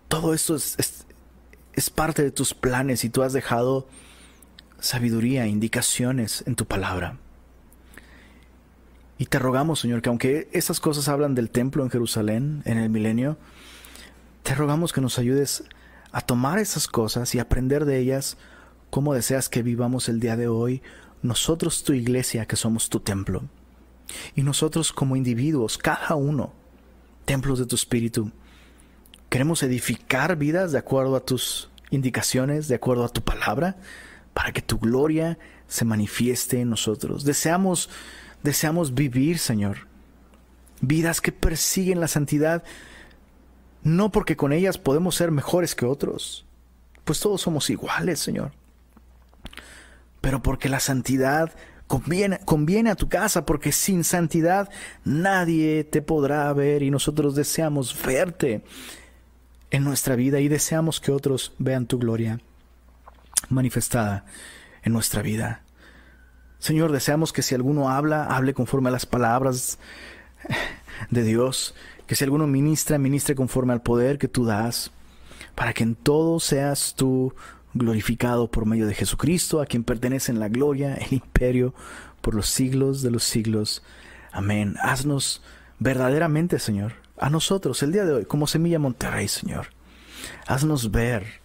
Todo 0.07 0.33
esto 0.33 0.55
es, 0.55 1.05
es, 1.73 1.89
parte 1.89 2.23
de 2.23 2.31
tus 2.31 2.53
planes 2.53 3.03
y 3.03 3.09
tú 3.09 3.23
has 3.23 3.33
dejado 3.33 3.87
sabiduría, 4.79 5.47
indicaciones 5.47 6.43
en 6.45 6.55
tu 6.55 6.65
palabra. 6.65 7.17
Y 9.17 9.25
te 9.25 9.39
rogamos, 9.39 9.79
Señor, 9.79 10.01
que 10.01 10.09
aunque 10.09 10.49
esas 10.51 10.79
cosas 10.79 11.07
hablan 11.07 11.35
del 11.35 11.49
templo 11.49 11.83
en 11.83 11.91
Jerusalén 11.91 12.61
en 12.65 12.77
el 12.77 12.89
milenio, 12.89 13.37
te 14.43 14.55
rogamos 14.55 14.93
que 14.93 15.01
nos 15.01 15.19
ayudes 15.19 15.63
a 16.11 16.21
tomar 16.21 16.59
esas 16.59 16.87
cosas 16.87 17.33
y 17.35 17.39
aprender 17.39 17.85
de 17.85 17.99
ellas 17.99 18.37
cómo 18.89 19.13
deseas 19.13 19.49
que 19.49 19.63
vivamos 19.63 20.09
el 20.09 20.19
día 20.19 20.35
de 20.35 20.47
hoy, 20.47 20.81
nosotros 21.21 21.83
tu 21.83 21.93
iglesia 21.93 22.45
que 22.45 22.55
somos 22.55 22.89
tu 22.89 22.99
templo. 22.99 23.43
Y 24.35 24.43
nosotros 24.43 24.91
como 24.91 25.15
individuos, 25.15 25.77
cada 25.77 26.15
uno, 26.15 26.53
templos 27.25 27.59
de 27.59 27.65
tu 27.65 27.75
espíritu, 27.75 28.31
queremos 29.29 29.63
edificar 29.63 30.35
vidas 30.35 30.71
de 30.71 30.79
acuerdo 30.79 31.15
a 31.15 31.25
tus 31.25 31.69
indicaciones, 31.89 32.67
de 32.67 32.75
acuerdo 32.75 33.05
a 33.05 33.09
tu 33.09 33.21
palabra, 33.21 33.77
para 34.33 34.51
que 34.51 34.61
tu 34.61 34.79
gloria 34.79 35.37
se 35.67 35.85
manifieste 35.85 36.61
en 36.61 36.69
nosotros. 36.69 37.23
Deseamos, 37.23 37.89
deseamos 38.43 38.93
vivir, 38.93 39.39
Señor, 39.39 39.87
vidas 40.81 41.21
que 41.21 41.31
persiguen 41.31 41.99
la 41.99 42.07
santidad 42.07 42.63
no 43.83 44.11
porque 44.11 44.35
con 44.35 44.53
ellas 44.53 44.77
podemos 44.77 45.15
ser 45.15 45.31
mejores 45.31 45.75
que 45.75 45.85
otros, 45.85 46.45
pues 47.03 47.19
todos 47.19 47.41
somos 47.41 47.69
iguales, 47.69 48.19
Señor. 48.19 48.51
Pero 50.21 50.43
porque 50.43 50.69
la 50.69 50.79
santidad 50.79 51.51
conviene, 51.91 52.39
conviene 52.45 52.89
a 52.89 52.95
tu 52.95 53.09
casa, 53.09 53.45
porque 53.45 53.73
sin 53.73 54.05
santidad 54.05 54.69
nadie 55.03 55.83
te 55.83 56.01
podrá 56.01 56.53
ver 56.53 56.83
y 56.83 56.89
nosotros 56.89 57.35
deseamos 57.35 58.01
verte 58.01 58.63
en 59.71 59.83
nuestra 59.83 60.15
vida 60.15 60.39
y 60.39 60.47
deseamos 60.47 61.01
que 61.01 61.11
otros 61.11 61.53
vean 61.59 61.87
tu 61.87 61.99
gloria 61.99 62.39
manifestada 63.49 64.23
en 64.83 64.93
nuestra 64.93 65.21
vida. 65.21 65.63
Señor, 66.59 66.93
deseamos 66.93 67.33
que 67.33 67.41
si 67.41 67.55
alguno 67.55 67.89
habla, 67.89 68.23
hable 68.23 68.53
conforme 68.53 68.87
a 68.87 68.93
las 68.93 69.05
palabras 69.05 69.77
de 71.09 71.23
Dios, 71.23 71.75
que 72.07 72.15
si 72.15 72.23
alguno 72.23 72.47
ministra, 72.47 72.99
ministre 72.99 73.35
conforme 73.35 73.73
al 73.73 73.81
poder 73.81 74.17
que 74.17 74.29
tú 74.29 74.45
das, 74.45 74.91
para 75.55 75.73
que 75.73 75.83
en 75.83 75.95
todo 75.95 76.39
seas 76.39 76.95
tú 76.95 77.33
glorificado 77.73 78.49
por 78.49 78.65
medio 78.65 78.87
de 78.87 78.93
Jesucristo, 78.93 79.61
a 79.61 79.65
quien 79.65 79.83
pertenece 79.83 80.31
en 80.31 80.39
la 80.39 80.49
gloria, 80.49 80.95
el 80.95 81.13
imperio, 81.13 81.73
por 82.21 82.35
los 82.35 82.47
siglos 82.47 83.01
de 83.01 83.11
los 83.11 83.23
siglos. 83.23 83.83
Amén. 84.31 84.75
Haznos 84.81 85.41
verdaderamente, 85.79 86.59
Señor, 86.59 86.93
a 87.17 87.29
nosotros 87.29 87.81
el 87.83 87.91
día 87.91 88.05
de 88.05 88.13
hoy, 88.13 88.25
como 88.25 88.47
Semilla 88.47 88.79
Monterrey, 88.79 89.27
Señor. 89.27 89.67
Haznos 90.47 90.91
ver 90.91 91.41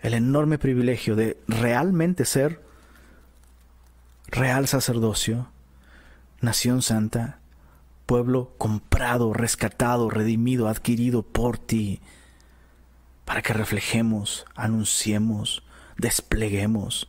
el 0.00 0.14
enorme 0.14 0.58
privilegio 0.58 1.16
de 1.16 1.38
realmente 1.48 2.24
ser 2.24 2.62
real 4.26 4.68
sacerdocio, 4.68 5.48
nación 6.40 6.82
santa, 6.82 7.38
pueblo 8.06 8.52
comprado, 8.58 9.32
rescatado, 9.32 10.10
redimido, 10.10 10.68
adquirido 10.68 11.22
por 11.22 11.58
ti, 11.58 12.00
para 13.24 13.42
que 13.42 13.52
reflejemos, 13.52 14.46
anunciemos, 14.54 15.62
despleguemos 15.96 17.08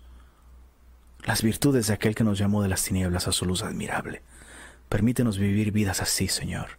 las 1.23 1.41
virtudes 1.41 1.87
de 1.87 1.93
aquel 1.93 2.15
que 2.15 2.23
nos 2.23 2.37
llamó 2.37 2.61
de 2.61 2.69
las 2.69 2.83
tinieblas 2.83 3.27
a 3.27 3.31
su 3.31 3.45
luz 3.45 3.63
admirable. 3.63 4.21
Permítenos 4.89 5.37
vivir 5.37 5.71
vidas 5.71 6.01
así, 6.01 6.27
Señor, 6.27 6.77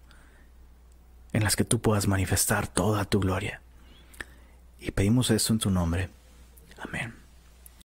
en 1.32 1.42
las 1.42 1.56
que 1.56 1.64
tú 1.64 1.80
puedas 1.80 2.06
manifestar 2.06 2.68
toda 2.68 3.04
tu 3.04 3.20
gloria. 3.20 3.60
Y 4.78 4.92
pedimos 4.92 5.30
esto 5.30 5.52
en 5.52 5.58
tu 5.58 5.70
nombre. 5.70 6.10
Amén. 6.78 7.25